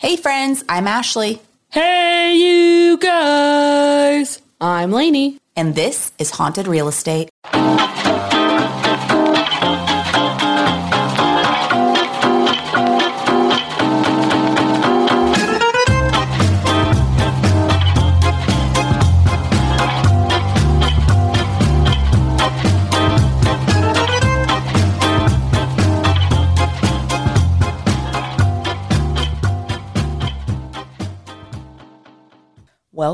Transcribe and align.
Hey, 0.00 0.14
friends, 0.16 0.62
I'm 0.68 0.86
Ashley, 0.86 1.40
Hey, 1.70 2.36
you 2.36 2.96
guys! 2.98 4.40
I'm 4.60 4.92
Lainey. 4.92 5.38
and 5.56 5.74
this 5.74 6.12
is 6.18 6.30
Haunted 6.30 6.68
Real 6.68 6.86
Estate. 6.86 7.28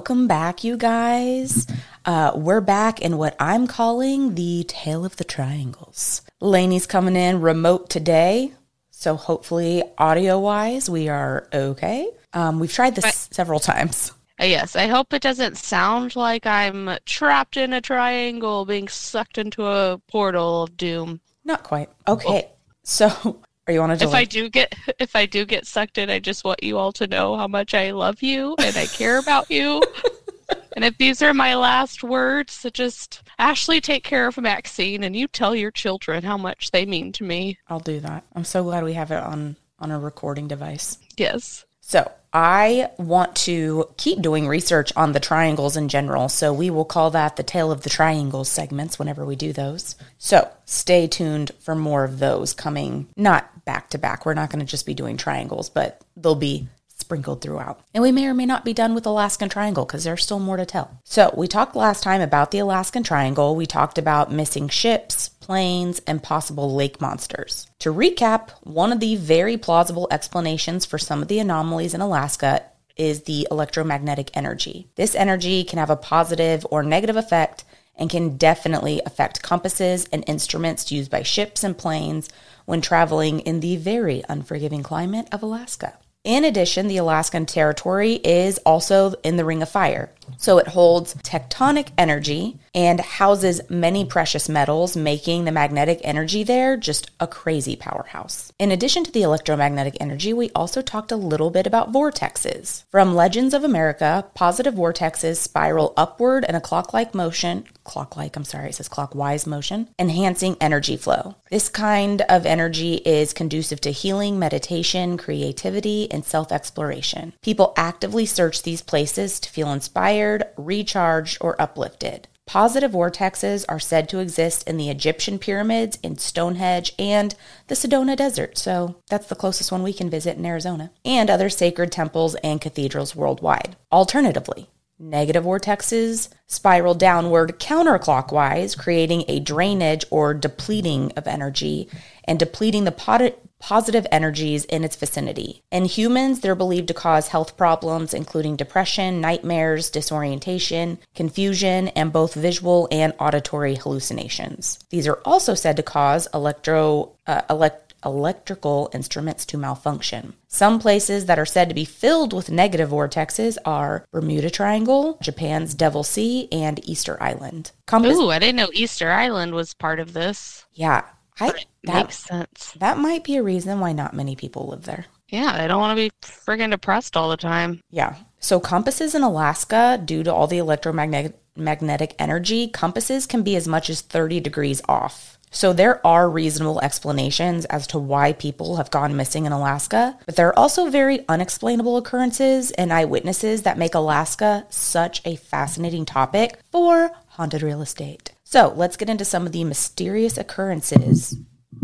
Welcome 0.04 0.26
back, 0.26 0.62
you 0.62 0.76
guys. 0.76 1.66
Uh, 2.04 2.32
we're 2.34 2.60
back 2.60 3.00
in 3.00 3.16
what 3.16 3.34
I'm 3.40 3.66
calling 3.66 4.34
the 4.34 4.66
Tale 4.68 5.06
of 5.06 5.16
the 5.16 5.24
Triangles. 5.24 6.20
Lainey's 6.42 6.86
coming 6.86 7.16
in 7.16 7.40
remote 7.40 7.88
today, 7.88 8.52
so 8.90 9.16
hopefully, 9.16 9.82
audio 9.96 10.38
wise, 10.38 10.90
we 10.90 11.08
are 11.08 11.48
okay. 11.54 12.06
Um, 12.34 12.60
we've 12.60 12.70
tried 12.70 12.96
this 12.96 13.30
several 13.32 13.60
times. 13.60 14.12
Uh, 14.38 14.44
Yes, 14.44 14.76
I 14.76 14.88
hope 14.88 15.14
it 15.14 15.22
doesn't 15.22 15.56
sound 15.56 16.16
like 16.16 16.44
I'm 16.44 16.98
trapped 17.06 17.56
in 17.56 17.72
a 17.72 17.80
triangle 17.80 18.66
being 18.66 18.88
sucked 18.88 19.38
into 19.38 19.64
a 19.64 20.02
portal 20.06 20.64
of 20.64 20.76
doom. 20.76 21.22
Not 21.46 21.62
quite. 21.62 21.88
Okay. 22.06 22.50
So, 22.82 23.40
are 23.66 23.72
you 23.72 23.80
on 23.80 23.90
a 23.90 23.94
If? 23.94 24.12
I 24.12 24.24
do 24.24 24.48
get 24.48 24.74
if 24.98 25.16
I 25.16 25.26
do 25.26 25.44
get 25.44 25.66
sucked 25.66 25.98
in, 25.98 26.10
I 26.10 26.18
just 26.18 26.44
want 26.44 26.62
you 26.62 26.78
all 26.78 26.92
to 26.92 27.06
know 27.06 27.36
how 27.36 27.48
much 27.48 27.74
I 27.74 27.90
love 27.90 28.22
you 28.22 28.54
and 28.58 28.76
I 28.76 28.86
care 28.86 29.18
about 29.18 29.50
you. 29.50 29.82
and 30.76 30.84
if 30.84 30.96
these 30.98 31.22
are 31.22 31.34
my 31.34 31.54
last 31.54 32.02
words, 32.02 32.52
so 32.52 32.70
just 32.70 33.22
Ashley 33.38 33.80
take 33.80 34.04
care 34.04 34.26
of 34.26 34.36
Maxine 34.36 35.04
and 35.04 35.16
you 35.16 35.28
tell 35.28 35.54
your 35.54 35.70
children 35.70 36.24
how 36.24 36.36
much 36.36 36.70
they 36.70 36.84
mean 36.84 37.12
to 37.12 37.24
me. 37.24 37.58
I'll 37.68 37.80
do 37.80 38.00
that. 38.00 38.24
I'm 38.34 38.44
so 38.44 38.62
glad 38.62 38.84
we 38.84 38.94
have 38.94 39.10
it 39.10 39.22
on 39.22 39.56
on 39.78 39.90
a 39.90 39.98
recording 39.98 40.48
device. 40.48 40.98
Yes. 41.16 41.64
So, 41.80 42.10
I 42.34 42.90
want 42.98 43.36
to 43.36 43.88
keep 43.96 44.20
doing 44.20 44.48
research 44.48 44.92
on 44.96 45.12
the 45.12 45.20
triangles 45.20 45.76
in 45.76 45.88
general. 45.88 46.28
So, 46.28 46.52
we 46.52 46.68
will 46.68 46.84
call 46.84 47.10
that 47.10 47.36
the 47.36 47.44
Tale 47.44 47.70
of 47.70 47.82
the 47.82 47.90
Triangles 47.90 48.50
segments 48.50 48.98
whenever 48.98 49.24
we 49.24 49.36
do 49.36 49.52
those. 49.52 49.94
So, 50.18 50.50
stay 50.64 51.06
tuned 51.06 51.52
for 51.60 51.76
more 51.76 52.02
of 52.02 52.18
those 52.18 52.52
coming, 52.52 53.06
not 53.16 53.64
back 53.64 53.90
to 53.90 53.98
back. 53.98 54.26
We're 54.26 54.34
not 54.34 54.50
going 54.50 54.60
to 54.60 54.70
just 54.70 54.84
be 54.84 54.94
doing 54.94 55.16
triangles, 55.16 55.70
but 55.70 56.00
they'll 56.16 56.34
be 56.34 56.68
sprinkled 57.04 57.42
throughout. 57.42 57.80
And 57.92 58.02
we 58.02 58.12
may 58.12 58.26
or 58.26 58.32
may 58.32 58.46
not 58.46 58.64
be 58.64 58.72
done 58.72 58.94
with 58.94 59.04
Alaskan 59.04 59.50
Triangle 59.50 59.84
because 59.84 60.04
there's 60.04 60.22
still 60.22 60.40
more 60.40 60.56
to 60.56 60.64
tell. 60.64 60.98
So, 61.04 61.32
we 61.36 61.46
talked 61.46 61.76
last 61.76 62.02
time 62.02 62.22
about 62.22 62.50
the 62.50 62.60
Alaskan 62.60 63.02
Triangle. 63.02 63.54
We 63.54 63.66
talked 63.66 63.98
about 63.98 64.32
missing 64.32 64.68
ships, 64.70 65.28
planes, 65.28 66.00
and 66.06 66.22
possible 66.22 66.74
lake 66.74 67.00
monsters. 67.02 67.68
To 67.80 67.92
recap, 67.92 68.50
one 68.62 68.90
of 68.90 69.00
the 69.00 69.16
very 69.16 69.58
plausible 69.58 70.08
explanations 70.10 70.86
for 70.86 70.96
some 70.96 71.20
of 71.20 71.28
the 71.28 71.38
anomalies 71.38 71.92
in 71.92 72.00
Alaska 72.00 72.62
is 72.96 73.24
the 73.24 73.46
electromagnetic 73.50 74.30
energy. 74.34 74.88
This 74.94 75.14
energy 75.14 75.64
can 75.64 75.78
have 75.78 75.90
a 75.90 75.96
positive 75.96 76.66
or 76.70 76.82
negative 76.82 77.16
effect 77.16 77.64
and 77.96 78.10
can 78.10 78.36
definitely 78.36 79.00
affect 79.06 79.42
compasses 79.42 80.06
and 80.12 80.24
instruments 80.26 80.90
used 80.90 81.10
by 81.10 81.22
ships 81.22 81.62
and 81.62 81.76
planes 81.76 82.28
when 82.64 82.80
traveling 82.80 83.40
in 83.40 83.60
the 83.60 83.76
very 83.76 84.22
unforgiving 84.28 84.82
climate 84.82 85.28
of 85.30 85.42
Alaska. 85.42 85.98
In 86.24 86.42
addition, 86.42 86.88
the 86.88 86.96
Alaskan 86.96 87.44
territory 87.44 88.14
is 88.14 88.56
also 88.64 89.12
in 89.22 89.36
the 89.36 89.44
Ring 89.44 89.60
of 89.60 89.68
Fire. 89.68 90.10
So 90.36 90.58
it 90.58 90.68
holds 90.68 91.14
tectonic 91.16 91.88
energy 91.96 92.58
and 92.74 93.00
houses 93.00 93.60
many 93.68 94.04
precious 94.04 94.48
metals, 94.48 94.96
making 94.96 95.44
the 95.44 95.52
magnetic 95.52 96.00
energy 96.02 96.42
there 96.42 96.76
just 96.76 97.10
a 97.20 97.26
crazy 97.26 97.76
powerhouse. 97.76 98.52
In 98.58 98.72
addition 98.72 99.04
to 99.04 99.12
the 99.12 99.22
electromagnetic 99.22 99.96
energy, 100.00 100.32
we 100.32 100.50
also 100.54 100.82
talked 100.82 101.12
a 101.12 101.16
little 101.16 101.50
bit 101.50 101.66
about 101.66 101.92
vortexes. 101.92 102.84
From 102.90 103.14
Legends 103.14 103.54
of 103.54 103.64
America, 103.64 104.26
positive 104.34 104.74
vortexes 104.74 105.36
spiral 105.36 105.94
upward 105.96 106.44
in 106.48 106.54
a 106.54 106.60
clock 106.60 106.92
like 106.92 107.14
motion, 107.14 107.64
clock 107.84 108.16
like, 108.16 108.36
I'm 108.36 108.44
sorry, 108.44 108.70
it 108.70 108.74
says 108.74 108.88
clockwise 108.88 109.46
motion, 109.46 109.88
enhancing 109.98 110.56
energy 110.60 110.96
flow. 110.96 111.36
This 111.50 111.68
kind 111.68 112.22
of 112.22 112.46
energy 112.46 112.94
is 112.94 113.32
conducive 113.32 113.80
to 113.82 113.90
healing, 113.90 114.38
meditation, 114.38 115.16
creativity, 115.16 116.10
and 116.10 116.24
self 116.24 116.50
exploration. 116.50 117.34
People 117.42 117.72
actively 117.76 118.26
search 118.26 118.62
these 118.62 118.82
places 118.82 119.38
to 119.40 119.50
feel 119.50 119.72
inspired, 119.72 120.13
recharged, 120.56 121.38
or 121.40 121.60
uplifted. 121.60 122.28
Positive 122.46 122.92
vortexes 122.92 123.64
are 123.68 123.80
said 123.80 124.08
to 124.08 124.18
exist 124.18 124.68
in 124.68 124.76
the 124.76 124.90
Egyptian 124.90 125.38
pyramids, 125.38 125.98
in 126.02 126.18
Stonehenge, 126.18 126.92
and 126.98 127.34
the 127.68 127.74
Sedona 127.74 128.16
Desert, 128.16 128.58
so 128.58 128.96
that's 129.08 129.28
the 129.28 129.34
closest 129.34 129.72
one 129.72 129.82
we 129.82 129.94
can 129.94 130.10
visit 130.10 130.36
in 130.36 130.44
Arizona, 130.44 130.90
and 131.04 131.30
other 131.30 131.48
sacred 131.48 131.90
temples 131.90 132.34
and 132.36 132.60
cathedrals 132.60 133.16
worldwide. 133.16 133.76
Alternatively, 133.90 134.68
Negative 134.98 135.42
vortexes 135.42 136.28
spiral 136.46 136.94
downward 136.94 137.58
counterclockwise, 137.58 138.78
creating 138.78 139.24
a 139.26 139.40
drainage 139.40 140.04
or 140.08 140.32
depleting 140.34 141.10
of 141.16 141.26
energy 141.26 141.88
and 142.24 142.38
depleting 142.38 142.84
the 142.84 142.92
pot- 142.92 143.34
positive 143.64 144.06
energies 144.12 144.66
in 144.66 144.84
its 144.84 144.94
vicinity. 144.94 145.62
In 145.72 145.86
humans, 145.86 146.40
they're 146.40 146.54
believed 146.54 146.88
to 146.88 146.92
cause 146.92 147.28
health 147.28 147.56
problems, 147.56 148.12
including 148.12 148.56
depression, 148.56 149.22
nightmares, 149.22 149.88
disorientation, 149.88 150.98
confusion, 151.14 151.88
and 151.88 152.12
both 152.12 152.34
visual 152.34 152.86
and 152.90 153.14
auditory 153.18 153.76
hallucinations. 153.76 154.78
These 154.90 155.08
are 155.08 155.18
also 155.24 155.54
said 155.54 155.78
to 155.78 155.82
cause 155.82 156.28
electro 156.34 157.12
uh, 157.26 157.40
elect 157.48 157.94
electrical 158.04 158.90
instruments 158.92 159.46
to 159.46 159.56
malfunction. 159.56 160.34
Some 160.46 160.78
places 160.78 161.24
that 161.24 161.38
are 161.38 161.46
said 161.46 161.70
to 161.70 161.74
be 161.74 161.86
filled 161.86 162.34
with 162.34 162.50
negative 162.50 162.90
vortexes 162.90 163.56
are 163.64 164.04
Bermuda 164.12 164.50
Triangle, 164.50 165.16
Japan's 165.22 165.72
Devil 165.72 166.04
Sea, 166.04 166.48
and 166.52 166.86
Easter 166.86 167.16
Island. 167.22 167.72
Compass, 167.86 168.18
Ooh, 168.18 168.30
I 168.30 168.38
didn't 168.38 168.56
know 168.56 168.68
Easter 168.74 169.10
Island 169.10 169.54
was 169.54 169.72
part 169.72 170.00
of 170.00 170.12
this. 170.12 170.66
yeah, 170.74 171.04
I, 171.40 171.52
that, 171.84 172.04
makes 172.04 172.18
sense. 172.18 172.74
that 172.78 172.98
might 172.98 173.24
be 173.24 173.36
a 173.36 173.42
reason 173.42 173.80
why 173.80 173.92
not 173.92 174.14
many 174.14 174.36
people 174.36 174.68
live 174.68 174.84
there. 174.84 175.06
Yeah, 175.28 175.58
they 175.58 175.66
don't 175.66 175.80
want 175.80 175.98
to 175.98 176.02
be 176.08 176.12
friggin' 176.22 176.70
depressed 176.70 177.16
all 177.16 177.28
the 177.28 177.36
time. 177.36 177.80
Yeah. 177.90 178.16
So 178.38 178.60
compasses 178.60 179.14
in 179.14 179.22
Alaska, 179.22 180.00
due 180.04 180.22
to 180.22 180.32
all 180.32 180.46
the 180.46 180.58
electromagnetic 180.58 181.38
magnetic 181.56 182.14
energy, 182.18 182.68
compasses 182.68 183.26
can 183.26 183.42
be 183.42 183.56
as 183.56 183.68
much 183.68 183.88
as 183.88 184.00
30 184.00 184.40
degrees 184.40 184.82
off. 184.88 185.38
So 185.50 185.72
there 185.72 186.04
are 186.04 186.28
reasonable 186.28 186.80
explanations 186.80 187.64
as 187.66 187.86
to 187.88 187.98
why 187.98 188.32
people 188.32 188.76
have 188.76 188.90
gone 188.90 189.16
missing 189.16 189.46
in 189.46 189.52
Alaska, 189.52 190.18
but 190.26 190.34
there 190.34 190.48
are 190.48 190.58
also 190.58 190.90
very 190.90 191.24
unexplainable 191.28 191.96
occurrences 191.96 192.72
and 192.72 192.92
eyewitnesses 192.92 193.62
that 193.62 193.78
make 193.78 193.94
Alaska 193.94 194.66
such 194.68 195.22
a 195.24 195.36
fascinating 195.36 196.04
topic 196.04 196.58
for 196.72 197.12
haunted 197.28 197.62
real 197.62 197.82
estate. 197.82 198.33
So 198.44 198.72
let's 198.76 198.96
get 198.96 199.10
into 199.10 199.24
some 199.24 199.46
of 199.46 199.52
the 199.52 199.64
mysterious 199.64 200.38
occurrences 200.38 201.36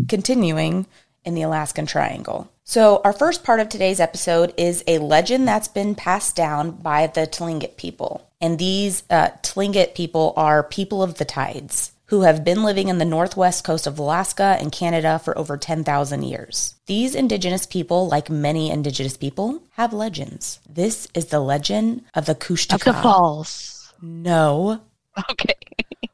continuing 0.07 0.85
in 1.25 1.33
the 1.35 1.41
Alaskan 1.41 1.85
Triangle. 1.85 2.51
So, 2.63 3.01
our 3.03 3.13
first 3.13 3.43
part 3.43 3.59
of 3.59 3.67
today's 3.69 3.99
episode 3.99 4.53
is 4.57 4.83
a 4.87 4.99
legend 4.99 5.47
that's 5.47 5.67
been 5.67 5.93
passed 5.95 6.35
down 6.35 6.71
by 6.71 7.07
the 7.07 7.21
Tlingit 7.27 7.75
people. 7.75 8.27
And 8.39 8.57
these 8.57 9.03
uh, 9.09 9.29
Tlingit 9.43 9.93
people 9.93 10.33
are 10.37 10.63
people 10.63 11.03
of 11.03 11.15
the 11.17 11.25
tides 11.25 11.91
who 12.05 12.21
have 12.21 12.43
been 12.43 12.63
living 12.63 12.87
in 12.87 12.97
the 12.97 13.05
northwest 13.05 13.63
coast 13.63 13.87
of 13.87 13.99
Alaska 13.99 14.57
and 14.59 14.71
Canada 14.71 15.19
for 15.19 15.37
over 15.37 15.57
10,000 15.57 16.23
years. 16.23 16.75
These 16.85 17.15
indigenous 17.15 17.65
people, 17.65 18.07
like 18.07 18.29
many 18.29 18.69
indigenous 18.69 19.17
people, 19.17 19.63
have 19.71 19.93
legends. 19.93 20.59
This 20.69 21.07
is 21.13 21.25
the 21.27 21.39
legend 21.39 22.03
of 22.13 22.25
the 22.25 22.31
Of 22.33 22.37
the 22.39 22.45
Kushtaka. 22.45 23.01
falls. 23.01 23.93
No, 24.01 24.81
Okay. 25.31 25.55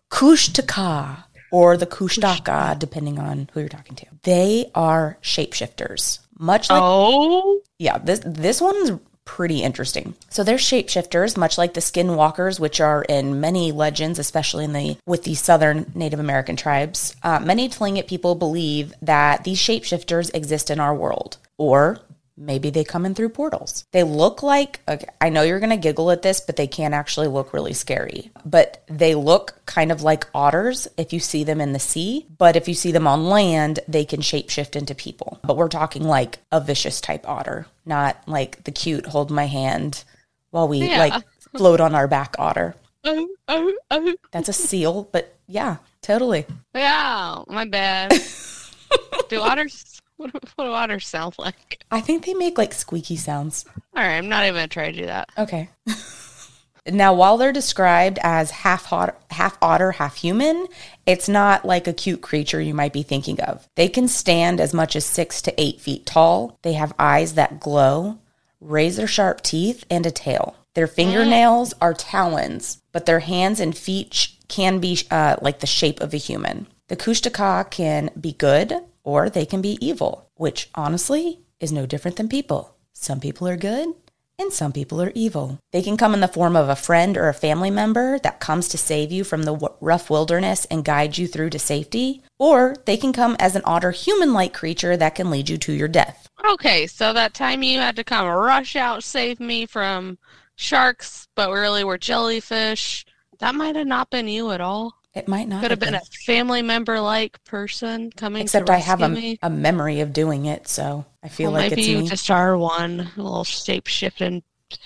Kushtaka 0.10 1.24
or 1.52 1.78
the 1.78 1.88
Kushtaka, 1.88 2.78
depending 2.78 3.20
on 3.20 3.50
who 3.54 3.62
you're 3.62 3.70
talking 3.70 3.96
to. 3.96 4.06
They 4.24 4.70
are 4.76 5.18
shapeshifters. 5.22 6.20
Much 6.38 6.70
like 6.70 6.82
Oh, 6.82 7.62
yeah, 7.80 7.98
this 7.98 8.22
this 8.24 8.62
one's 8.62 8.92
pretty 9.26 9.62
interesting. 9.62 10.16
So 10.30 10.44
they're 10.44 10.58
shapeshifters, 10.58 11.36
much 11.38 11.58
like 11.58 11.74
the 11.74 11.82
skinwalkers, 11.82 12.60
which 12.60 12.80
are 12.80 13.04
in 13.04 13.42
many 13.42 13.72
legends, 13.72 14.20
especially 14.20 14.64
in 14.64 14.74
the 14.74 14.98
with 15.06 15.24
the 15.24 15.36
southern 15.36 15.92
Native 15.94 16.20
American 16.20 16.56
tribes. 16.56 17.16
Uh, 17.24 17.40
many 17.40 17.70
Tlingit 17.70 18.08
people 18.08 18.36
believe 18.36 18.94
that 19.02 19.44
these 19.44 19.60
shapeshifters 19.60 20.34
exist 20.34 20.72
in 20.72 20.80
our 20.80 20.96
world, 20.96 21.38
or 21.58 22.00
Maybe 22.40 22.70
they 22.70 22.84
come 22.84 23.06
in 23.06 23.16
through 23.16 23.30
portals. 23.30 23.84
They 23.92 24.04
look 24.04 24.44
like, 24.44 24.80
okay, 24.88 25.08
I 25.20 25.30
know 25.30 25.42
you're 25.42 25.60
going 25.60 25.72
to 25.72 25.78
giggle 25.78 26.12
at 26.12 26.22
this, 26.22 26.40
but 26.40 26.56
they 26.56 26.68
can 26.68 26.94
actually 26.94 27.28
look 27.28 27.52
really 27.52 27.74
scary. 27.74 28.30
But 28.46 28.84
they 28.88 29.16
look 29.16 29.60
kind 29.66 29.92
of 29.92 30.04
like 30.04 30.28
otters 30.36 30.88
if 30.98 31.14
you 31.14 31.20
see 31.20 31.44
them 31.44 31.60
in 31.60 31.74
the 31.74 31.80
sea. 31.80 32.28
But 32.38 32.56
if 32.56 32.68
you 32.68 32.76
see 32.76 32.92
them 32.92 33.08
on 33.08 33.26
land, 33.26 33.80
they 33.88 34.06
can 34.06 34.22
shapeshift 34.22 34.76
into 34.76 34.94
people. 34.94 35.40
But 35.44 35.58
we're 35.58 35.68
talking 35.68 36.04
like 36.04 36.38
a 36.52 36.62
vicious 36.62 37.02
type 37.02 37.28
otter, 37.28 37.66
not 37.86 38.22
like 38.28 38.64
the 38.66 38.72
cute 38.72 39.08
hold 39.08 39.32
my 39.32 39.48
hand 39.48 40.04
while 40.52 40.68
we 40.68 40.88
Yeah. 40.88 41.00
like 41.00 41.24
float 41.58 41.82
on 41.82 41.96
our 41.96 42.08
back 42.08 42.36
otter. 42.38 42.76
Oh, 43.04 43.28
oh, 43.48 43.74
oh. 43.90 44.16
That's 44.32 44.50
a 44.50 44.54
seal, 44.54 45.10
but 45.12 45.36
yeah, 45.48 45.78
totally. 46.04 46.46
Yeah, 46.76 47.42
my 47.48 47.66
bad. 47.66 48.14
do 49.30 49.42
otters? 49.42 49.97
What, 50.18 50.34
do- 50.34 50.40
what 50.56 50.66
do 50.66 50.72
otters 50.72 51.08
sound 51.08 51.36
like? 51.38 51.84
I 51.92 52.02
think 52.02 52.26
they 52.26 52.34
make 52.34 52.58
like 52.58 52.74
squeaky 52.74 53.16
sounds. 53.16 53.66
All 53.96 54.04
right, 54.04 54.18
I'm 54.18 54.30
not 54.30 54.44
even 54.44 54.56
gonna 54.56 54.68
try 54.68 54.92
to 54.92 54.98
do 54.98 55.06
that. 55.06 55.30
Okay. 55.38 55.70
now, 56.88 57.14
while 57.14 57.38
they're 57.38 57.54
described 57.54 58.20
as 58.24 58.50
half 58.52 58.86
hot, 58.86 59.20
half 59.32 59.58
otter, 59.62 59.92
half 59.92 60.16
human, 60.16 60.68
it's 61.06 61.30
not 61.30 61.66
like 61.66 61.88
a 61.88 61.94
cute 61.94 62.22
creature 62.22 62.60
you 62.62 62.74
might 62.74 62.94
be 62.94 63.04
thinking 63.04 63.40
of. 63.42 63.68
They 63.76 63.88
can 63.90 64.08
stand 64.08 64.60
as 64.60 64.74
much 64.74 64.96
as 64.96 65.06
six 65.06 65.42
to 65.44 65.62
eight 65.62 65.80
feet 65.80 66.06
tall. 66.06 66.58
They 66.64 66.74
have 66.74 66.94
eyes 66.98 67.34
that 67.36 67.60
glow, 67.60 68.18
razor 68.60 69.08
sharp 69.08 69.42
teeth, 69.42 69.86
and 69.90 70.06
a 70.06 70.12
tail. 70.12 70.56
Their 70.76 70.88
fingernails 70.88 71.74
are 71.82 71.94
talons, 71.94 72.82
but 72.92 73.06
their 73.06 73.20
hands 73.20 73.60
and 73.60 73.76
feet 73.78 74.14
sh- 74.14 74.34
can 74.48 74.80
be 74.80 75.00
uh, 75.10 75.38
like 75.42 75.60
the 75.60 75.68
shape 75.68 76.00
of 76.02 76.14
a 76.14 76.18
human. 76.18 76.68
The 76.88 76.96
Kushtaka 76.96 77.70
can 77.70 78.12
be 78.20 78.32
good 78.34 78.74
or 79.08 79.30
they 79.30 79.46
can 79.46 79.62
be 79.62 79.78
evil, 79.80 80.30
which 80.36 80.70
honestly 80.76 81.40
is 81.62 81.72
no 81.72 81.86
different 81.86 82.18
than 82.18 82.28
people. 82.28 82.76
Some 82.92 83.22
people 83.22 83.48
are 83.48 83.56
good 83.56 83.94
and 84.38 84.52
some 84.52 84.74
people 84.74 85.02
are 85.02 85.14
evil. 85.16 85.60
They 85.72 85.82
can 85.82 85.96
come 85.96 86.14
in 86.14 86.20
the 86.20 86.28
form 86.28 86.58
of 86.58 86.68
a 86.68 86.76
friend 86.76 87.16
or 87.16 87.30
a 87.30 87.34
family 87.34 87.72
member 87.72 88.20
that 88.20 88.42
comes 88.42 88.68
to 88.68 88.78
save 88.78 89.10
you 89.10 89.24
from 89.24 89.44
the 89.44 89.56
rough 89.80 90.10
wilderness 90.10 90.66
and 90.66 90.84
guide 90.84 91.18
you 91.18 91.26
through 91.26 91.52
to 91.52 91.58
safety, 91.58 92.22
or 92.38 92.76
they 92.84 92.98
can 92.98 93.14
come 93.14 93.38
as 93.40 93.56
an 93.56 93.62
otter 93.64 93.92
human 93.92 94.34
like 94.34 94.54
creature 94.54 94.98
that 94.98 95.16
can 95.16 95.32
lead 95.32 95.48
you 95.48 95.58
to 95.58 95.72
your 95.72 95.88
death. 95.88 96.28
Okay, 96.52 96.86
so 96.86 97.14
that 97.14 97.34
time 97.34 97.64
you 97.64 97.80
had 97.80 97.96
to 97.96 98.04
come 98.04 98.28
rush 98.28 98.76
out, 98.76 99.06
save 99.06 99.40
me 99.40 99.66
from 99.66 100.18
sharks, 100.58 101.30
but 101.34 101.50
really 101.50 101.86
were 101.86 101.98
jellyfish. 101.98 103.06
That 103.40 103.56
might 103.56 103.78
have 103.78 103.88
not 103.88 104.10
been 104.10 104.28
you 104.28 104.52
at 104.52 104.60
all. 104.60 104.97
It 105.18 105.28
might 105.28 105.48
not 105.48 105.62
Could 105.62 105.72
have 105.72 105.80
been 105.80 105.96
a 105.96 106.02
family 106.26 106.62
member 106.62 107.00
like 107.00 107.44
person 107.44 108.12
coming 108.12 108.44
except 108.44 108.70
I 108.70 108.78
have 108.78 109.02
a, 109.02 109.40
a 109.42 109.50
memory 109.50 110.02
of 110.02 110.14
doing 110.14 110.46
it, 110.46 110.68
so 110.68 111.06
I 111.24 111.28
feel 111.28 111.52
Well, 111.52 111.62
like 111.62 111.72
maybe 111.72 111.82
it's 111.82 111.90
you 111.90 111.98
me. 112.00 112.08
just 112.08 112.30
are 112.30 112.56
one 112.56 113.10
little 113.18 113.44
shape 113.44 113.88
shifting 113.88 114.44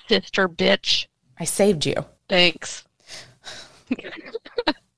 sister 0.07 0.47
bitch. 0.47 1.07
I 1.37 1.43
saved 1.43 1.85
you. 1.85 2.05
Thanks. 2.29 2.85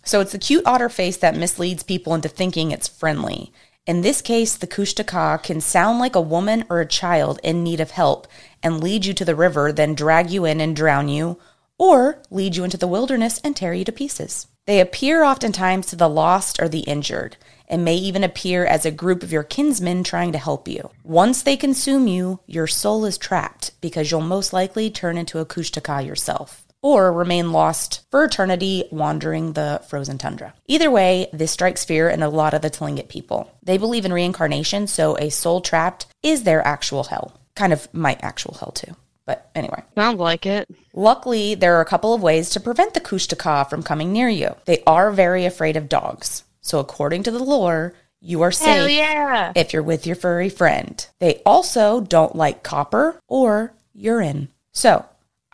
So 0.05 0.19
it's 0.19 0.33
the 0.33 0.37
cute 0.37 0.67
otter 0.67 0.89
face 0.89 1.15
that 1.17 1.37
misleads 1.37 1.81
people 1.81 2.13
into 2.13 2.27
thinking 2.27 2.71
it's 2.71 2.89
friendly. 2.89 3.53
In 3.87 4.01
this 4.01 4.21
case, 4.21 4.55
the 4.55 4.67
Kushtaka 4.67 5.41
can 5.41 5.61
sound 5.61 5.97
like 5.99 6.13
a 6.15 6.21
woman 6.21 6.65
or 6.69 6.81
a 6.81 6.85
child 6.85 7.39
in 7.41 7.63
need 7.63 7.79
of 7.79 7.91
help 7.91 8.27
and 8.61 8.83
lead 8.83 9.05
you 9.05 9.13
to 9.13 9.23
the 9.25 9.33
river, 9.35 9.71
then 9.71 9.95
drag 9.95 10.29
you 10.29 10.43
in 10.43 10.59
and 10.59 10.75
drown 10.75 11.07
you, 11.07 11.39
or 11.77 12.21
lead 12.29 12.57
you 12.57 12.65
into 12.65 12.77
the 12.77 12.87
wilderness 12.87 13.39
and 13.45 13.55
tear 13.55 13.73
you 13.73 13.85
to 13.85 13.91
pieces. 13.93 14.47
They 14.65 14.79
appear 14.79 15.23
oftentimes 15.23 15.87
to 15.87 15.97
the 15.97 16.07
lost 16.07 16.61
or 16.61 16.69
the 16.69 16.81
injured, 16.81 17.35
and 17.67 17.83
may 17.83 17.95
even 17.95 18.23
appear 18.23 18.65
as 18.65 18.85
a 18.85 18.91
group 18.91 19.21
of 19.21 19.31
your 19.31 19.43
kinsmen 19.43 20.03
trying 20.03 20.31
to 20.31 20.37
help 20.37 20.67
you. 20.67 20.89
Once 21.03 21.43
they 21.43 21.57
consume 21.57 22.07
you, 22.07 22.39
your 22.45 22.67
soul 22.67 23.03
is 23.03 23.17
trapped 23.17 23.71
because 23.81 24.09
you'll 24.09 24.21
most 24.21 24.53
likely 24.53 24.89
turn 24.89 25.17
into 25.17 25.39
a 25.39 25.45
Kushtaka 25.45 26.05
yourself 26.05 26.65
or 26.81 27.11
remain 27.11 27.51
lost 27.51 28.05
for 28.11 28.23
eternity 28.23 28.85
wandering 28.91 29.53
the 29.53 29.81
frozen 29.87 30.17
tundra. 30.17 30.53
Either 30.67 30.91
way, 30.91 31.27
this 31.33 31.51
strikes 31.51 31.83
fear 31.83 32.09
in 32.09 32.21
a 32.21 32.29
lot 32.29 32.53
of 32.53 32.61
the 32.61 32.69
Tlingit 32.69 33.07
people. 33.07 33.51
They 33.63 33.77
believe 33.77 34.05
in 34.05 34.13
reincarnation, 34.13 34.87
so 34.87 35.17
a 35.17 35.29
soul 35.29 35.61
trapped 35.61 36.05
is 36.21 36.43
their 36.43 36.65
actual 36.65 37.05
hell. 37.05 37.39
Kind 37.55 37.73
of 37.73 37.91
my 37.93 38.17
actual 38.21 38.55
hell, 38.55 38.71
too. 38.71 38.95
But 39.25 39.49
anyway. 39.55 39.83
Sounds 39.95 40.19
like 40.19 40.45
it. 40.45 40.67
Luckily, 40.93 41.55
there 41.55 41.75
are 41.75 41.81
a 41.81 41.85
couple 41.85 42.13
of 42.13 42.21
ways 42.21 42.49
to 42.51 42.59
prevent 42.59 42.93
the 42.93 42.99
Kushtaka 42.99 43.69
from 43.69 43.83
coming 43.83 44.11
near 44.11 44.29
you. 44.29 44.55
They 44.65 44.83
are 44.85 45.11
very 45.11 45.45
afraid 45.45 45.77
of 45.77 45.89
dogs. 45.89 46.43
So, 46.61 46.79
according 46.79 47.23
to 47.23 47.31
the 47.31 47.43
lore, 47.43 47.93
you 48.19 48.41
are 48.41 48.51
safe 48.51 48.89
yeah. 48.89 49.51
if 49.55 49.73
you're 49.73 49.83
with 49.83 50.05
your 50.07 50.15
furry 50.15 50.49
friend. 50.49 51.05
They 51.19 51.41
also 51.45 51.99
don't 51.99 52.35
like 52.35 52.63
copper 52.63 53.19
or 53.27 53.73
urine. 53.93 54.49
So, 54.71 55.05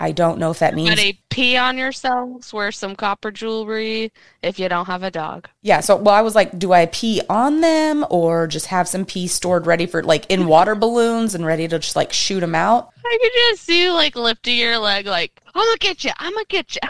I 0.02 0.14
don't 0.14 0.40
know 0.40 0.50
if 0.50 0.60
that 0.60 0.76
means. 0.76 0.92
Everybody 0.92 1.22
pee 1.30 1.58
on 1.58 1.78
yourselves, 1.78 2.54
wear 2.54 2.72
some 2.72 2.96
copper 2.96 3.32
jewelry 3.32 4.14
if 4.42 4.58
you 4.58 4.70
don't 4.70 4.86
have 4.86 5.04
a 5.04 5.12
dog. 5.12 5.50
Yeah, 5.62 5.82
so 5.82 5.98
well, 5.98 6.16
I 6.16 6.22
was 6.22 6.36
like, 6.36 6.58
do 6.58 6.72
I 6.72 6.86
pee 6.86 7.22
on 7.30 7.60
them 7.60 8.06
or 8.10 8.48
just 8.48 8.68
have 8.68 8.88
some 8.88 9.06
pee 9.06 9.28
stored 9.28 9.68
ready 9.68 9.86
for 9.86 10.02
like 10.02 10.26
in 10.30 10.48
water 10.48 10.74
balloons 10.80 11.36
and 11.36 11.46
ready 11.46 11.68
to 11.68 11.80
just 11.80 11.98
like 11.98 12.14
shoot 12.14 12.40
them 12.40 12.56
out? 12.56 12.92
I 13.06 13.18
could 13.22 13.32
just 13.34 13.64
see 13.66 13.84
you 13.84 13.94
like 13.94 14.16
lifting 14.16 14.58
your 14.58 14.78
leg 14.78 15.06
like, 15.06 15.34
I'm 15.54 15.66
gonna 15.66 15.78
get 15.78 16.06
you, 16.06 16.12
I'm 16.18 16.34
gonna 16.34 16.46
get 16.48 16.78
you. 16.78 16.82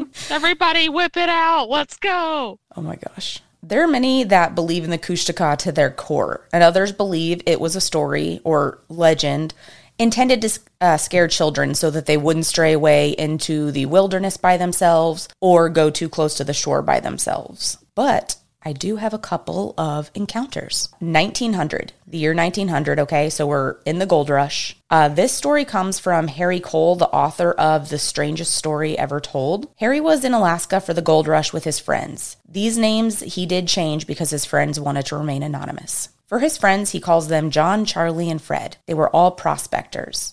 Everybody 0.30 0.88
whip 0.88 1.16
it 1.16 1.28
out, 1.28 1.68
let's 1.68 1.96
go. 1.96 2.58
Oh 2.76 2.80
my 2.80 2.96
gosh. 2.96 3.40
There 3.64 3.84
are 3.84 3.88
many 3.88 4.24
that 4.24 4.56
believe 4.56 4.82
in 4.82 4.90
the 4.90 4.98
Kushtaka 4.98 5.56
to 5.58 5.70
their 5.70 5.90
core, 5.90 6.48
and 6.52 6.64
others 6.64 6.90
believe 6.90 7.42
it 7.46 7.60
was 7.60 7.76
a 7.76 7.80
story 7.80 8.40
or 8.42 8.80
legend 8.88 9.54
intended 10.02 10.42
to 10.42 10.60
uh, 10.80 10.96
scare 10.96 11.28
children 11.28 11.74
so 11.74 11.90
that 11.90 12.06
they 12.06 12.16
wouldn't 12.16 12.46
stray 12.46 12.72
away 12.72 13.10
into 13.10 13.70
the 13.70 13.86
wilderness 13.86 14.36
by 14.36 14.56
themselves 14.56 15.28
or 15.40 15.68
go 15.68 15.90
too 15.90 16.08
close 16.08 16.36
to 16.36 16.44
the 16.44 16.52
shore 16.52 16.82
by 16.82 17.00
themselves. 17.00 17.78
But 17.94 18.36
I 18.64 18.72
do 18.72 18.96
have 18.96 19.12
a 19.12 19.18
couple 19.18 19.74
of 19.76 20.10
encounters. 20.14 20.88
1900, 21.00 21.92
the 22.06 22.18
year 22.18 22.34
1900, 22.34 23.00
okay, 23.00 23.28
so 23.28 23.46
we're 23.46 23.76
in 23.84 23.98
the 23.98 24.06
gold 24.06 24.30
rush. 24.30 24.76
Uh, 24.88 25.08
this 25.08 25.32
story 25.32 25.64
comes 25.64 25.98
from 25.98 26.28
Harry 26.28 26.60
Cole, 26.60 26.94
the 26.94 27.08
author 27.08 27.52
of 27.52 27.88
The 27.88 27.98
Strangest 27.98 28.54
Story 28.54 28.96
Ever 28.96 29.20
Told. 29.20 29.68
Harry 29.76 30.00
was 30.00 30.24
in 30.24 30.32
Alaska 30.32 30.80
for 30.80 30.94
the 30.94 31.02
gold 31.02 31.26
rush 31.26 31.52
with 31.52 31.64
his 31.64 31.80
friends. 31.80 32.36
These 32.48 32.78
names 32.78 33.20
he 33.20 33.46
did 33.46 33.66
change 33.66 34.06
because 34.06 34.30
his 34.30 34.44
friends 34.44 34.78
wanted 34.78 35.06
to 35.06 35.16
remain 35.16 35.42
anonymous. 35.42 36.10
For 36.32 36.38
his 36.38 36.56
friends, 36.56 36.92
he 36.92 36.98
calls 36.98 37.28
them 37.28 37.50
John, 37.50 37.84
Charlie, 37.84 38.30
and 38.30 38.40
Fred. 38.40 38.78
They 38.86 38.94
were 38.94 39.10
all 39.10 39.32
prospectors. 39.32 40.32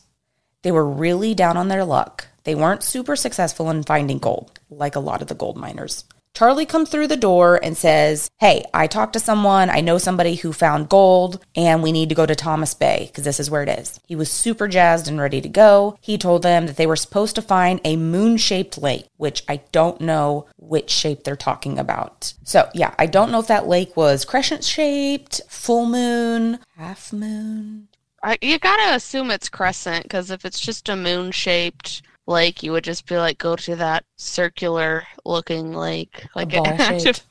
They 0.62 0.72
were 0.72 0.90
really 0.90 1.36
down 1.36 1.58
on 1.58 1.68
their 1.68 1.84
luck. 1.84 2.26
They 2.46 2.56
weren't 2.56 2.84
super 2.84 3.18
successful 3.18 3.70
in 3.70 3.84
finding 3.84 4.20
gold, 4.20 4.62
like 4.70 4.96
a 4.96 5.02
lot 5.02 5.22
of 5.22 5.28
the 5.28 5.36
gold 5.36 5.58
miners. 5.58 6.06
Charlie 6.34 6.66
comes 6.66 6.90
through 6.90 7.08
the 7.08 7.18
door 7.18 7.60
and 7.62 7.76
says, 7.76 8.30
Hey, 8.38 8.64
I 8.74 8.88
talked 8.88 9.14
to 9.14 9.20
someone. 9.20 9.70
I 9.70 9.82
know 9.82 9.98
somebody 9.98 10.36
who 10.36 10.54
found 10.54 10.90
gold, 10.90 11.44
and 11.56 11.84
we 11.84 11.92
need 11.92 12.10
to 12.10 12.16
go 12.16 12.26
to 12.26 12.36
Thomas 12.36 12.74
Bay 12.74 13.08
because 13.08 13.24
this 13.24 13.40
is 13.40 13.50
where 13.50 13.64
it 13.64 13.70
is. 13.70 14.00
He 14.08 14.16
was 14.16 14.32
super 14.32 14.68
jazzed 14.68 15.08
and 15.08 15.20
ready 15.20 15.42
to 15.42 15.50
go. 15.50 15.98
He 16.00 16.18
told 16.18 16.44
them 16.44 16.68
that 16.68 16.78
they 16.78 16.88
were 16.88 16.96
supposed 16.96 17.36
to 17.36 17.42
find 17.42 17.82
a 17.84 17.98
moon 17.98 18.38
shaped 18.38 18.78
lake, 18.78 19.08
which 19.18 19.44
I 19.50 19.62
don't 19.72 20.00
know 20.00 20.46
which 20.58 20.90
shape 20.90 21.24
they're 21.24 21.36
talking 21.36 21.78
about. 21.78 22.34
So, 22.44 22.70
yeah, 22.74 22.94
I 22.98 23.06
don't 23.06 23.32
know 23.32 23.40
if 23.40 23.48
that 23.48 23.68
lake 23.68 23.98
was 23.98 24.24
crescent 24.24 24.64
shaped, 24.64 25.42
full 25.50 25.86
moon, 25.86 26.60
half 26.78 27.12
moon. 27.12 27.90
I, 28.24 28.38
you 28.42 28.60
gotta 28.60 28.96
assume 28.96 29.32
it's 29.32 29.50
crescent 29.50 30.04
because 30.04 30.30
if 30.30 30.44
it's 30.46 30.60
just 30.60 30.90
a 30.90 30.96
moon 30.96 31.32
shaped 31.32 32.02
lake, 32.30 32.64
you 32.64 32.72
would 32.72 32.84
just 32.86 33.06
be 33.08 33.18
like, 33.18 33.38
go 33.38 33.56
to 33.58 33.76
that 33.78 34.06
circular 34.18 35.04
looking 35.26 35.74
lake. 35.74 36.26
Like 36.36 36.52
ball 36.52 36.66
imagine- 36.70 37.00
shaped. 37.00 37.26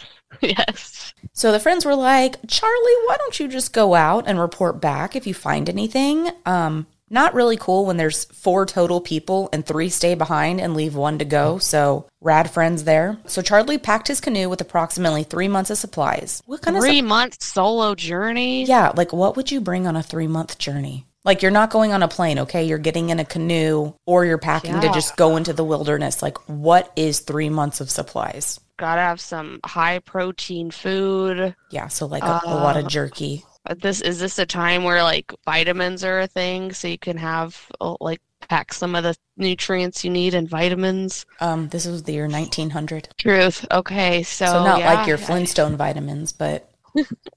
yes. 0.40 1.14
So 1.32 1.52
the 1.52 1.60
friends 1.60 1.84
were 1.84 1.94
like, 1.94 2.36
Charlie, 2.48 2.96
why 3.06 3.16
don't 3.18 3.38
you 3.40 3.48
just 3.48 3.72
go 3.72 3.94
out 3.94 4.24
and 4.26 4.38
report 4.38 4.80
back 4.80 5.16
if 5.16 5.26
you 5.26 5.34
find 5.34 5.68
anything? 5.68 6.30
Um, 6.46 6.86
not 7.12 7.34
really 7.34 7.56
cool 7.56 7.86
when 7.86 7.96
there's 7.96 8.24
four 8.26 8.64
total 8.66 9.00
people 9.00 9.48
and 9.52 9.66
three 9.66 9.88
stay 9.88 10.14
behind 10.14 10.60
and 10.60 10.74
leave 10.74 10.94
one 10.94 11.18
to 11.18 11.24
go. 11.24 11.58
So 11.58 12.06
rad 12.20 12.50
friends 12.50 12.84
there. 12.84 13.18
So 13.26 13.42
Charlie 13.42 13.78
packed 13.78 14.06
his 14.08 14.20
canoe 14.20 14.48
with 14.48 14.60
approximately 14.60 15.24
three 15.24 15.48
months 15.48 15.70
of 15.70 15.78
supplies. 15.78 16.40
What 16.46 16.62
kind 16.62 16.76
of 16.76 16.82
Three 16.84 17.02
month 17.02 17.42
solo 17.42 17.94
journey. 17.96 18.64
yeah, 18.64 18.92
like 18.96 19.12
what 19.12 19.36
would 19.36 19.50
you 19.50 19.60
bring 19.60 19.86
on 19.88 19.96
a 19.96 20.02
three 20.02 20.28
month 20.28 20.58
journey? 20.58 21.06
Like 21.24 21.42
you're 21.42 21.50
not 21.50 21.70
going 21.70 21.92
on 21.92 22.02
a 22.02 22.08
plane, 22.08 22.38
okay? 22.40 22.64
You're 22.64 22.78
getting 22.78 23.10
in 23.10 23.20
a 23.20 23.24
canoe 23.24 23.92
or 24.06 24.24
you're 24.24 24.38
packing 24.38 24.80
to 24.80 24.88
just 24.92 25.16
go 25.16 25.36
into 25.36 25.52
the 25.52 25.64
wilderness. 25.64 26.22
Like 26.22 26.38
what 26.48 26.92
is 26.96 27.20
three 27.20 27.50
months 27.50 27.80
of 27.80 27.90
supplies? 27.90 28.58
Gotta 28.78 29.02
have 29.02 29.20
some 29.20 29.60
high 29.64 29.98
protein 29.98 30.70
food. 30.70 31.54
Yeah, 31.70 31.88
so 31.88 32.06
like 32.06 32.22
a, 32.22 32.40
a 32.44 32.54
lot 32.54 32.78
of 32.78 32.86
Uh, 32.86 32.88
jerky. 32.88 33.44
Uh, 33.68 33.74
This 33.78 34.00
is 34.00 34.18
this 34.20 34.38
a 34.38 34.46
time 34.46 34.84
where 34.84 35.02
like 35.02 35.30
vitamins 35.44 36.02
are 36.04 36.20
a 36.20 36.26
thing, 36.26 36.72
so 36.72 36.88
you 36.88 36.98
can 36.98 37.18
have 37.18 37.66
uh, 37.82 37.96
like 38.00 38.22
pack 38.48 38.72
some 38.72 38.94
of 38.94 39.04
the 39.04 39.14
nutrients 39.36 40.02
you 40.02 40.08
need 40.10 40.32
and 40.32 40.48
vitamins. 40.48 41.26
Um, 41.40 41.68
this 41.68 41.86
was 41.86 42.04
the 42.04 42.14
year 42.14 42.26
1900. 42.26 43.10
Truth. 43.18 43.66
Okay, 43.70 44.22
so 44.22 44.46
So 44.46 44.64
not 44.64 44.78
yeah, 44.80 44.94
like 44.94 45.06
your 45.06 45.18
I- 45.18 45.20
Flintstone 45.20 45.76
vitamins, 45.76 46.32
but 46.32 46.69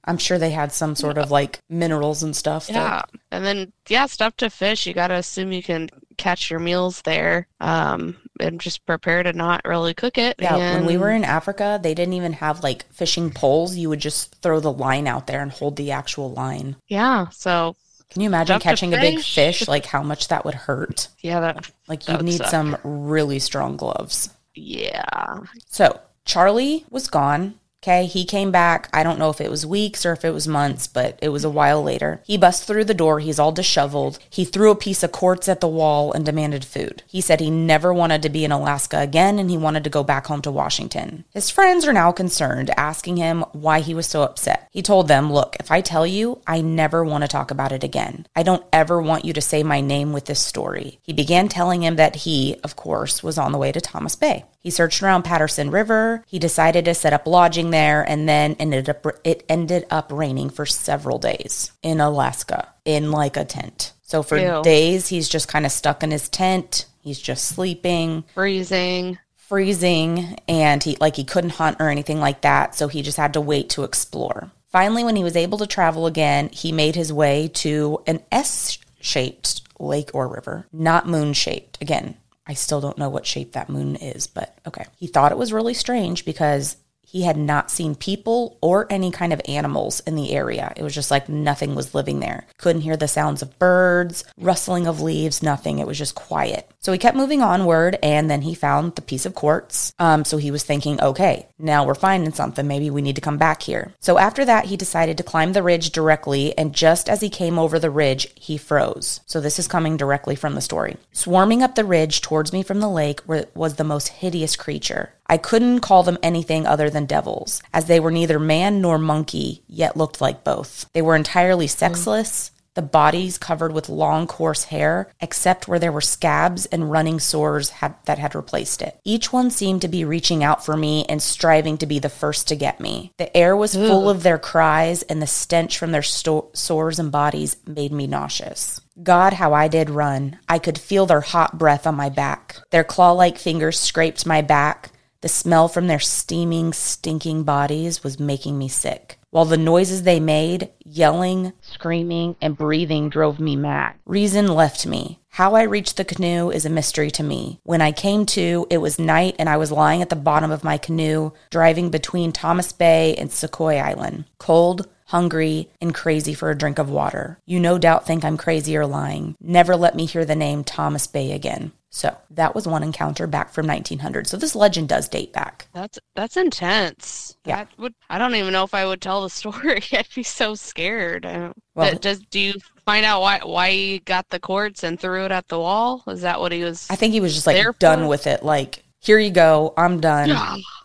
I'm 0.05 0.17
sure 0.17 0.37
they 0.37 0.51
had 0.51 0.71
some 0.71 0.95
sort 0.95 1.17
of 1.17 1.31
like 1.31 1.59
minerals 1.69 2.23
and 2.23 2.35
stuff. 2.35 2.67
that- 2.67 2.73
Yeah. 2.73 3.01
And 3.31 3.45
then, 3.45 3.73
yeah, 3.89 4.05
stuff 4.05 4.35
to 4.37 4.49
fish. 4.49 4.85
You 4.85 4.93
got 4.93 5.07
to 5.07 5.15
assume 5.15 5.51
you 5.51 5.63
can 5.63 5.89
catch 6.17 6.51
your 6.51 6.59
meals 6.59 7.01
there 7.01 7.47
um, 7.59 8.17
and 8.39 8.59
just 8.61 8.85
prepare 8.85 9.23
to 9.23 9.33
not 9.33 9.61
really 9.65 9.93
cook 9.93 10.17
it. 10.17 10.35
Yeah, 10.39 10.57
when 10.75 10.85
we 10.85 10.97
were 10.97 11.09
in 11.09 11.23
Africa, 11.23 11.79
they 11.81 11.93
didn't 11.93 12.13
even 12.13 12.33
have 12.33 12.63
like 12.63 12.85
fishing 12.93 13.31
poles. 13.31 13.75
You 13.75 13.89
would 13.89 13.99
just 13.99 14.35
throw 14.41 14.59
the 14.59 14.71
line 14.71 15.07
out 15.07 15.27
there 15.27 15.41
and 15.41 15.51
hold 15.51 15.75
the 15.75 15.91
actual 15.91 16.31
line. 16.31 16.75
Yeah. 16.87 17.29
So, 17.29 17.75
Can 18.11 18.21
you 18.21 18.27
imagine 18.27 18.59
catching 18.59 18.93
a 18.93 18.99
big 18.99 19.21
fish. 19.21 19.67
Like 19.67 19.87
how 19.87 20.03
much 20.03 20.27
that 20.27 20.45
would 20.45 20.53
hurt? 20.53 21.07
yeah, 21.21 21.39
that, 21.39 21.71
Like 21.87 22.07
you'd 22.07 22.21
need 22.21 22.37
suck. 22.37 22.47
some 22.49 22.77
really 22.83 23.39
strong 23.39 23.75
gloves. 23.77 24.29
yeah. 24.53 25.39
So 25.67 25.99
Charlie 26.25 26.85
was 26.91 27.07
gone. 27.07 27.55
Okay, 27.83 28.05
he 28.05 28.23
came 28.23 28.49
back. 28.49 28.87
I 28.93 29.03
don't 29.03 29.19
know 29.19 29.29
if 29.29 29.41
it 29.41 29.51
was 29.51 29.65
weeks 29.65 30.05
or 30.05 30.13
if 30.13 30.23
it 30.23 30.31
was 30.31 30.47
months, 30.47 30.87
but 30.87 31.19
it 31.21 31.27
was 31.27 31.43
a 31.43 31.49
while 31.49 31.83
later. 31.83 32.21
He 32.23 32.37
busts 32.37 32.63
through 32.63 32.85
the 32.85 32.93
door. 32.93 33.19
He's 33.19 33.39
all 33.39 33.51
disheveled. 33.51 34.19
He 34.29 34.45
threw 34.45 34.71
a 34.71 34.75
piece 34.75 35.03
of 35.03 35.11
quartz 35.11 35.49
at 35.49 35.59
the 35.59 35.67
wall 35.67 36.13
and 36.13 36.25
demanded 36.25 36.63
food. 36.63 37.03
He 37.07 37.19
said 37.19 37.41
he 37.41 37.51
never 37.51 37.93
wanted 37.93 38.21
to 38.21 38.29
be 38.29 38.45
in 38.45 38.53
Alaska 38.53 38.99
again 38.99 39.37
and 39.37 39.49
he 39.49 39.57
wanted 39.57 39.83
to 39.83 39.89
go 39.89 40.01
back 40.01 40.27
home 40.27 40.41
to 40.43 40.49
Washington. 40.49 41.25
His 41.31 41.49
friends 41.49 41.85
are 41.85 41.91
now 41.91 42.13
concerned, 42.13 42.71
asking 42.77 43.17
him 43.17 43.43
why 43.51 43.81
he 43.81 43.93
was 43.93 44.07
so 44.07 44.21
upset. 44.21 44.69
He 44.71 44.81
told 44.81 45.09
them, 45.09 45.29
Look, 45.29 45.57
if 45.59 45.69
I 45.69 45.81
tell 45.81 46.07
you, 46.07 46.39
I 46.47 46.61
never 46.61 47.03
want 47.03 47.25
to 47.25 47.27
talk 47.27 47.51
about 47.51 47.73
it 47.73 47.83
again. 47.83 48.27
I 48.33 48.43
don't 48.43 48.63
ever 48.71 49.01
want 49.01 49.25
you 49.25 49.33
to 49.33 49.41
say 49.41 49.61
my 49.61 49.81
name 49.81 50.13
with 50.13 50.23
this 50.23 50.39
story. 50.39 50.99
He 51.03 51.11
began 51.11 51.49
telling 51.49 51.83
him 51.83 51.97
that 51.97 52.15
he, 52.15 52.55
of 52.63 52.77
course, 52.77 53.21
was 53.21 53.37
on 53.37 53.51
the 53.51 53.57
way 53.57 53.73
to 53.73 53.81
Thomas 53.81 54.15
Bay. 54.15 54.45
He 54.63 54.71
searched 54.71 55.03
around 55.03 55.23
Patterson 55.23 55.69
River. 55.69 56.23
He 56.25 56.39
decided 56.39 56.85
to 56.85 56.95
set 56.95 57.11
up 57.13 57.27
lodging 57.27 57.69
there, 57.71 58.01
and 58.09 58.27
then 58.27 58.55
ended 58.59 58.89
up 58.89 59.05
it 59.23 59.43
ended 59.49 59.85
up 59.91 60.09
raining 60.11 60.49
for 60.49 60.65
several 60.65 61.19
days 61.19 61.71
in 61.83 61.99
Alaska 61.99 62.69
in 62.85 63.11
like 63.11 63.35
a 63.37 63.43
tent. 63.45 63.91
So 64.01 64.23
for 64.23 64.37
Ew. 64.37 64.61
days, 64.63 65.09
he's 65.09 65.27
just 65.27 65.47
kind 65.49 65.65
of 65.65 65.71
stuck 65.71 66.01
in 66.01 66.11
his 66.11 66.29
tent. 66.29 66.85
He's 67.01 67.19
just 67.19 67.45
sleeping 67.45 68.23
Freezing. 68.33 69.17
freezing 69.35 70.39
and 70.47 70.81
he 70.81 70.95
like 71.01 71.17
he 71.17 71.25
couldn't 71.25 71.49
hunt 71.51 71.77
or 71.81 71.89
anything 71.89 72.19
like 72.19 72.39
that 72.41 72.73
so 72.75 72.87
he 72.87 73.01
just 73.01 73.17
had 73.17 73.33
to 73.33 73.41
wait 73.41 73.69
to 73.69 73.83
explore 73.83 74.49
finally 74.69 75.03
when 75.03 75.17
he 75.17 75.23
was 75.23 75.35
able 75.35 75.57
to 75.57 75.67
travel 75.67 76.05
again 76.07 76.47
he 76.49 76.71
made 76.71 76.95
his 76.95 77.11
way 77.11 77.49
to 77.49 78.01
an 78.07 78.21
s-shaped 78.31 79.61
lake 79.79 80.09
or 80.13 80.29
river 80.29 80.65
not 80.71 81.05
moon 81.07 81.33
shaped 81.33 81.77
again 81.81 82.15
i 82.47 82.53
still 82.53 82.81
don't 82.81 82.97
know 82.97 83.09
what 83.09 83.25
shape 83.25 83.53
that 83.53 83.69
moon 83.69 83.95
is 83.95 84.27
but 84.27 84.57
okay. 84.65 84.85
He 84.97 85.07
thought 85.07 85.31
it 85.31 85.37
was 85.37 85.53
really 85.53 85.73
strange 85.73 86.25
because 86.25 86.77
he 87.13 87.21
had 87.21 87.37
not 87.37 87.69
seen 87.69 87.93
people 87.93 88.57
or 88.59 88.87
any 88.89 89.11
kind 89.11 89.31
of 89.31 89.41
animals 89.47 89.99
in 90.01 90.15
the 90.15 90.31
area. 90.31 90.73
It 90.75 90.81
was 90.81 90.95
just 90.95 91.11
like 91.11 91.29
nothing 91.29 91.75
was 91.75 91.93
living 91.93 92.19
there. 92.19 92.47
Couldn't 92.57 92.81
hear 92.81 92.97
the 92.97 93.07
sounds 93.07 93.43
of 93.43 93.59
birds, 93.59 94.23
rustling 94.35 94.87
of 94.87 94.99
leaves, 94.99 95.43
nothing. 95.43 95.77
It 95.77 95.85
was 95.85 95.99
just 95.99 96.15
quiet. 96.15 96.67
So 96.79 96.91
he 96.91 96.97
kept 96.97 97.15
moving 97.15 97.43
onward 97.43 97.99
and 98.01 98.31
then 98.31 98.41
he 98.41 98.55
found 98.55 98.95
the 98.95 99.03
piece 99.03 99.27
of 99.27 99.35
quartz. 99.35 99.93
Um, 99.99 100.25
so 100.25 100.37
he 100.37 100.49
was 100.49 100.63
thinking, 100.63 100.99
okay, 100.99 101.47
now 101.59 101.85
we're 101.85 101.93
finding 101.93 102.33
something. 102.33 102.67
Maybe 102.67 102.89
we 102.89 103.03
need 103.03 103.15
to 103.15 103.21
come 103.21 103.37
back 103.37 103.61
here. 103.61 103.93
So 103.99 104.17
after 104.17 104.43
that, 104.45 104.65
he 104.65 104.75
decided 104.75 105.15
to 105.17 105.23
climb 105.23 105.53
the 105.53 105.61
ridge 105.61 105.91
directly. 105.91 106.57
And 106.57 106.73
just 106.73 107.09
as 107.09 107.21
he 107.21 107.29
came 107.29 107.59
over 107.59 107.77
the 107.77 107.91
ridge, 107.91 108.27
he 108.33 108.57
froze. 108.57 109.21
So 109.27 109.39
this 109.39 109.59
is 109.59 109.67
coming 109.67 109.97
directly 109.97 110.35
from 110.35 110.55
the 110.55 110.61
story. 110.61 110.97
Swarming 111.11 111.61
up 111.61 111.75
the 111.75 111.85
ridge 111.85 112.21
towards 112.21 112.51
me 112.51 112.63
from 112.63 112.79
the 112.79 112.89
lake 112.89 113.21
was 113.27 113.75
the 113.75 113.83
most 113.83 114.07
hideous 114.07 114.55
creature. 114.55 115.13
I 115.27 115.37
couldn't 115.37 115.79
call 115.79 116.03
them 116.03 116.17
anything 116.21 116.65
other 116.65 116.89
than 116.89 117.05
devils, 117.05 117.61
as 117.73 117.85
they 117.85 117.99
were 117.99 118.11
neither 118.11 118.39
man 118.39 118.81
nor 118.81 118.97
monkey, 118.97 119.63
yet 119.67 119.97
looked 119.97 120.21
like 120.21 120.43
both. 120.43 120.89
They 120.93 121.01
were 121.01 121.15
entirely 121.15 121.65
hmm. 121.67 121.71
sexless, 121.71 122.51
the 122.75 122.81
bodies 122.81 123.37
covered 123.37 123.71
with 123.71 123.87
long, 123.87 124.25
coarse 124.25 124.65
hair, 124.65 125.11
except 125.21 125.67
where 125.67 125.77
there 125.77 125.91
were 125.91 126.01
scabs 126.01 126.65
and 126.67 126.91
running 126.91 127.19
sores 127.19 127.69
had, 127.69 127.95
that 128.05 128.17
had 128.17 128.33
replaced 128.33 128.81
it. 128.81 128.99
Each 129.03 129.31
one 129.31 129.51
seemed 129.51 129.81
to 129.81 129.87
be 129.87 130.05
reaching 130.05 130.43
out 130.43 130.65
for 130.65 130.75
me 130.75 131.05
and 131.05 131.21
striving 131.21 131.77
to 131.77 131.85
be 131.85 131.99
the 131.99 132.09
first 132.09 132.47
to 132.47 132.55
get 132.55 132.79
me. 132.79 133.11
The 133.17 133.35
air 133.37 133.55
was 133.55 133.75
full 133.75 134.09
of 134.09 134.23
their 134.23 134.39
cries, 134.39 135.03
and 135.03 135.21
the 135.21 135.27
stench 135.27 135.77
from 135.77 135.91
their 135.91 136.01
sto- 136.01 136.49
sores 136.53 136.97
and 136.97 137.11
bodies 137.11 137.57
made 137.67 137.91
me 137.91 138.07
nauseous. 138.07 138.81
God, 139.01 139.33
how 139.33 139.53
I 139.53 139.67
did 139.67 139.89
run. 139.89 140.39
I 140.49 140.57
could 140.57 140.79
feel 140.79 141.05
their 141.05 141.21
hot 141.21 141.57
breath 141.57 141.85
on 141.85 141.95
my 141.95 142.09
back. 142.09 142.57
Their 142.71 142.83
claw 142.83 143.11
like 143.11 143.37
fingers 143.37 143.79
scraped 143.79 144.25
my 144.25 144.41
back. 144.41 144.91
The 145.23 145.29
smell 145.29 145.69
from 145.69 145.87
their 145.87 146.01
steaming, 146.01 146.73
stinking 146.73 147.43
bodies 147.43 148.03
was 148.03 148.19
making 148.19 148.57
me 148.57 148.67
sick. 148.67 149.19
While 149.29 149.45
the 149.45 149.55
noises 149.55 150.03
they 150.03 150.19
made, 150.19 150.69
yelling, 150.83 151.53
screaming, 151.61 152.35
and 152.41 152.57
breathing 152.57 153.07
drove 153.07 153.39
me 153.39 153.55
mad. 153.55 153.95
Reason 154.05 154.49
left 154.49 154.85
me. 154.85 155.21
How 155.29 155.55
I 155.55 155.63
reached 155.63 155.95
the 155.95 156.03
canoe 156.03 156.49
is 156.49 156.65
a 156.65 156.69
mystery 156.69 157.09
to 157.11 157.23
me. 157.23 157.61
When 157.63 157.79
I 157.79 157.93
came 157.93 158.25
to, 158.35 158.67
it 158.69 158.79
was 158.79 158.99
night 158.99 159.37
and 159.39 159.47
I 159.47 159.55
was 159.55 159.71
lying 159.71 160.01
at 160.01 160.09
the 160.09 160.17
bottom 160.17 160.51
of 160.51 160.65
my 160.65 160.77
canoe, 160.77 161.31
driving 161.49 161.89
between 161.89 162.33
Thomas 162.33 162.73
Bay 162.73 163.15
and 163.15 163.31
Sequoia 163.31 163.77
Island. 163.81 164.25
Cold, 164.39 164.89
hungry, 165.05 165.69
and 165.79 165.95
crazy 165.95 166.33
for 166.33 166.51
a 166.51 166.57
drink 166.57 166.79
of 166.79 166.89
water. 166.89 167.39
You 167.45 167.61
no 167.61 167.77
doubt 167.77 168.05
think 168.05 168.25
I'm 168.25 168.35
crazy 168.35 168.75
or 168.75 168.85
lying. 168.85 169.37
Never 169.39 169.77
let 169.77 169.95
me 169.95 170.05
hear 170.05 170.25
the 170.25 170.35
name 170.35 170.65
Thomas 170.65 171.07
Bay 171.07 171.31
again. 171.31 171.71
So 171.95 172.17
that 172.31 172.55
was 172.55 172.67
one 172.67 172.81
encounter 172.81 173.27
back 173.27 173.53
from 173.53 173.67
1900. 173.67 174.25
So 174.25 174.35
this 174.35 174.55
legend 174.55 174.89
does 174.89 175.07
date 175.07 175.31
back. 175.31 175.67
That's 175.73 175.99
that's 176.15 176.37
intense. 176.37 177.37
Yeah. 177.45 177.57
That 177.57 177.67
would 177.77 177.93
I 178.09 178.17
don't 178.17 178.33
even 178.33 178.51
know 178.51 178.63
if 178.63 178.73
I 178.73 178.83
would 178.83 178.99
tell 178.99 179.21
the 179.21 179.29
story. 179.41 179.83
I'd 179.91 180.07
be 180.15 180.23
so 180.23 180.55
scared. 180.55 181.23
Well- 181.23 181.53
But 181.75 182.01
does 182.01 182.19
do 182.31 182.39
you 182.39 182.53
find 182.83 183.05
out 183.05 183.21
why 183.21 183.41
why 183.43 183.69
he 183.69 183.99
got 183.99 184.27
the 184.31 184.39
quartz 184.39 184.83
and 184.83 184.99
threw 184.99 185.25
it 185.25 185.31
at 185.31 185.47
the 185.49 185.59
wall? 185.59 186.03
Is 186.07 186.21
that 186.21 186.39
what 186.39 186.51
he 186.51 186.63
was? 186.63 186.87
I 186.89 186.95
think 186.95 187.13
he 187.13 187.19
was 187.19 187.35
just 187.35 187.45
like 187.45 187.77
done 187.77 188.07
with 188.07 188.25
it. 188.25 188.41
Like, 188.43 188.83
here 188.99 189.19
you 189.19 189.29
go. 189.29 189.75
I'm 189.77 189.99
done. 190.01 190.31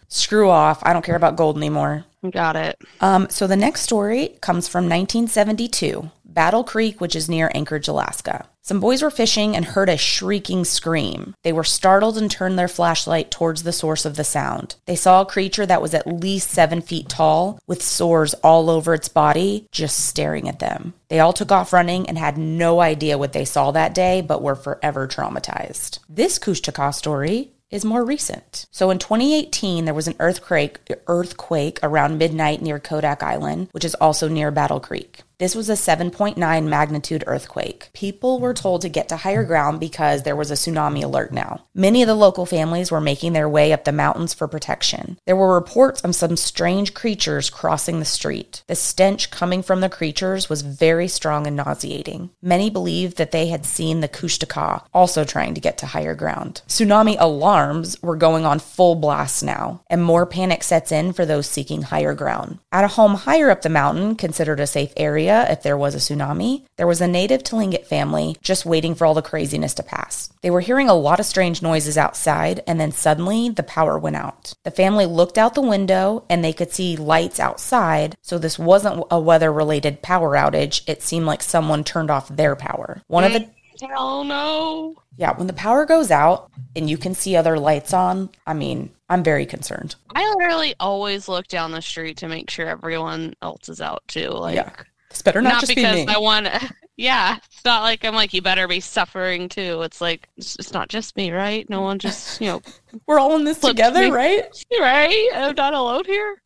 Screw 0.09 0.51
off. 0.51 0.81
I 0.83 0.93
don't 0.93 1.05
care 1.05 1.17
about 1.17 1.37
gold 1.37 1.57
anymore. 1.57 2.05
Got 2.31 2.57
it. 2.57 2.77
Um, 3.01 3.31
so 3.31 3.47
the 3.47 3.57
next 3.57 3.81
story 3.81 4.37
comes 4.43 4.69
from 4.69 4.85
1972, 4.85 6.11
Battle 6.25 6.65
Creek, 6.65 7.01
which 7.01 7.17
is 7.17 7.29
near 7.31 7.51
Anchorage, 7.55 7.89
Alaska. 7.89 8.47
Some 8.69 8.81
boys 8.81 9.01
were 9.01 9.11
fishing 9.11 9.57
and 9.57 9.65
heard 9.65 9.89
a 9.89 9.97
shrieking 9.97 10.63
scream. 10.67 11.33
They 11.43 11.55
were 11.55 11.65
startled 11.65 12.19
and 12.19 12.31
turned 12.31 12.59
their 12.59 12.69
flashlight 12.69 13.31
towards 13.31 13.63
the 13.63 13.73
source 13.73 14.05
of 14.05 14.17
the 14.17 14.25
sound. 14.25 14.75
They 14.85 14.95
saw 14.95 15.23
a 15.23 15.27
creature 15.27 15.65
that 15.65 15.81
was 15.81 15.95
at 15.95 16.07
least 16.07 16.51
seven 16.51 16.83
feet 16.83 17.09
tall, 17.09 17.59
with 17.67 17.83
sores 17.83 18.35
all 18.45 18.69
over 18.69 18.93
its 18.93 19.09
body, 19.09 19.67
just 19.73 20.07
staring 20.07 20.51
at 20.51 20.59
them. 20.59 20.93
They 21.09 21.19
all 21.19 21.33
took 21.33 21.51
off 21.51 21.73
running 21.73 22.07
and 22.11 22.19
had 22.19 22.37
no 22.37 22.83
idea 22.83 23.17
what 23.17 23.33
they 23.33 23.47
saw 23.47 23.71
that 23.71 23.95
day, 23.95 24.21
but 24.21 24.43
were 24.43 24.55
forever 24.55 25.09
traumatized. 25.09 26.01
This 26.07 26.39
Kushtaka 26.39 26.95
story 26.95 27.53
is 27.71 27.87
more 27.87 28.05
recent. 28.05 28.67
So 28.71 28.91
in 28.91 28.99
2018, 28.99 29.87
there 29.87 29.95
was 29.95 30.09
an 30.09 30.17
earthquake 30.21 30.93
earthquake 31.07 31.79
around 31.83 32.19
midnight 32.19 32.61
near 32.61 32.79
Kodiak 32.79 33.23
Island, 33.23 33.69
which 33.73 33.87
is 33.87 33.95
also 33.95 34.29
near 34.29 34.51
Battle 34.51 34.81
Creek. 34.81 35.23
This 35.39 35.55
was 35.55 35.69
a 35.69 35.75
7.9 35.75 36.37
magnitude 36.67 37.23
earthquake. 37.29 37.91
People 37.93 38.41
were 38.41 38.53
told 38.53 38.81
to 38.83 38.89
get 38.89 39.09
to 39.11 39.17
higher 39.17 39.45
ground 39.45 39.79
because 39.79 40.25
there 40.25 40.35
was 40.35 40.51
a 40.51 40.55
tsunami 40.55 41.05
alert 41.05 41.33
now. 41.33 41.65
Many 41.75 42.03
of 42.03 42.09
the 42.09 42.17
local 42.17 42.45
families 42.45 42.91
were 42.91 43.01
making 43.01 43.35
their 43.35 43.49
way 43.49 43.73
up 43.73 43.85
the 43.85 43.93
mountains 43.93 44.35
for 44.35 44.49
protection. 44.49 45.17
There 45.27 45.37
were 45.37 45.55
reports 45.55 46.01
of 46.01 46.17
some 46.17 46.37
strange 46.37 46.93
creatures 46.93 47.51
crossing 47.51 48.01
the 48.01 48.05
street. 48.05 48.65
The 48.67 48.75
stench 48.75 49.31
coming 49.31 49.63
from 49.63 49.81
the 49.81 49.89
creatures 49.89 50.49
was 50.49 50.63
very 50.63 51.07
strong 51.07 51.47
and 51.47 51.55
nauseating. 51.55 52.31
Many 52.43 52.69
believed 52.69 53.17
that 53.19 53.31
they 53.31 53.47
had 53.47 53.65
seen 53.65 54.01
the 54.01 54.09
Kushtaka 54.09 54.83
also 54.93 55.23
trying 55.23 55.55
to 55.55 55.61
get 55.61 55.79
to 55.79 55.87
higher 55.87 56.17
ground. 56.17 56.63
Tsunami 56.67 57.15
alarms 57.17 57.97
were 58.03 58.17
going 58.17 58.45
on 58.45 58.59
full 58.59 58.97
blast 58.97 59.45
now, 59.45 59.83
and 59.89 60.03
more 60.03 60.27
panic 60.27 60.65
sets 60.65 60.91
in 60.91 61.13
for 61.13 61.25
those 61.25 61.47
seeking 61.47 61.83
higher 61.83 62.15
ground. 62.15 62.59
At 62.73 62.83
a 62.83 62.89
home 62.89 63.15
higher 63.15 63.51
up 63.51 63.63
the 63.63 63.69
mountain, 63.69 64.17
considered 64.17 64.59
a 64.59 64.67
safe 64.67 64.93
area 64.97 65.28
if 65.29 65.63
there 65.63 65.77
was 65.77 65.95
a 65.95 65.99
tsunami, 65.99 66.65
there 66.77 66.87
was 66.87 67.01
a 67.01 67.09
native 67.09 67.43
Tlingit 67.43 67.87
family 67.87 68.37
just 68.43 68.67
waiting 68.67 68.95
for 68.95 69.07
all 69.07 69.15
the 69.15 69.23
craziness 69.23 69.75
to 69.75 69.83
pass. 69.83 70.31
They 70.43 70.51
were 70.51 70.61
hearing 70.61 70.89
a 70.89 70.95
lot 70.95 71.21
of 71.21 71.27
strange 71.27 71.63
noises 71.63 71.99
outside, 71.99 72.63
and 72.67 72.81
then 72.81 72.93
suddenly 72.93 73.49
the 73.49 73.63
power 73.63 73.99
went 73.99 74.17
out. 74.17 74.55
The 74.65 74.71
family 74.71 75.07
looked 75.07 75.39
out 75.39 75.55
the 75.55 75.61
window 75.61 76.25
and 76.29 76.45
they 76.45 76.53
could 76.53 76.73
see 76.73 76.97
lights 76.97 77.41
outside, 77.41 78.17
so 78.23 78.39
this 78.39 78.59
wasn't 78.59 79.05
a 79.11 79.21
weather 79.21 79.53
related 79.53 80.03
power 80.03 80.37
outage. 80.37 80.83
It 80.87 81.03
seemed 81.03 81.27
like 81.27 81.43
someone 81.43 81.85
turned 81.85 82.11
off 82.11 82.29
their 82.29 82.57
power. 82.57 83.03
One 83.07 83.25
of 83.25 83.33
the 83.33 83.49
Hell 83.81 84.25
no. 84.25 84.97
yeah, 85.17 85.37
when 85.37 85.47
the 85.47 85.53
power 85.53 85.87
goes 85.87 86.11
out 86.11 86.51
and 86.75 86.91
you 86.91 86.99
can 86.99 87.15
see 87.15 87.37
other 87.37 87.59
lights 87.59 87.93
on, 87.93 88.31
I 88.45 88.55
mean, 88.55 88.91
I'm 89.09 89.23
very 89.23 89.47
concerned. 89.47 89.95
I 90.15 90.29
literally 90.37 90.75
always 90.81 91.29
look 91.29 91.47
down 91.47 91.71
the 91.73 91.81
street 91.83 92.17
to 92.19 92.29
make 92.29 92.51
sure 92.51 92.67
everyone 92.67 93.35
else 93.41 93.69
is 93.69 93.81
out 93.81 94.03
too. 94.09 94.31
Like 94.31 94.57
Yeah. 94.57 94.71
This 95.11 95.23
better 95.23 95.41
not, 95.41 95.55
not, 95.55 95.61
just 95.61 95.75
because 95.75 95.97
be 95.97 96.07
me. 96.07 96.15
I 96.15 96.19
want 96.19 96.47
to. 96.47 96.75
Yeah, 97.01 97.37
it's 97.37 97.65
not 97.65 97.83
like 97.83 98.05
I'm 98.05 98.17
like 98.17 98.35
you 98.35 98.43
better 98.43 98.67
be 98.67 98.81
suffering 98.81 99.49
too. 99.49 99.83
It's 99.83 100.01
like 100.01 100.29
it's, 100.37 100.57
it's 100.57 100.73
not 100.73 100.89
just 100.89 101.17
me, 101.17 101.31
right? 101.31 101.71
No 101.71 101.81
one 101.81 102.01
just 102.01 102.41
you 102.41 102.49
know, 102.49 102.61
We're 103.07 103.21
all 103.21 103.37
in 103.37 103.45
this 103.45 103.61
together, 103.61 104.01
me. 104.01 104.11
right? 104.11 104.65
right? 104.81 105.31
I'm 105.33 105.55
not 105.55 105.75
alone 105.75 106.03
here. 106.07 106.43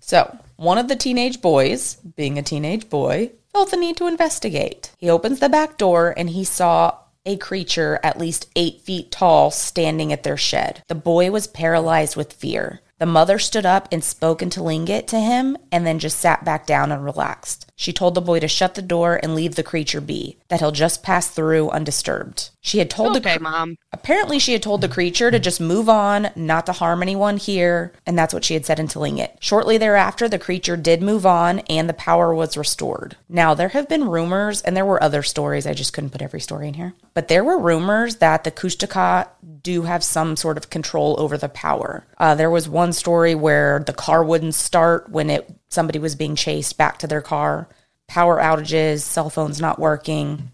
So, 0.00 0.36
one 0.56 0.78
of 0.78 0.88
the 0.88 0.96
teenage 0.96 1.40
boys, 1.40 1.94
being 2.16 2.38
a 2.38 2.42
teenage 2.42 2.90
boy, 2.90 3.30
felt 3.52 3.70
the 3.70 3.76
need 3.76 3.96
to 3.98 4.08
investigate. 4.08 4.90
He 4.98 5.08
opens 5.08 5.38
the 5.38 5.48
back 5.48 5.78
door 5.78 6.12
and 6.16 6.28
he 6.28 6.42
saw 6.42 6.98
a 7.24 7.36
creature 7.36 8.00
at 8.02 8.18
least 8.18 8.48
eight 8.56 8.80
feet 8.80 9.12
tall 9.12 9.52
standing 9.52 10.12
at 10.12 10.24
their 10.24 10.36
shed. 10.36 10.82
The 10.88 10.94
boy 10.96 11.30
was 11.30 11.46
paralyzed 11.46 12.16
with 12.16 12.32
fear. 12.32 12.80
The 12.98 13.06
mother 13.06 13.38
stood 13.38 13.64
up 13.64 13.88
and 13.92 14.02
spoke 14.02 14.42
into 14.42 14.60
Tlingit 14.60 15.06
to 15.08 15.20
him 15.20 15.56
and 15.70 15.86
then 15.86 16.00
just 16.00 16.18
sat 16.18 16.44
back 16.44 16.66
down 16.66 16.90
and 16.90 17.04
relaxed. 17.04 17.70
She 17.76 17.92
told 17.92 18.14
the 18.14 18.20
boy 18.20 18.40
to 18.40 18.48
shut 18.48 18.74
the 18.74 18.82
door 18.82 19.20
and 19.22 19.36
leave 19.36 19.54
the 19.54 19.62
creature 19.62 20.00
be, 20.00 20.36
that 20.48 20.58
he'll 20.58 20.72
just 20.72 21.04
pass 21.04 21.28
through 21.28 21.70
undisturbed. 21.70 22.50
She 22.68 22.80
had 22.80 22.90
told 22.90 23.16
Okay, 23.16 23.38
the 23.38 23.42
mom. 23.42 23.76
apparently 23.94 24.38
she 24.38 24.52
had 24.52 24.62
told 24.62 24.82
the 24.82 24.90
creature 24.90 25.30
to 25.30 25.38
just 25.38 25.58
move 25.58 25.88
on, 25.88 26.28
not 26.36 26.66
to 26.66 26.72
harm 26.72 27.00
anyone 27.00 27.38
here, 27.38 27.94
and 28.04 28.18
that's 28.18 28.34
what 28.34 28.44
she 28.44 28.52
had 28.52 28.66
said 28.66 28.78
in 28.78 28.88
Tlingit. 28.88 29.30
Shortly 29.40 29.78
thereafter, 29.78 30.28
the 30.28 30.38
creature 30.38 30.76
did 30.76 31.00
move 31.00 31.24
on 31.24 31.60
and 31.60 31.88
the 31.88 31.94
power 31.94 32.34
was 32.34 32.58
restored. 32.58 33.16
Now 33.26 33.54
there 33.54 33.70
have 33.70 33.88
been 33.88 34.06
rumors, 34.06 34.60
and 34.60 34.76
there 34.76 34.84
were 34.84 35.02
other 35.02 35.22
stories. 35.22 35.66
I 35.66 35.72
just 35.72 35.94
couldn't 35.94 36.10
put 36.10 36.20
every 36.20 36.42
story 36.42 36.68
in 36.68 36.74
here, 36.74 36.92
but 37.14 37.28
there 37.28 37.42
were 37.42 37.58
rumors 37.58 38.16
that 38.16 38.44
the 38.44 38.50
Kushtaka 38.50 39.28
do 39.62 39.82
have 39.84 40.04
some 40.04 40.36
sort 40.36 40.58
of 40.58 40.68
control 40.68 41.16
over 41.18 41.38
the 41.38 41.48
power. 41.48 42.04
Uh, 42.18 42.34
there 42.34 42.50
was 42.50 42.68
one 42.68 42.92
story 42.92 43.34
where 43.34 43.82
the 43.86 43.94
car 43.94 44.22
wouldn't 44.22 44.54
start 44.54 45.08
when 45.08 45.30
it 45.30 45.50
somebody 45.70 45.98
was 45.98 46.14
being 46.14 46.36
chased 46.36 46.76
back 46.76 46.98
to 46.98 47.06
their 47.06 47.22
car. 47.22 47.66
Power 48.08 48.38
outages, 48.38 49.00
cell 49.00 49.30
phones 49.30 49.58
not 49.58 49.78
working. 49.78 50.50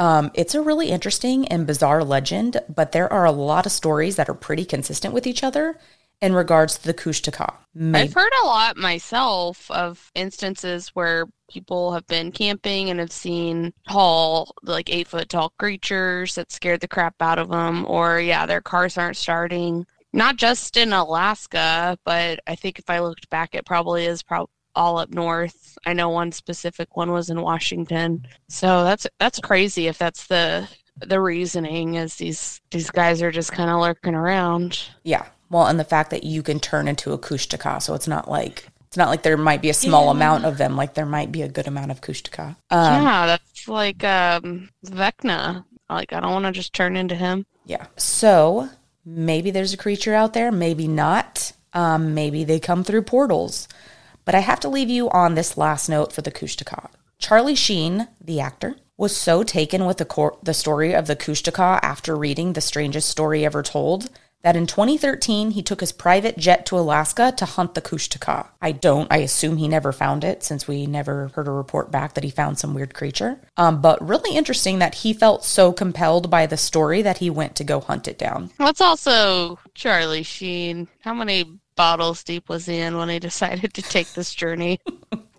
Um, 0.00 0.30
it's 0.32 0.54
a 0.54 0.62
really 0.62 0.88
interesting 0.88 1.46
and 1.48 1.66
bizarre 1.66 2.02
legend, 2.02 2.58
but 2.74 2.92
there 2.92 3.12
are 3.12 3.26
a 3.26 3.30
lot 3.32 3.66
of 3.66 3.72
stories 3.72 4.16
that 4.16 4.30
are 4.30 4.34
pretty 4.34 4.64
consistent 4.64 5.12
with 5.12 5.26
each 5.26 5.44
other 5.44 5.78
in 6.22 6.34
regards 6.34 6.78
to 6.78 6.86
the 6.86 6.94
Kushtaka. 6.94 7.52
Maybe- 7.74 8.08
I've 8.08 8.14
heard 8.14 8.32
a 8.42 8.46
lot 8.46 8.78
myself 8.78 9.70
of 9.70 10.10
instances 10.14 10.88
where 10.94 11.26
people 11.50 11.92
have 11.92 12.06
been 12.06 12.32
camping 12.32 12.88
and 12.88 12.98
have 12.98 13.12
seen 13.12 13.74
tall, 13.90 14.54
like 14.62 14.88
eight 14.88 15.06
foot 15.06 15.28
tall 15.28 15.52
creatures 15.58 16.34
that 16.34 16.50
scared 16.50 16.80
the 16.80 16.88
crap 16.88 17.20
out 17.20 17.38
of 17.38 17.50
them, 17.50 17.84
or 17.86 18.20
yeah, 18.20 18.46
their 18.46 18.62
cars 18.62 18.96
aren't 18.96 19.18
starting. 19.18 19.86
Not 20.14 20.36
just 20.36 20.78
in 20.78 20.94
Alaska, 20.94 21.98
but 22.06 22.40
I 22.46 22.54
think 22.54 22.78
if 22.78 22.88
I 22.88 23.00
looked 23.00 23.28
back, 23.28 23.54
it 23.54 23.66
probably 23.66 24.06
is 24.06 24.22
prob- 24.22 24.48
all 24.74 24.98
up 24.98 25.10
north. 25.10 25.78
I 25.84 25.92
know 25.92 26.08
one 26.08 26.32
specific 26.32 26.96
one 26.96 27.12
was 27.12 27.30
in 27.30 27.40
Washington. 27.40 28.26
So 28.48 28.84
that's 28.84 29.06
that's 29.18 29.40
crazy 29.40 29.86
if 29.86 29.98
that's 29.98 30.26
the 30.26 30.68
the 30.98 31.20
reasoning 31.20 31.94
is 31.94 32.16
these 32.16 32.60
these 32.70 32.90
guys 32.90 33.22
are 33.22 33.30
just 33.30 33.52
kind 33.52 33.70
of 33.70 33.80
lurking 33.80 34.14
around. 34.14 34.80
Yeah. 35.02 35.26
Well, 35.50 35.66
and 35.66 35.80
the 35.80 35.84
fact 35.84 36.10
that 36.10 36.22
you 36.24 36.42
can 36.42 36.60
turn 36.60 36.86
into 36.86 37.12
a 37.12 37.18
Kushtaka, 37.18 37.82
so 37.82 37.94
it's 37.94 38.06
not 38.06 38.30
like 38.30 38.68
it's 38.86 38.96
not 38.96 39.08
like 39.08 39.22
there 39.22 39.36
might 39.36 39.62
be 39.62 39.70
a 39.70 39.74
small 39.74 40.10
amount 40.10 40.44
of 40.44 40.58
them, 40.58 40.76
like 40.76 40.94
there 40.94 41.06
might 41.06 41.32
be 41.32 41.42
a 41.42 41.48
good 41.48 41.66
amount 41.66 41.90
of 41.90 42.00
Kushtaka. 42.00 42.56
Um, 42.70 43.04
yeah, 43.04 43.26
that's 43.26 43.68
like 43.68 44.04
um 44.04 44.68
Vecna. 44.86 45.64
Like 45.88 46.12
I 46.12 46.20
don't 46.20 46.32
want 46.32 46.46
to 46.46 46.52
just 46.52 46.72
turn 46.72 46.96
into 46.96 47.14
him. 47.14 47.46
Yeah. 47.66 47.86
So 47.96 48.68
maybe 49.04 49.50
there's 49.50 49.72
a 49.72 49.76
creature 49.76 50.14
out 50.14 50.34
there, 50.34 50.52
maybe 50.52 50.86
not. 50.86 51.52
Um, 51.72 52.14
maybe 52.14 52.44
they 52.44 52.58
come 52.58 52.82
through 52.84 53.02
portals. 53.02 53.68
But 54.24 54.34
I 54.34 54.40
have 54.40 54.60
to 54.60 54.68
leave 54.68 54.90
you 54.90 55.10
on 55.10 55.34
this 55.34 55.56
last 55.56 55.88
note 55.88 56.12
for 56.12 56.22
the 56.22 56.30
Kushtaka. 56.30 56.90
Charlie 57.18 57.54
Sheen, 57.54 58.08
the 58.20 58.40
actor, 58.40 58.76
was 58.96 59.16
so 59.16 59.42
taken 59.42 59.86
with 59.86 59.98
the, 59.98 60.04
cor- 60.04 60.38
the 60.42 60.54
story 60.54 60.94
of 60.94 61.06
the 61.06 61.16
Kushtaka 61.16 61.80
after 61.82 62.16
reading 62.16 62.52
The 62.52 62.60
Strangest 62.60 63.08
Story 63.08 63.44
Ever 63.44 63.62
Told 63.62 64.10
that 64.42 64.56
in 64.56 64.66
2013 64.66 65.50
he 65.50 65.62
took 65.62 65.80
his 65.80 65.92
private 65.92 66.38
jet 66.38 66.64
to 66.66 66.78
Alaska 66.78 67.32
to 67.36 67.44
hunt 67.44 67.74
the 67.74 67.82
Kushtaka. 67.82 68.48
I 68.60 68.72
don't, 68.72 69.12
I 69.12 69.18
assume 69.18 69.58
he 69.58 69.68
never 69.68 69.92
found 69.92 70.24
it 70.24 70.42
since 70.42 70.66
we 70.66 70.86
never 70.86 71.28
heard 71.28 71.48
a 71.48 71.52
report 71.52 71.90
back 71.90 72.14
that 72.14 72.24
he 72.24 72.30
found 72.30 72.58
some 72.58 72.74
weird 72.74 72.94
creature. 72.94 73.40
Um, 73.56 73.80
but 73.80 74.06
really 74.06 74.36
interesting 74.36 74.78
that 74.78 74.96
he 74.96 75.12
felt 75.12 75.44
so 75.44 75.72
compelled 75.72 76.30
by 76.30 76.46
the 76.46 76.56
story 76.56 77.02
that 77.02 77.18
he 77.18 77.30
went 77.30 77.54
to 77.56 77.64
go 77.64 77.80
hunt 77.80 78.08
it 78.08 78.18
down. 78.18 78.50
What's 78.56 78.80
also 78.80 79.58
Charlie 79.74 80.22
Sheen? 80.22 80.88
How 81.00 81.12
many 81.14 81.58
bottles 81.80 82.22
deep 82.22 82.50
was 82.50 82.68
in 82.68 82.98
when 82.98 83.08
he 83.08 83.18
decided 83.30 83.72
to 83.72 83.80
take 83.80 84.12
this 84.12 84.34
journey? 84.34 84.78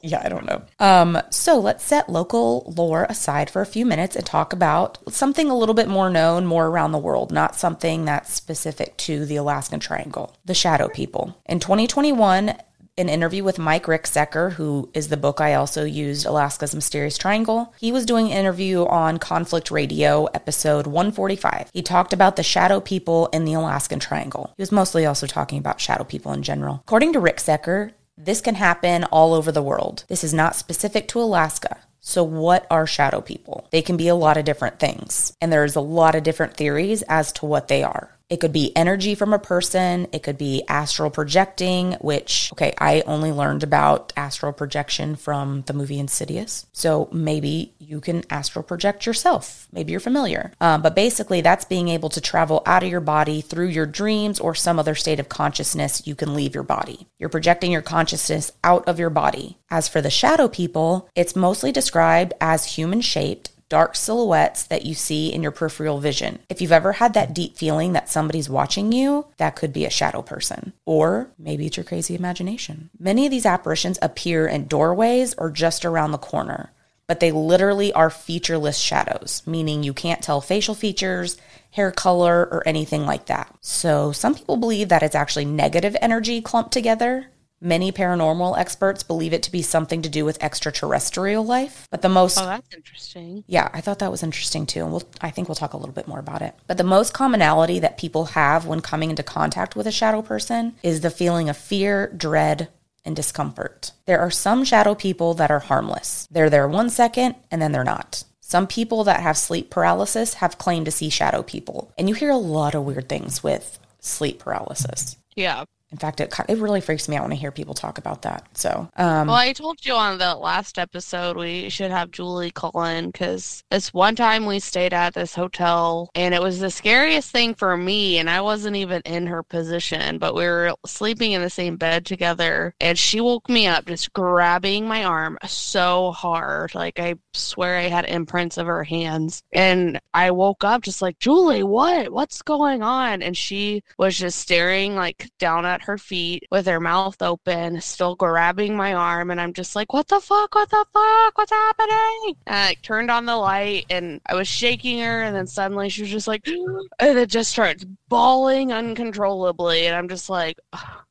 Yeah, 0.04 0.20
I 0.26 0.30
don't 0.30 0.48
know. 0.48 0.64
Um, 0.80 1.22
so 1.30 1.60
let's 1.60 1.84
set 1.84 2.10
local 2.10 2.74
lore 2.76 3.06
aside 3.08 3.52
for 3.52 3.62
a 3.62 3.68
few 3.68 3.86
minutes 3.86 4.16
and 4.16 4.26
talk 4.26 4.52
about 4.52 4.98
something 5.14 5.48
a 5.48 5.56
little 5.56 5.76
bit 5.76 5.88
more 5.88 6.10
known, 6.10 6.48
more 6.48 6.66
around 6.66 6.92
the 6.92 6.98
world, 6.98 7.32
not 7.32 7.56
something 7.56 8.06
that's 8.06 8.34
specific 8.34 8.98
to 8.98 9.28
the 9.28 9.36
Alaskan 9.36 9.80
Triangle, 9.80 10.36
the 10.44 10.56
Shadow 10.56 10.88
People. 10.88 11.40
In 11.46 11.60
2021, 11.60 12.56
an 12.98 13.10
interview 13.10 13.44
with 13.44 13.58
Mike 13.58 13.86
Ricksecker, 13.86 14.54
who 14.54 14.90
is 14.94 15.08
the 15.08 15.18
book 15.18 15.40
I 15.40 15.54
also 15.54 15.86
used, 15.86 16.26
Alaska's 16.26 16.76
Mysterious 16.76 17.18
Triangle. 17.18 17.74
He 17.80 17.92
was 17.92 18.06
doing 18.06 18.28
an 18.28 18.38
interview 18.38 18.86
on 18.86 19.18
Conflict 19.18 19.72
Radio, 19.72 20.26
episode 20.34 20.88
145. 20.88 21.70
He 21.74 21.82
talked 21.82 22.12
about 22.12 22.36
the 22.36 22.44
shadow 22.44 22.80
people 22.80 23.28
in 23.28 23.46
the 23.46 23.54
Alaskan 23.54 24.00
Triangle. 24.00 24.54
He 24.58 24.62
was 24.62 24.72
mostly 24.72 25.06
also 25.06 25.26
talking 25.26 25.58
about 25.58 25.80
shadow 25.80 26.04
people 26.04 26.34
in 26.34 26.44
general. 26.44 26.82
According 26.86 27.14
to 27.14 27.22
Ricksecker, 27.22 27.92
this 28.18 28.42
can 28.42 28.56
happen 28.56 29.06
all 29.06 29.34
over 29.34 29.52
the 29.52 29.64
world. 29.64 30.04
This 30.08 30.24
is 30.24 30.34
not 30.34 30.56
specific 30.56 31.08
to 31.10 31.22
Alaska. 31.22 31.80
So, 32.04 32.24
what 32.24 32.66
are 32.72 32.88
shadow 32.88 33.22
people? 33.22 33.68
They 33.72 33.84
can 33.84 33.96
be 33.96 34.08
a 34.08 34.16
lot 34.16 34.36
of 34.36 34.44
different 34.44 34.80
things, 34.80 35.34
and 35.40 35.54
there's 35.54 35.76
a 35.76 35.82
lot 35.82 36.16
of 36.16 36.24
different 36.24 36.58
theories 36.58 37.04
as 37.04 37.32
to 37.34 37.46
what 37.46 37.68
they 37.68 37.84
are. 37.84 38.18
It 38.32 38.40
could 38.40 38.54
be 38.54 38.76
energy 38.78 39.14
from 39.14 39.34
a 39.34 39.40
person. 39.40 40.08
It 40.14 40.24
could 40.24 40.38
be 40.38 40.64
astral 40.70 41.10
projecting, 41.10 41.98
which, 42.00 42.50
okay, 42.54 42.74
I 42.80 43.02
only 43.02 43.34
learned 43.34 43.62
about 43.62 44.14
astral 44.16 44.54
projection 44.54 45.18
from 45.18 45.64
the 45.68 45.74
movie 45.74 46.00
Insidious. 46.00 46.66
So 46.72 47.10
maybe 47.12 47.74
you 47.78 48.00
can 48.00 48.24
astral 48.30 48.64
project 48.64 49.06
yourself. 49.06 49.68
Maybe 49.74 49.92
you're 49.92 50.00
familiar. 50.00 50.54
Um, 50.62 50.82
but 50.82 50.96
basically, 50.96 51.42
that's 51.42 51.66
being 51.66 51.90
able 51.90 52.08
to 52.08 52.22
travel 52.22 52.64
out 52.66 52.84
of 52.84 52.90
your 52.90 53.02
body 53.02 53.42
through 53.42 53.68
your 53.68 53.86
dreams 53.86 54.40
or 54.40 54.56
some 54.56 54.80
other 54.80 54.96
state 54.96 55.20
of 55.20 55.28
consciousness. 55.28 56.08
You 56.08 56.16
can 56.16 56.34
leave 56.34 56.56
your 56.56 56.64
body. 56.64 57.08
You're 57.20 57.28
projecting 57.28 57.74
your 57.74 57.82
consciousness 57.82 58.54
out 58.64 58.88
of 58.88 58.98
your 58.98 59.10
body. 59.10 59.58
As 59.70 59.90
for 59.90 60.02
the 60.02 60.10
shadow 60.10 60.48
people, 60.48 61.10
it's 61.16 61.36
mostly 61.36 61.74
described 61.74 62.34
as 62.40 62.78
human 62.78 63.02
shaped 63.02 63.52
dark 63.72 63.96
silhouettes 63.96 64.64
that 64.64 64.84
you 64.86 64.94
see 64.94 65.32
in 65.32 65.42
your 65.42 65.52
peripheral 65.54 66.02
vision. 66.02 66.40
If 66.50 66.60
you've 66.60 66.74
ever 66.74 66.92
had 66.92 67.14
that 67.14 67.34
deep 67.34 67.56
feeling 67.56 67.94
that 67.94 68.10
somebody's 68.10 68.50
watching 68.50 68.92
you, 68.92 69.28
that 69.38 69.56
could 69.56 69.72
be 69.72 69.86
a 69.86 69.90
shadow 69.90 70.22
person. 70.22 70.74
Or 70.86 71.30
maybe 71.40 71.68
it's 71.68 71.78
your 71.78 71.86
crazy 71.86 72.14
imagination. 72.14 72.90
Many 73.00 73.26
of 73.26 73.32
these 73.32 73.46
apparitions 73.46 73.98
appear 74.02 74.46
in 74.46 74.68
doorways 74.68 75.34
or 75.36 75.50
just 75.50 75.86
around 75.86 76.12
the 76.12 76.18
corner, 76.18 76.74
but 77.08 77.22
they 77.22 77.32
literally 77.32 77.94
are 77.94 78.10
featureless 78.10 78.78
shadows, 78.78 79.42
meaning 79.46 79.84
you 79.84 79.94
can't 79.94 80.22
tell 80.22 80.42
facial 80.42 80.76
features, 80.76 81.38
hair 81.70 81.92
color, 81.92 82.50
or 82.52 82.68
anything 82.68 83.06
like 83.06 83.28
that. 83.28 83.56
So 83.62 84.12
some 84.12 84.36
people 84.36 84.58
believe 84.58 84.90
that 84.90 85.02
it's 85.02 85.16
actually 85.16 85.46
negative 85.46 85.96
energy 86.02 86.42
clumped 86.42 86.74
together. 86.74 87.28
Many 87.64 87.92
paranormal 87.92 88.58
experts 88.58 89.04
believe 89.04 89.34
it 89.34 89.44
to 89.44 89.52
be 89.52 89.62
something 89.62 90.02
to 90.02 90.10
do 90.10 90.26
with 90.26 90.42
extraterrestrial 90.44 91.46
life, 91.46 91.88
but 91.92 92.02
the 92.02 92.10
most 92.10 92.40
Oh, 92.40 92.46
that's 92.46 92.74
interesting. 92.76 93.44
yeah, 93.46 93.70
I 93.72 93.82
thought 93.82 94.00
that 94.00 94.10
was 94.10 94.24
interesting 94.24 94.66
too. 94.66 94.82
And 94.84 94.92
we'll, 94.92 95.04
I 95.22 95.30
think 95.30 95.48
we'll 95.48 95.56
talk 95.56 95.74
a 95.74 95.78
little 95.78 95.94
bit 95.94 96.08
more 96.08 96.18
about 96.20 96.42
it. 96.42 96.56
But 96.66 96.78
the 96.78 96.84
most 96.84 97.14
commonality 97.14 97.78
that 97.80 98.00
people 98.00 98.26
have 98.26 98.66
when 98.66 98.82
coming 98.82 99.12
into 99.12 99.22
contact 99.22 99.76
with 99.76 99.86
a 99.86 99.92
shadow 99.92 100.24
person 100.24 100.74
is 100.82 101.02
the 101.02 101.12
feeling 101.12 101.50
of 101.50 101.56
fear, 101.58 102.12
dread, 102.18 102.70
and 103.06 103.16
discomfort. 103.16 103.92
There 104.06 104.20
are 104.20 104.32
some 104.32 104.64
shadow 104.64 104.96
people 104.96 105.34
that 105.36 105.52
are 105.52 105.60
harmless. 105.60 106.28
They're 106.32 106.50
there 106.50 106.68
one 106.68 106.90
second 106.90 107.36
and 107.52 107.62
then 107.62 107.72
they're 107.72 107.84
not. 107.84 108.24
Some 108.40 108.66
people 108.68 109.04
that 109.06 109.22
have 109.22 109.38
sleep 109.38 109.70
paralysis 109.70 110.34
have 110.36 110.58
claimed 110.58 110.86
to 110.86 110.92
see 110.92 111.10
shadow 111.10 111.42
people. 111.44 111.94
And 111.98 112.10
you 112.10 112.16
hear 112.16 112.32
a 112.32 112.38
lot 112.38 112.76
of 112.76 112.84
weird 112.84 113.08
things 113.08 113.42
with 113.44 113.80
sleep 114.00 114.40
paralysis. 114.40 115.16
Yeah. 115.36 115.64
In 115.92 115.98
fact, 115.98 116.22
it, 116.22 116.34
it 116.48 116.58
really 116.58 116.82
freaks 116.82 117.10
me 117.10 117.18
out 117.18 117.24
when 117.24 117.34
I 117.34 117.36
hear 117.36 117.52
people 117.52 117.74
talk 117.74 117.98
about 117.98 118.22
that. 118.22 118.48
So, 118.58 118.90
um, 118.96 119.28
Well, 119.28 119.36
I 119.36 119.54
told 119.54 119.86
you 119.86 119.94
on 119.94 120.18
the 120.18 120.36
last 120.36 120.80
episode 120.80 121.36
we 121.36 121.70
should 121.70 121.92
have 121.92 122.12
Julie 122.12 122.52
call 122.52 122.84
in 122.84 123.08
because 123.12 123.64
this 123.70 123.94
one 123.94 124.16
time 124.16 124.46
we 124.46 124.60
stayed 124.60 124.94
at 124.94 125.14
this 125.14 125.36
hotel 125.36 126.10
and 126.16 126.34
it 126.34 126.42
was 126.42 126.60
the 126.60 126.72
scariest 126.72 127.32
thing 127.32 127.54
for 127.54 127.76
me, 127.76 128.20
and 128.20 128.30
I 128.30 128.42
wasn't 128.42 128.78
even 128.78 129.02
in 129.06 129.28
her 129.28 129.44
position, 129.44 130.18
but 130.18 130.34
we 130.34 130.46
were 130.46 130.74
sleeping 130.86 131.34
in 131.34 131.42
the 131.42 131.50
same 131.50 131.76
bed 131.76 132.06
together, 132.06 132.74
and 132.80 132.98
she 132.98 133.20
woke 133.20 133.50
me 133.50 133.68
up 133.68 133.86
just 133.86 134.14
grabbing 134.14 134.88
my 134.88 135.04
arm 135.04 135.38
so 135.46 136.12
hard, 136.12 136.74
like 136.74 137.00
I 137.00 137.16
swear 137.34 137.78
I 137.78 137.90
had 137.90 138.06
imprints 138.06 138.58
of 138.58 138.68
her 138.68 138.84
hands, 138.84 139.44
and 139.52 140.00
I 140.14 140.32
woke 140.32 140.64
up 140.64 140.84
just 140.84 141.02
like 141.02 141.20
Julie, 141.20 141.64
what? 141.64 142.12
What's 142.12 142.42
going 142.42 142.82
on? 142.82 143.22
And 143.22 143.36
she 143.36 143.84
was 143.98 144.18
just 144.18 144.40
staring 144.40 144.96
like 144.96 145.30
down 145.40 145.66
at 145.66 145.81
her 145.84 145.98
feet 145.98 146.48
with 146.52 146.66
her 146.66 146.80
mouth 146.80 147.22
open, 147.22 147.82
still 147.82 148.16
grabbing 148.16 148.76
my 148.76 148.94
arm, 148.94 149.32
and 149.32 149.40
I'm 149.42 149.54
just 149.54 149.76
like, 149.76 149.94
"What 149.94 150.08
the 150.08 150.20
fuck? 150.20 150.56
What 150.56 150.70
the 150.70 150.86
fuck? 150.94 151.38
What's 151.38 151.52
happening?" 151.52 152.36
And 152.48 152.56
I 152.56 152.76
turned 152.82 153.12
on 153.12 153.26
the 153.26 153.38
light, 153.38 153.86
and 153.90 154.22
I 154.26 154.36
was 154.36 154.48
shaking 154.48 155.00
her, 155.00 155.24
and 155.24 155.36
then 155.36 155.48
suddenly 155.48 155.90
she 155.90 156.02
was 156.02 156.12
just 156.12 156.28
like, 156.28 156.48
and 157.00 157.18
it 157.18 157.30
just 157.30 157.52
starts 157.52 157.86
bawling 158.10 158.72
uncontrollably, 158.72 159.88
and 159.88 159.96
I'm 159.96 160.10
just 160.10 160.30
like, 160.30 160.60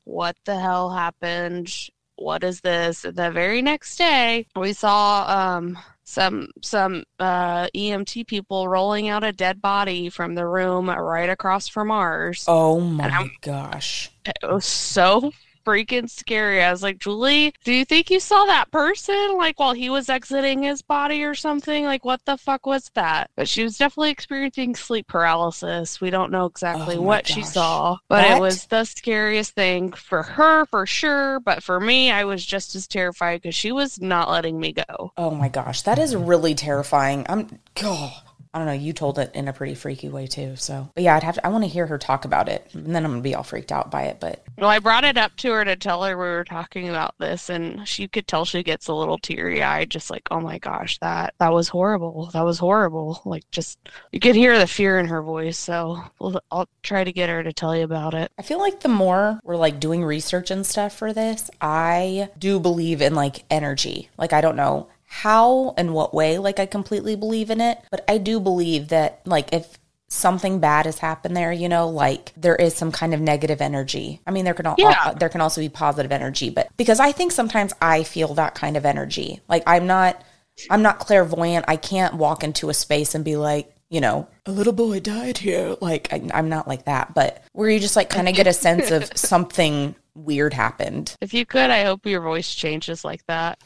"What 0.03 0.35
the 0.45 0.59
hell 0.59 0.89
happened?" 0.89 1.89
what 2.21 2.43
is 2.43 2.61
this? 2.61 3.01
The 3.01 3.31
very 3.31 3.61
next 3.61 3.97
day, 3.97 4.45
we 4.55 4.73
saw 4.73 5.25
um, 5.27 5.77
some 6.03 6.49
some 6.61 7.03
uh, 7.19 7.67
EMT 7.75 8.27
people 8.27 8.67
rolling 8.67 9.09
out 9.09 9.23
a 9.23 9.31
dead 9.31 9.61
body 9.61 10.09
from 10.09 10.35
the 10.35 10.45
room 10.45 10.89
right 10.89 11.29
across 11.29 11.67
from 11.67 11.91
ours. 11.91 12.45
Oh 12.47 12.79
my 12.79 13.29
gosh. 13.41 14.11
It 14.25 14.37
was 14.43 14.65
so 14.65 15.31
freaking 15.65 16.09
scary. 16.09 16.61
I 16.63 16.71
was 16.71 16.83
like, 16.83 16.99
Julie, 16.99 17.53
do 17.63 17.73
you 17.73 17.85
think 17.85 18.09
you 18.09 18.19
saw 18.19 18.45
that 18.45 18.71
person 18.71 19.37
like 19.37 19.59
while 19.59 19.73
he 19.73 19.89
was 19.89 20.09
exiting 20.09 20.63
his 20.63 20.81
body 20.81 21.23
or 21.23 21.35
something? 21.35 21.85
Like, 21.85 22.05
what 22.05 22.23
the 22.25 22.37
fuck 22.37 22.65
was 22.65 22.89
that? 22.95 23.29
But 23.35 23.47
she 23.47 23.63
was 23.63 23.77
definitely 23.77 24.11
experiencing 24.11 24.75
sleep 24.75 25.07
paralysis. 25.07 26.01
We 26.01 26.09
don't 26.09 26.31
know 26.31 26.45
exactly 26.45 26.95
Oh 26.97 27.01
what 27.01 27.27
she 27.27 27.43
saw, 27.43 27.97
but 28.07 28.21
That- 28.21 28.37
it 28.37 28.41
was 28.41 28.65
the 28.65 28.85
scariest 28.85 29.53
thing 29.55 29.91
for 29.93 30.23
her 30.23 30.65
for 30.65 30.85
sure. 30.85 31.39
But 31.39 31.63
for 31.63 31.79
me, 31.79 32.11
I 32.11 32.23
was 32.25 32.45
just 32.45 32.75
as 32.75 32.87
terrified 32.87 33.41
because 33.41 33.55
she 33.55 33.71
was 33.71 34.01
not 34.01 34.29
letting 34.29 34.59
me 34.59 34.73
go. 34.73 35.11
Oh 35.17 35.31
my 35.31 35.49
gosh. 35.49 35.81
That 35.83 35.99
is 35.99 36.15
really 36.15 36.55
terrifying. 36.55 37.25
I'm 37.29 37.59
God. 37.75 38.13
I 38.53 38.57
don't 38.57 38.67
know. 38.67 38.73
You 38.73 38.91
told 38.91 39.17
it 39.17 39.31
in 39.33 39.47
a 39.47 39.53
pretty 39.53 39.75
freaky 39.75 40.09
way 40.09 40.27
too. 40.27 40.57
So, 40.57 40.89
but 40.93 41.03
yeah, 41.03 41.15
I'd 41.15 41.23
have 41.23 41.35
to. 41.35 41.45
I 41.45 41.49
want 41.49 41.63
to 41.63 41.69
hear 41.69 41.87
her 41.87 41.97
talk 41.97 42.25
about 42.25 42.49
it, 42.49 42.69
and 42.73 42.93
then 42.93 43.05
I'm 43.05 43.11
gonna 43.11 43.21
be 43.21 43.33
all 43.33 43.43
freaked 43.43 43.71
out 43.71 43.89
by 43.89 44.03
it. 44.03 44.19
But 44.19 44.43
Well, 44.57 44.69
I 44.69 44.79
brought 44.79 45.05
it 45.05 45.17
up 45.17 45.35
to 45.37 45.51
her 45.51 45.63
to 45.63 45.77
tell 45.77 46.03
her 46.03 46.17
we 46.17 46.23
were 46.23 46.43
talking 46.43 46.89
about 46.89 47.15
this, 47.17 47.49
and 47.49 47.87
she 47.87 48.09
could 48.09 48.27
tell 48.27 48.43
she 48.43 48.61
gets 48.61 48.87
a 48.87 48.93
little 48.93 49.17
teary 49.17 49.63
eyed, 49.63 49.89
just 49.89 50.09
like, 50.09 50.27
"Oh 50.31 50.41
my 50.41 50.57
gosh, 50.59 50.99
that 50.99 51.33
that 51.39 51.53
was 51.53 51.69
horrible. 51.69 52.29
That 52.33 52.43
was 52.43 52.59
horrible." 52.59 53.21
Like, 53.23 53.49
just 53.51 53.79
you 54.11 54.19
could 54.19 54.35
hear 54.35 54.59
the 54.59 54.67
fear 54.67 54.99
in 54.99 55.05
her 55.05 55.21
voice. 55.21 55.57
So 55.57 56.03
we'll, 56.19 56.41
I'll 56.51 56.67
try 56.83 57.05
to 57.05 57.13
get 57.13 57.29
her 57.29 57.43
to 57.43 57.53
tell 57.53 57.75
you 57.75 57.85
about 57.85 58.13
it. 58.13 58.31
I 58.37 58.41
feel 58.41 58.59
like 58.59 58.81
the 58.81 58.89
more 58.89 59.39
we're 59.43 59.55
like 59.55 59.79
doing 59.79 60.03
research 60.03 60.51
and 60.51 60.65
stuff 60.65 60.93
for 60.97 61.13
this, 61.13 61.49
I 61.61 62.29
do 62.37 62.59
believe 62.59 63.01
in 63.01 63.15
like 63.15 63.45
energy. 63.49 64.09
Like 64.17 64.33
I 64.33 64.41
don't 64.41 64.57
know 64.57 64.89
how 65.13 65.73
and 65.75 65.93
what 65.93 66.13
way 66.13 66.37
like 66.37 66.57
I 66.57 66.65
completely 66.65 67.17
believe 67.17 67.49
in 67.49 67.59
it, 67.59 67.77
but 67.91 68.01
I 68.07 68.17
do 68.17 68.39
believe 68.39 68.87
that 68.87 69.19
like 69.25 69.51
if 69.51 69.77
something 70.07 70.59
bad 70.61 70.85
has 70.85 70.99
happened 70.99 71.35
there, 71.35 71.51
you 71.51 71.67
know, 71.67 71.89
like 71.89 72.31
there 72.37 72.55
is 72.55 72.73
some 72.73 72.93
kind 72.93 73.13
of 73.13 73.19
negative 73.19 73.59
energy. 73.59 74.21
I 74.25 74.31
mean, 74.31 74.45
there 74.45 74.53
can 74.53 74.73
Yeah. 74.77 75.13
there 75.19 75.27
can 75.27 75.41
also 75.41 75.59
be 75.59 75.67
positive 75.67 76.13
energy, 76.13 76.49
but 76.49 76.69
because 76.77 77.01
I 77.01 77.11
think 77.11 77.33
sometimes 77.33 77.73
I 77.81 78.03
feel 78.03 78.33
that 78.35 78.55
kind 78.55 78.77
of 78.77 78.85
energy. 78.85 79.41
Like 79.49 79.63
I'm 79.67 79.85
not 79.85 80.23
I'm 80.69 80.81
not 80.81 80.99
clairvoyant. 80.99 81.65
I 81.67 81.75
can't 81.75 82.13
walk 82.15 82.45
into 82.45 82.69
a 82.69 82.73
space 82.73 83.13
and 83.13 83.25
be 83.25 83.35
like, 83.35 83.69
you 83.89 83.99
know, 83.99 84.29
a 84.45 84.51
little 84.53 84.71
boy 84.71 85.01
died 85.01 85.39
here. 85.39 85.75
Like 85.81 86.07
I, 86.13 86.25
I'm 86.33 86.47
not 86.47 86.69
like 86.69 86.85
that, 86.85 87.13
but 87.13 87.43
where 87.51 87.69
you 87.69 87.81
just 87.81 87.97
like 87.97 88.09
kind 88.09 88.29
of 88.29 88.35
get 88.35 88.47
a 88.47 88.53
sense 88.53 88.91
of 88.91 89.11
something 89.17 89.93
weird 90.15 90.53
happened. 90.53 91.17
If 91.19 91.33
you 91.33 91.45
could, 91.45 91.69
I 91.69 91.83
hope 91.83 92.05
your 92.05 92.21
voice 92.21 92.55
changes 92.55 93.03
like 93.03 93.25
that. 93.27 93.59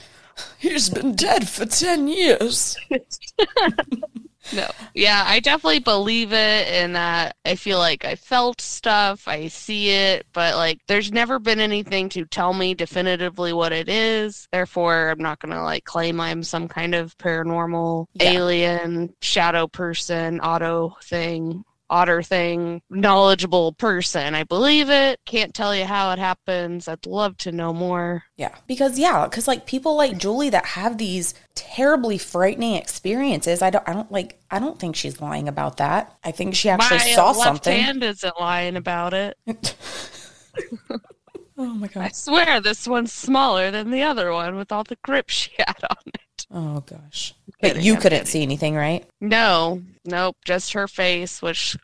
He's 0.60 0.90
been 0.90 1.16
dead 1.16 1.48
for 1.50 1.66
10 1.66 2.08
years. 2.08 2.78
No. 4.54 4.70
Yeah, 4.94 5.24
I 5.26 5.40
definitely 5.40 5.80
believe 5.80 6.32
it 6.32 6.68
and 6.68 6.96
that 6.96 7.36
I 7.46 7.56
feel 7.56 7.80
like 7.80 8.06
I 8.06 8.14
felt 8.14 8.62
stuff, 8.62 9.28
I 9.28 9.48
see 9.48 9.90
it, 9.90 10.28
but 10.34 10.56
like 10.56 10.80
there's 10.88 11.12
never 11.12 11.40
been 11.40 11.60
anything 11.60 12.10
to 12.10 12.26
tell 12.26 12.54
me 12.54 12.76
definitively 12.76 13.54
what 13.54 13.72
it 13.74 13.90
is. 13.90 14.48
Therefore, 14.52 15.10
I'm 15.10 15.18
not 15.18 15.40
going 15.40 15.52
to 15.52 15.64
like 15.64 15.84
claim 15.84 16.22
I'm 16.22 16.44
some 16.44 16.68
kind 16.68 16.94
of 16.94 17.18
paranormal 17.18 18.06
Yeah. 18.14 18.34
alien 18.34 19.16
shadow 19.20 19.66
person, 19.68 20.40
auto 20.42 20.96
thing. 21.04 21.64
Otter 21.90 22.24
thing, 22.24 22.82
knowledgeable 22.90 23.74
person. 23.74 24.34
I 24.34 24.44
believe 24.44 24.90
it. 24.90 25.20
Can't 25.26 25.54
tell 25.54 25.76
you 25.76 25.86
how 25.86 26.12
it 26.12 26.20
happens. 26.20 26.88
I'd 26.88 27.06
love 27.06 27.38
to 27.38 27.52
know 27.52 27.74
more. 27.74 28.24
Yeah. 28.38 28.56
Because 28.68 28.98
yeah, 28.98 29.28
cuz 29.28 29.48
like 29.48 29.66
people 29.66 29.96
like 29.96 30.18
Julie 30.18 30.50
that 30.50 30.66
have 30.66 30.98
these 30.98 31.34
terribly 31.54 32.18
frightening 32.18 32.76
experiences, 32.76 33.62
I 33.62 33.70
don't 33.70 33.88
I 33.88 33.94
don't 33.94 34.12
like 34.12 34.40
I 34.50 34.60
don't 34.60 34.80
think 34.80 34.96
she's 34.96 35.22
lying 35.22 35.48
about 35.48 35.78
that. 35.78 36.16
I 36.24 36.32
think 36.32 36.56
she 36.56 36.70
actually 36.70 36.98
My 36.98 37.14
saw 37.14 37.28
left 37.28 37.40
something. 37.42 37.80
hand 37.80 38.04
isn't 38.04 38.40
lying 38.40 38.76
about 38.78 39.14
it. 39.14 39.38
Oh 41.58 41.74
my 41.74 41.88
god. 41.88 42.04
I 42.04 42.10
swear 42.10 42.60
this 42.60 42.86
one's 42.86 43.14
smaller 43.14 43.72
than 43.72 43.90
the 43.90 44.04
other 44.04 44.34
one 44.34 44.58
with 44.58 44.72
all 44.74 44.84
the 44.84 44.98
grip 45.04 45.30
she 45.30 45.52
had 45.58 45.78
on 45.90 45.98
it. 46.08 46.22
Oh 46.56 46.80
gosh. 46.86 47.36
But 47.62 47.84
you 47.84 47.96
couldn't 47.96 48.20
kidding. 48.20 48.26
see 48.26 48.42
anything, 48.42 48.76
right? 48.76 49.06
No, 49.20 49.82
nope, 50.06 50.38
just 50.46 50.72
her 50.72 50.88
face, 50.88 51.42
which 51.42 51.78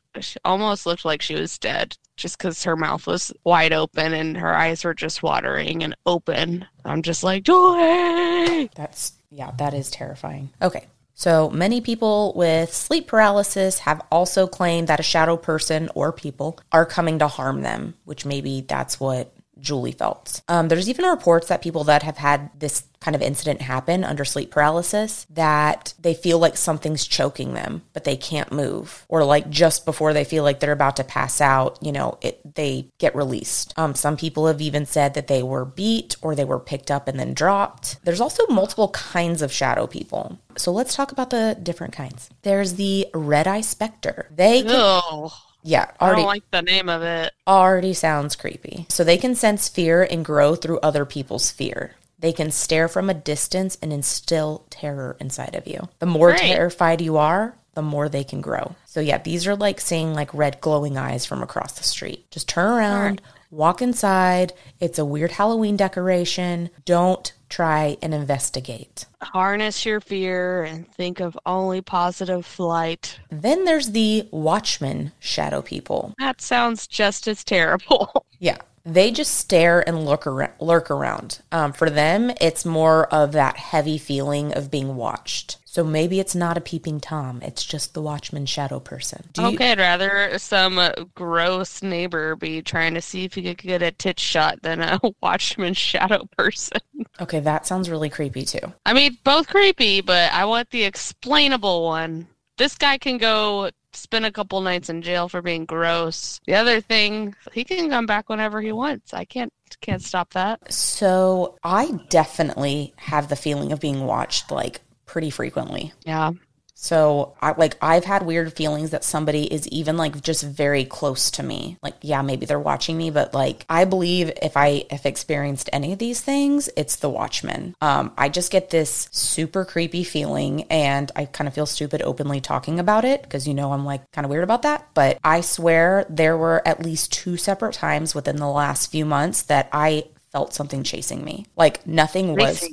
almost 0.46 0.86
looked 0.86 1.04
like 1.04 1.22
she 1.22 1.36
was 1.36 1.60
dead, 1.60 1.98
just 2.16 2.38
because 2.38 2.64
her 2.64 2.78
mouth 2.78 3.06
was 3.06 3.34
wide 3.44 3.74
open 3.74 4.14
and 4.14 4.38
her 4.38 4.56
eyes 4.56 4.86
were 4.86 4.94
just 4.94 5.22
watering 5.22 5.84
and 5.84 5.94
open. 6.06 6.66
I'm 6.86 7.02
just 7.02 7.22
like, 7.22 7.44
Joy! 7.44 8.70
That's, 8.74 9.12
yeah, 9.30 9.52
that 9.58 9.74
is 9.74 9.92
terrifying. 9.92 10.52
Okay. 10.62 10.88
So 11.16 11.50
many 11.50 11.82
people 11.82 12.34
with 12.36 12.74
sleep 12.74 13.08
paralysis 13.08 13.80
have 13.80 14.02
also 14.10 14.48
claimed 14.48 14.88
that 14.88 15.02
a 15.02 15.04
shadow 15.04 15.36
person 15.36 15.90
or 15.94 16.14
people 16.14 16.58
are 16.72 16.86
coming 16.86 17.20
to 17.20 17.28
harm 17.28 17.62
them, 17.62 17.96
which 18.06 18.26
maybe 18.26 18.62
that's 18.62 19.00
what 19.00 19.34
Julie 19.62 19.91
felt. 19.91 20.41
Um, 20.47 20.67
there's 20.67 20.89
even 20.89 21.06
reports 21.06 21.47
that 21.47 21.62
people 21.62 21.84
that 21.86 22.04
have 22.04 22.17
had 22.17 22.50
this 22.60 22.84
kind 23.00 23.15
of 23.15 23.21
incident 23.21 23.62
happen 23.62 24.04
under 24.04 24.24
sleep 24.24 24.52
paralysis 24.52 25.26
that 25.32 25.93
they 26.00 26.13
feel 26.13 26.38
like 26.38 26.56
something's 26.56 27.08
choking 27.08 27.54
them, 27.54 27.82
but 27.93 28.04
they 28.04 28.15
can't 28.15 28.52
move, 28.52 29.06
or 29.10 29.24
like 29.24 29.50
just 29.50 29.86
before 29.86 30.13
they 30.13 30.24
feel 30.24 30.43
like 30.43 30.60
they're 30.60 30.71
about 30.71 30.97
to 30.97 31.04
pass 31.04 31.41
out, 31.41 31.80
you 31.82 31.91
know, 31.91 32.17
it 32.21 32.39
they 32.56 32.88
get 33.00 33.15
released. 33.15 33.74
Um, 33.78 33.95
some 33.95 34.17
people 34.17 34.47
have 34.47 34.62
even 34.62 34.86
said 34.86 35.15
that 35.15 35.28
they 35.28 35.41
were 35.41 35.65
beat 35.65 36.15
or 36.21 36.36
they 36.36 36.45
were 36.45 36.60
picked 36.60 36.91
up 36.91 37.08
and 37.08 37.19
then 37.19 37.34
dropped. 37.34 38.04
There's 38.04 38.21
also 38.21 38.45
multiple 38.47 38.89
kinds 38.89 39.41
of 39.41 39.52
shadow 39.52 39.88
people. 39.88 40.39
So 40.58 40.71
let's 40.71 40.93
talk 40.95 41.12
about 41.12 41.30
the 41.32 41.58
different 41.62 41.93
kinds. 41.93 42.30
There's 42.43 42.74
the 42.74 43.08
red 43.13 43.47
eye 43.47 43.62
specter. 43.62 44.30
They 44.36 44.62
can, 44.63 45.30
Yeah, 45.63 45.91
I 46.00 46.12
don't 46.12 46.26
like 46.26 46.50
the 46.52 46.62
name 46.62 46.89
of 46.89 47.02
it. 47.04 47.34
already 47.47 47.93
sounds 47.93 48.36
creepy. 48.36 48.86
So 48.89 49.04
they 49.04 49.17
can 49.17 49.36
sense 49.36 49.69
fear 49.69 50.04
and 50.04 50.26
grow 50.26 50.56
through 50.56 50.80
other 50.80 51.06
people's 51.06 51.52
fear. 51.52 51.95
They 52.19 52.34
can 52.34 52.52
stare 52.52 52.88
from 52.88 53.10
a 53.10 53.15
distance 53.15 53.78
and 53.82 53.91
instill 53.91 54.65
terror 54.69 55.17
inside 55.19 55.56
of 55.56 55.67
you. 55.67 55.89
The 56.00 56.06
more 56.06 56.32
Great. 56.32 56.41
terrified 56.41 57.02
you 57.02 57.17
are, 57.17 57.56
the 57.74 57.82
more 57.82 58.10
they 58.10 58.24
can 58.24 58.41
grow. 58.41 58.76
So 58.86 59.00
yeah, 59.00 59.17
these 59.17 59.47
are 59.47 59.56
like 59.56 59.82
seeing 59.82 60.13
like 60.13 60.34
red 60.34 60.62
glowing 60.62 60.97
eyes 60.97 61.26
from 61.26 61.41
across 61.41 61.74
the 61.74 61.84
street. 61.84 62.30
Just 62.30 62.47
turn 62.50 62.67
around, 62.78 63.21
walk 63.50 63.82
inside. 63.82 64.54
It's 64.80 65.00
a 65.00 65.06
weird 65.06 65.32
Halloween 65.32 65.78
decoration. 65.78 66.69
Don't 66.86 67.32
try 67.52 67.98
and 68.02 68.14
investigate. 68.14 69.06
Harness 69.22 69.86
your 69.86 70.00
fear 70.00 70.64
and 70.64 70.88
think 70.94 71.20
of 71.20 71.38
only 71.46 71.82
positive 71.82 72.46
flight. 72.46 73.20
Then 73.30 73.66
there's 73.66 73.92
the 73.92 74.28
watchman 74.32 75.12
shadow 75.20 75.62
people. 75.62 76.16
That 76.18 76.42
sounds 76.42 76.88
just 76.88 77.28
as 77.28 77.44
terrible. 77.44 78.26
Yeah. 78.40 78.58
They 78.84 79.12
just 79.12 79.36
stare 79.36 79.88
and 79.88 80.04
look 80.04 80.26
around, 80.26 80.54
lurk 80.60 80.90
around. 80.90 81.42
Um, 81.52 81.74
for 81.74 81.92
them, 81.92 82.32
it's 82.42 82.66
more 82.66 83.06
of 83.14 83.34
that 83.34 83.58
heavy 83.58 84.00
feeling 84.00 84.52
of 84.58 84.72
being 84.72 84.96
watched. 84.96 85.58
So 85.72 85.86
maybe 85.86 86.20
it's 86.20 86.36
not 86.36 86.58
a 86.58 86.62
peeping 86.62 87.00
Tom. 87.00 87.42
It's 87.42 87.64
just 87.64 87.94
the 87.94 88.02
watchman 88.02 88.46
shadow 88.46 88.82
person. 88.82 89.24
Do 89.32 89.44
you, 89.44 89.48
okay, 89.54 89.72
I'd 89.72 89.80
rather 89.80 90.38
some 90.38 90.78
uh, 90.78 90.92
gross 91.16 91.82
neighbor 91.82 92.36
be 92.36 92.62
trying 92.62 92.94
to 92.96 93.02
see 93.02 93.24
if 93.24 93.36
he 93.36 93.42
could 93.44 93.58
get 93.60 93.82
a 93.82 93.92
tit 93.92 94.20
shot 94.20 94.62
than 94.64 94.82
a 94.82 95.00
watchman 95.22 95.74
shadow 95.74 96.28
person. 96.38 96.82
Okay, 97.22 97.40
that 97.40 97.66
sounds 97.66 97.90
really 97.90 98.10
creepy 98.10 98.44
too. 98.44 98.74
I 98.86 98.92
mean, 98.92 99.18
both 99.24 99.48
creepy, 99.48 100.02
but 100.02 100.34
I 100.34 100.44
want 100.44 100.70
the 100.72 100.84
explainable 100.84 101.86
one. 101.86 102.28
This 102.58 102.78
guy 102.78 102.98
can 102.98 103.18
go 103.18 103.70
spend 103.94 104.26
a 104.26 104.32
couple 104.32 104.60
nights 104.60 104.90
in 104.90 105.02
jail 105.02 105.30
for 105.30 105.42
being 105.42 105.64
gross. 105.64 106.42
The 106.48 106.56
other 106.56 106.82
thing, 106.82 107.34
he 107.54 107.64
can 107.64 107.90
come 107.90 108.06
back 108.06 108.28
whenever 108.28 108.60
he 108.60 108.74
wants. 108.74 109.14
I 109.14 109.24
can't 109.24 109.54
can't 109.80 110.02
stop 110.02 110.34
that. 110.34 110.74
So 110.74 111.56
I 111.64 111.98
definitely 112.10 112.94
have 112.98 113.30
the 113.30 113.38
feeling 113.38 113.72
of 113.72 113.80
being 113.80 114.06
watched 114.06 114.52
like 114.52 114.82
pretty 115.12 115.30
frequently. 115.30 115.93
Yeah. 116.06 116.32
So 116.74 117.36
I 117.39 117.52
like 117.52 117.78
I've 117.80 118.06
had 118.06 118.26
weird 118.26 118.54
feelings 118.54 118.89
that 118.89 119.04
somebody 119.04 119.43
is 119.43 119.67
even 119.67 119.97
like 119.97 120.19
just 120.21 120.41
very 120.41 120.84
close 120.84 121.30
to 121.32 121.43
me. 121.43 121.78
Like 121.84 121.93
yeah, 122.02 122.24
maybe 122.24 122.47
they're 122.47 122.60
watching 122.60 122.97
me, 122.97 123.12
but 123.12 123.36
like 123.36 123.65
I 123.69 123.86
believe 123.86 124.32
if 124.41 124.58
I 124.58 124.86
have 124.89 125.06
experienced 125.06 125.69
any 125.71 125.93
of 125.93 126.00
these 126.00 126.21
things, 126.21 126.69
it's 126.76 126.95
the 126.95 127.10
watchman. 127.10 127.76
Um 127.82 128.13
I 128.17 128.30
just 128.30 128.52
get 128.52 128.71
this 128.71 129.10
super 129.12 129.63
creepy 129.63 130.04
feeling 130.04 130.63
and 130.71 131.12
I 131.15 131.26
kind 131.26 131.47
of 131.47 131.54
feel 131.54 131.67
stupid 131.67 132.02
openly 132.02 132.41
talking 132.41 132.80
about 132.80 133.06
it 133.06 133.21
because 133.21 133.47
you 133.47 133.54
know 133.54 133.74
I'm 133.74 133.86
like 133.86 134.10
kind 134.12 134.26
of 134.26 134.32
weird 134.32 134.43
about 134.43 134.63
that, 134.63 134.89
but 134.95 135.19
I 135.24 135.41
swear 135.41 136.08
there 136.10 136.36
were 136.36 136.67
at 136.67 136.84
least 136.84 137.12
two 137.12 137.38
separate 137.38 137.74
times 137.74 138.15
within 138.15 138.38
the 138.38 138.50
last 138.50 138.89
few 138.89 139.06
months 139.06 139.43
that 139.43 139.69
I 139.71 140.06
felt 140.32 140.54
something 140.54 140.82
chasing 140.82 141.24
me. 141.24 141.45
Like 141.56 141.86
nothing 141.86 142.36
was. 142.36 142.67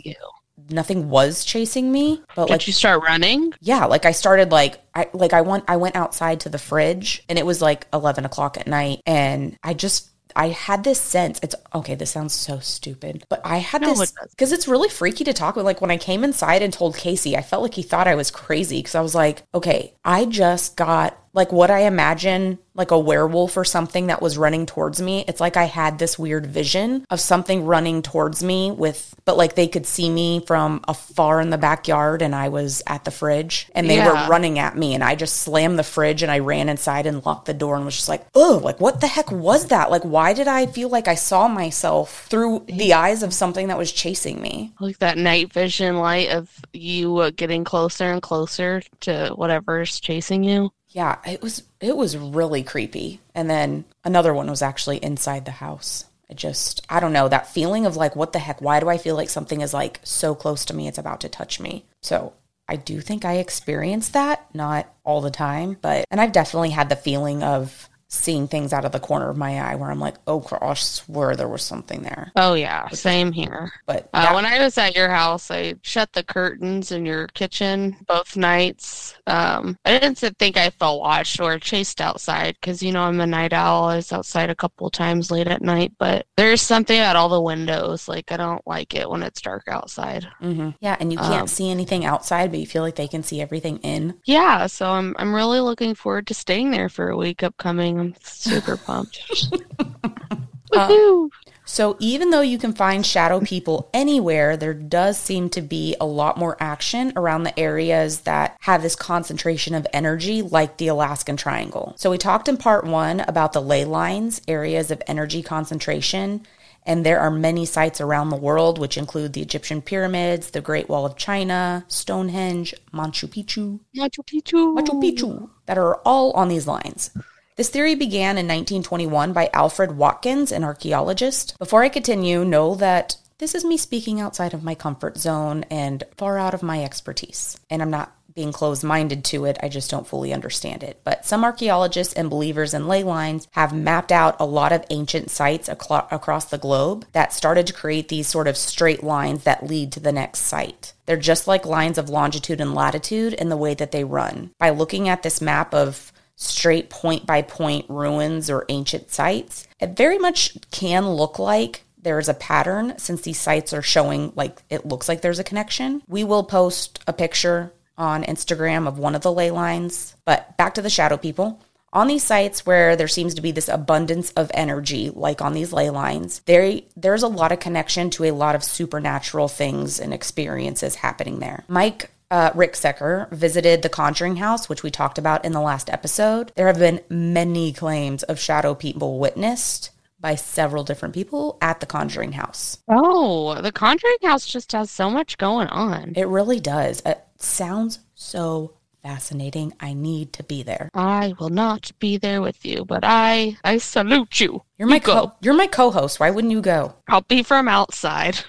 Nothing 0.71 1.09
was 1.09 1.45
chasing 1.45 1.91
me, 1.91 2.23
but 2.35 2.47
Did 2.47 2.53
like 2.53 2.67
you 2.67 2.73
start 2.73 3.03
running? 3.03 3.53
yeah 3.61 3.85
like 3.87 4.05
i 4.05 4.13
started 4.13 4.51
like 4.51 4.81
i 4.95 5.09
like 5.13 5.33
i 5.33 5.41
went 5.41 5.65
i 5.69 5.77
went 5.77 5.97
outside 5.97 6.41
to 6.41 6.49
the 6.49 6.59
fridge 6.59 7.23
and 7.29 7.39
it 7.39 7.47
was 7.47 7.61
like 7.63 7.87
11 7.93 8.25
o'clock 8.25 8.57
at 8.59 8.67
night 8.67 9.01
and 9.07 9.57
i 9.63 9.75
just 9.75 10.11
I 10.37 10.49
had 10.49 10.85
this 10.85 11.01
sense. 11.01 11.41
It's 11.43 11.57
okay. 11.75 11.97
This 11.97 12.13
sounds 12.13 12.33
so 12.33 12.61
stupid, 12.61 13.25
but 13.29 13.41
I 13.45 13.57
had 13.57 13.83
No, 13.83 13.95
this 13.95 14.13
because 14.31 14.53
it's 14.53 14.69
really 14.69 14.89
freaky 14.89 15.25
to 15.25 15.33
talk 15.33 15.57
with. 15.57 15.65
Like 15.65 15.81
when 15.81 15.91
I 15.91 15.97
came 15.97 16.23
inside 16.23 16.63
and 16.63 16.73
told 16.73 16.97
Casey, 16.97 17.37
I 17.37 17.43
felt 17.43 17.63
like 17.63 17.75
he 17.75 17.83
thought 17.83 18.07
I 18.07 18.15
was 18.15 18.31
crazy 18.31 18.79
because 18.79 18.95
I 18.95 19.01
was 19.01 19.17
like, 19.17 19.43
okay, 19.53 19.95
I 20.05 20.27
just 20.27 20.77
got 20.77 21.19
like 21.38 21.53
what 21.53 21.70
I 21.70 21.81
imagine 21.83 22.59
like 22.74 22.90
a 22.90 22.98
werewolf 22.98 23.57
or 23.57 23.64
something 23.64 24.07
that 24.09 24.20
was 24.22 24.37
running 24.38 24.64
towards 24.66 25.01
me. 25.01 25.24
It's 25.27 25.40
like 25.40 25.57
I 25.57 25.64
had 25.64 25.98
this 25.98 26.16
weird 26.18 26.46
vision 26.46 27.05
of 27.11 27.18
something 27.20 27.64
running 27.64 28.03
towards 28.03 28.42
me 28.42 28.70
with, 28.70 29.14
but 29.24 29.37
like 29.37 29.55
they 29.55 29.66
could 29.66 29.85
see 29.87 30.09
me 30.11 30.44
from 30.46 30.81
afar 30.87 31.40
in 31.40 31.51
the 31.51 31.59
backyard 31.59 32.22
and 32.22 32.35
I 32.35 32.48
was 32.51 32.83
at 32.87 33.05
the 33.05 33.11
fridge 33.11 33.68
and 33.74 33.88
they 33.90 33.96
Yeah. 33.96 34.07
were 34.24 34.31
running 34.31 34.59
at 34.61 34.77
me 34.77 34.94
and 34.94 35.03
I 35.03 35.14
just 35.16 35.38
slammed 35.38 35.79
the 35.79 35.83
fridge 35.85 36.22
and 36.22 36.31
I 36.31 36.38
ran 36.40 36.68
inside 36.68 37.07
and 37.07 37.24
locked 37.27 37.46
the 37.46 37.55
door 37.55 37.74
and 37.77 37.85
was 37.85 37.96
just 37.96 38.09
like, 38.09 38.24
oh, 38.35 38.61
like 38.62 38.81
what 38.81 39.01
the 39.01 39.09
heck 39.09 39.31
was 39.33 39.66
that? 39.68 39.90
Like, 39.90 40.03
why 40.03 40.33
did 40.33 40.46
I 40.48 40.66
feel 40.66 40.88
like 40.88 41.09
I 41.09 41.14
saw 41.16 41.48
myself 41.48 42.27
through 42.29 42.64
the 42.68 42.94
eyes 42.94 43.22
of 43.22 43.33
something 43.35 43.68
that 43.68 43.79
was 43.79 43.90
chasing 43.92 44.40
me? 44.40 44.72
Like 44.81 44.98
that 44.98 45.18
night 45.18 45.53
vision 45.53 45.98
light 45.98 46.31
of 46.31 46.48
you 46.72 47.16
uh, 47.18 47.31
getting 47.31 47.64
closer 47.64 48.11
and 48.12 48.22
closer 48.22 48.83
to 49.01 49.31
whatever's 49.35 49.98
chasing 50.01 50.44
you. 50.44 50.70
Yeah, 50.88 51.18
it 51.27 51.42
was 51.42 51.62
it 51.81 51.96
was 51.96 52.16
really 52.16 52.62
creepy. 52.62 53.20
And 53.35 53.48
then 53.48 53.85
another 54.05 54.33
one 54.33 54.48
was 54.48 54.62
actually 54.62 54.98
inside 54.98 55.44
the 55.44 55.51
house. 55.53 56.07
I 56.31 56.35
just 56.35 56.85
I 56.88 57.01
don't 57.01 57.12
know, 57.12 57.29
that 57.29 57.53
feeling 57.53 57.87
of 57.87 57.96
like 57.96 58.16
what 58.16 58.33
the 58.33 58.38
heck, 58.38 58.61
why 58.61 58.81
do 58.81 58.88
I 58.88 58.98
feel 58.98 59.16
like 59.16 59.31
something 59.31 59.61
is 59.61 59.74
like 59.74 60.01
so 60.03 60.35
close 60.35 60.64
to 60.66 60.74
me 60.74 60.88
it's 60.88 60.98
about 60.98 61.20
to 61.22 61.29
touch 61.29 61.61
me? 61.61 61.85
So, 62.03 62.33
I 62.70 62.77
do 62.77 63.01
think 63.01 63.24
I 63.24 63.35
experienced 63.38 64.12
that, 64.12 64.46
not 64.55 64.92
all 65.05 65.22
the 65.22 65.31
time, 65.31 65.79
but 65.81 66.05
and 66.11 66.20
I've 66.20 66.33
definitely 66.33 66.70
had 66.70 66.88
the 66.90 66.96
feeling 66.96 67.42
of 67.42 67.88
seeing 68.11 68.49
things 68.49 68.73
out 68.73 68.85
of 68.87 68.92
the 68.92 68.99
corner 69.01 69.29
of 69.29 69.37
my 69.37 69.61
eye 69.61 69.75
where 69.75 69.90
I'm 69.90 70.01
like, 70.01 70.14
"Oh, 70.27 70.44
I 70.62 70.73
swear 70.75 71.37
there 71.37 71.47
was 71.49 71.62
something 71.62 72.03
there." 72.03 72.33
Oh 72.37 72.55
yeah, 72.55 72.88
same 72.88 73.33
here. 73.33 73.71
But 73.87 74.09
Uh, 74.14 74.23
that- 74.23 74.35
when 74.35 74.47
I 74.47 74.59
was 74.61 74.79
at 74.79 74.97
your 74.97 75.11
house, 75.11 75.51
I 75.51 75.75
shut 75.83 76.12
the 76.14 76.23
curtains 76.23 76.90
in 76.90 77.05
your 77.05 77.27
kitchen 77.29 77.97
both 78.07 78.37
nights. 78.37 79.14
Um, 79.27 79.77
I 79.85 79.99
didn't 79.99 80.18
think 80.38 80.57
I 80.57 80.71
felt 80.71 81.01
watched 81.01 81.38
or 81.40 81.59
chased 81.59 82.01
outside 82.01 82.57
because 82.61 82.83
you 82.83 82.92
know 82.92 83.03
I'm 83.03 83.21
a 83.21 83.27
night 83.27 83.53
owl. 83.53 83.85
I 83.85 83.97
was 83.97 84.12
outside 84.12 84.49
a 84.51 84.55
couple 84.55 84.88
times 84.90 85.31
late 85.31 85.47
at 85.49 85.61
night, 85.62 85.92
but 85.99 86.27
there's 86.37 86.62
something 86.62 86.99
at 86.99 87.14
all 87.16 87.29
the 87.29 87.40
windows. 87.42 88.09
Like 88.09 88.33
I 88.33 88.37
don't 88.38 88.66
like 88.66 88.94
it 88.94 89.09
when 89.11 89.23
it's 89.23 89.40
dark 89.42 89.64
outside. 89.68 90.27
Mhm. 90.42 90.75
yeah, 90.81 90.97
and 90.99 91.12
you 91.12 91.18
can't 91.18 91.42
Um, 91.42 91.47
see 91.49 91.71
anything 91.71 92.07
outside, 92.07 92.51
but 92.51 92.61
you 92.61 92.66
feel 92.66 92.83
like 92.83 92.97
they 92.97 93.09
can 93.09 93.23
see 93.23 93.40
everything 93.42 93.79
in. 93.79 94.14
Yeah, 94.25 94.66
so 94.66 94.90
I'm 94.92 95.14
I'm 95.18 95.35
really 95.35 95.61
looking 95.61 95.94
forward 95.94 96.27
to 96.29 96.35
staying 96.35 96.71
there 96.71 96.88
for 96.88 97.11
a 97.11 97.16
week 97.16 97.42
upcoming. 97.42 97.98
I'm 97.99 98.15
super 98.23 98.77
pumped. 98.77 99.23
Woohoo! 100.73 101.27
Uh, 101.27 101.49
so, 101.65 101.97
even 102.01 102.31
though 102.31 102.41
you 102.41 102.57
can 102.57 102.73
find 102.73 103.05
shadow 103.05 103.41
people 103.41 103.91
anywhere, 103.93 104.57
there 104.57 104.73
does 104.73 105.19
seem 105.19 105.51
to 105.51 105.61
be 105.61 105.95
a 106.01 106.07
lot 106.07 106.39
more 106.39 106.57
action 106.61 107.13
around 107.15 107.43
the 107.43 107.59
areas 107.59 108.21
that 108.21 108.57
have 108.61 108.81
this 108.81 108.97
concentration 108.97 109.75
of 109.75 109.87
energy, 109.93 110.41
like 110.41 110.79
the 110.79 110.89
Alaskan 110.89 111.37
Triangle. 111.37 111.93
So, 111.97 112.11
we 112.11 112.17
talked 112.17 112.49
in 112.49 112.57
part 112.57 112.85
one 112.85 113.21
about 113.21 113.53
the 113.53 113.61
ley 113.61 113.85
lines, 113.85 114.41
areas 114.49 114.91
of 114.91 115.03
energy 115.07 115.43
concentration. 115.43 116.47
And 116.87 117.05
there 117.05 117.21
are 117.21 117.31
many 117.31 117.67
sites 117.67 118.01
around 118.01 118.31
the 118.31 118.37
world, 118.37 118.79
which 118.79 118.97
include 118.97 119.35
the 119.35 119.43
Egyptian 119.43 119.83
pyramids, 119.83 120.53
the 120.53 120.63
Great 120.63 120.89
Wall 120.89 121.05
of 121.05 121.17
China, 121.17 121.85
Stonehenge, 121.89 122.75
Machu 122.95 123.29
Picchu, 123.29 123.81
Machu 123.95 124.25
Picchu. 124.25 124.75
Machu 124.75 125.03
Picchu 125.03 125.51
that 125.67 125.77
are 125.77 125.97
all 126.07 126.33
on 126.33 126.49
these 126.49 126.67
lines. 126.67 127.11
This 127.59 127.71
theory 127.71 127.97
began 127.97 128.38
in 128.38 128.47
1921 128.47 129.33
by 129.33 129.51
Alfred 129.53 129.97
Watkins, 129.97 130.53
an 130.53 130.62
archaeologist. 130.62 131.59
Before 131.59 131.83
I 131.83 131.88
continue, 131.88 132.44
know 132.44 132.77
that 132.77 133.16
this 133.38 133.53
is 133.53 133.64
me 133.64 133.77
speaking 133.77 134.21
outside 134.21 134.55
of 134.55 134.62
my 134.62 134.77
comfort 134.77 135.18
zone 135.18 135.64
and 135.68 136.05
far 136.16 136.38
out 136.38 136.55
of 136.55 136.62
my 136.62 136.85
expertise. 136.85 137.59
And 137.68 137.83
I'm 137.83 137.90
not 137.90 138.14
being 138.33 138.53
closed 138.53 138.85
minded 138.85 139.25
to 139.25 139.44
it, 139.44 139.59
I 139.61 139.68
just 139.68 139.90
don't 139.90 140.07
fully 140.07 140.33
understand 140.33 140.85
it. 140.85 141.01
But 141.03 141.27
some 141.27 141.42
archaeologists 141.42 142.14
and 142.14 142.31
believers 142.31 142.75
in 142.75 142.87
ley 142.87 143.03
lines 143.03 143.49
have 143.51 143.75
mapped 143.75 144.12
out 144.12 144.37
a 144.38 144.47
lot 144.47 144.71
of 144.71 144.85
ancient 144.90 145.29
sites 145.29 145.68
aclo- 145.68 146.07
across 146.12 146.44
the 146.44 146.59
globe 146.59 147.07
that 147.11 147.33
started 147.33 147.66
to 147.66 147.73
create 147.73 148.07
these 148.07 148.29
sort 148.29 148.47
of 148.47 148.57
straight 148.57 149.03
lines 149.03 149.42
that 149.42 149.66
lead 149.66 149.90
to 149.90 149.99
the 149.99 150.12
next 150.12 150.42
site. 150.42 150.92
They're 151.07 151.16
just 151.16 151.49
like 151.49 151.66
lines 151.66 151.99
of 151.99 152.09
longitude 152.09 152.61
and 152.61 152.73
latitude 152.73 153.33
in 153.33 153.49
the 153.49 153.57
way 153.57 153.75
that 153.75 153.90
they 153.90 154.05
run. 154.05 154.53
By 154.61 154.71
looking 154.71 155.09
at 155.09 155.25
this 155.25 155.40
map 155.40 155.75
of 155.75 156.12
straight 156.38 156.88
point 156.88 157.27
by 157.27 157.42
point 157.42 157.85
ruins 157.88 158.48
or 158.48 158.64
ancient 158.68 159.11
sites, 159.11 159.66
it 159.81 159.96
very 159.96 160.18
much 160.18 160.57
can 160.70 161.07
look 161.09 161.38
like 161.38 161.83
there's 162.01 162.29
a 162.29 162.35
pattern 162.35 162.96
since 162.96 163.22
these 163.22 163.40
sites 163.40 163.72
are 163.72 163.83
showing 163.83 164.33
like 164.37 164.62
it 164.70 164.87
looks 164.87 165.09
like 165.09 165.20
there's 165.20 165.40
a 165.40 165.44
connection. 165.44 166.01
We 166.07 166.22
will 166.22 166.44
post 166.44 167.01
a 167.09 167.12
picture 167.12 167.72
on 167.98 168.22
Instagram 168.22 168.87
of 168.87 168.98
one 168.98 169.16
of 169.16 169.22
the 169.22 169.33
ley 169.33 169.51
lines, 169.51 170.14
but 170.24 170.57
back 170.57 170.74
to 170.74 170.83
the 170.83 170.88
shadow 170.88 171.16
people. 171.16 171.61
On 171.92 172.07
these 172.07 172.22
sites 172.22 172.64
where 172.64 172.94
there 172.94 173.09
seems 173.09 173.35
to 173.35 173.42
be 173.42 173.51
this 173.51 173.68
abundance 173.68 174.31
of 174.33 174.51
energy, 174.55 175.11
like 175.11 175.40
on 175.40 175.55
these 175.55 175.72
ley 175.72 175.90
lines, 175.90 176.40
there 176.40 176.81
there's 176.96 177.24
a 177.24 177.29
lot 177.29 177.51
of 177.51 177.59
connection 177.59 178.11
to 178.11 178.24
a 178.24 178.31
lot 178.31 178.55
of 178.55 178.62
supernatural 178.62 179.48
things 179.48 179.98
and 179.98 180.14
experiences 180.14 180.94
happening 180.94 181.40
there. 181.40 181.64
Mike 181.66 182.11
uh, 182.31 182.51
Ricksecker 182.51 183.31
visited 183.31 183.83
the 183.83 183.88
Conjuring 183.88 184.37
House, 184.37 184.69
which 184.69 184.83
we 184.83 184.91
talked 184.91 185.19
about 185.19 185.45
in 185.45 185.53
the 185.53 185.61
last 185.61 185.88
episode. 185.91 186.53
There 186.57 186.67
have 186.67 186.79
been 186.79 187.01
many 187.09 187.73
claims 187.73 188.23
of 188.25 188.38
shadow 188.38 188.75
people 188.75 189.19
witnessed 189.19 189.91
by 190.21 190.35
several 190.35 190.85
different 190.85 191.14
people 191.14 191.59
at 191.62 191.81
the 191.81 191.87
Conjuring 191.87 192.33
House. 192.33 192.79
Oh, 192.88 193.61
the 193.61 193.73
Conjuring 193.73 194.17
House 194.25 194.47
just 194.47 194.73
has 194.73 194.91
so 194.91 195.11
much 195.11 195.38
going 195.38 195.69
on. 195.69 196.12
It 196.17 196.27
really 196.27 196.61
does. 196.61 197.03
It 197.07 197.23
sounds 197.38 198.01
so 198.14 198.75
fascinating. 199.03 199.73
I 199.79 199.95
need 199.95 200.33
to 200.35 200.43
be 200.43 200.62
there. 200.64 200.91
I 200.93 201.35
will 201.38 201.51
not 201.51 201.93
be 202.01 202.19
there 202.19 202.43
with 202.43 202.67
you, 202.67 202.85
but 202.85 203.05
I 203.05 203.57
I 203.62 203.79
salute 203.79 204.41
you. 204.41 204.62
You're 204.77 204.88
my 204.88 204.97
You 204.97 205.01
co- 205.01 205.33
you're 205.41 205.55
my 205.55 205.69
co-host. 205.69 206.19
Why 206.19 206.31
wouldn't 206.31 206.53
you 206.53 206.61
go? 206.61 206.97
I'll 207.09 207.23
be 207.23 207.43
from 207.43 207.69
outside. 207.69 208.41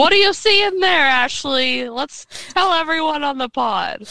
what 0.00 0.10
do 0.10 0.16
you 0.16 0.32
see 0.32 0.64
in 0.64 0.80
there, 0.80 1.04
Ashley? 1.04 1.88
Let's 1.88 2.26
tell 2.54 2.72
everyone 2.72 3.22
on 3.22 3.36
the 3.38 3.48
pod. 3.50 4.08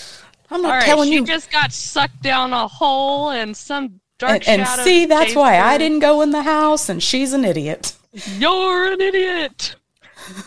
I'm 0.51 0.61
not 0.61 0.69
All 0.71 0.77
right, 0.77 0.85
telling 0.85 1.09
she 1.09 1.15
you. 1.15 1.25
just 1.25 1.51
got 1.51 1.71
sucked 1.71 2.21
down 2.21 2.53
a 2.53 2.67
hole 2.67 3.31
and 3.31 3.57
some 3.57 3.99
dark 4.19 4.47
and, 4.47 4.59
and 4.61 4.67
shadow 4.67 4.83
see, 4.83 5.05
that's 5.07 5.33
why 5.35 5.55
her. 5.55 5.63
I 5.63 5.77
didn't 5.79 5.99
go 5.99 6.21
in 6.21 6.29
the 6.31 6.43
house, 6.43 6.89
and 6.89 7.01
she's 7.01 7.33
an 7.33 7.43
idiot. 7.43 7.95
You're 8.37 8.93
an 8.93 9.01
idiot. 9.01 9.75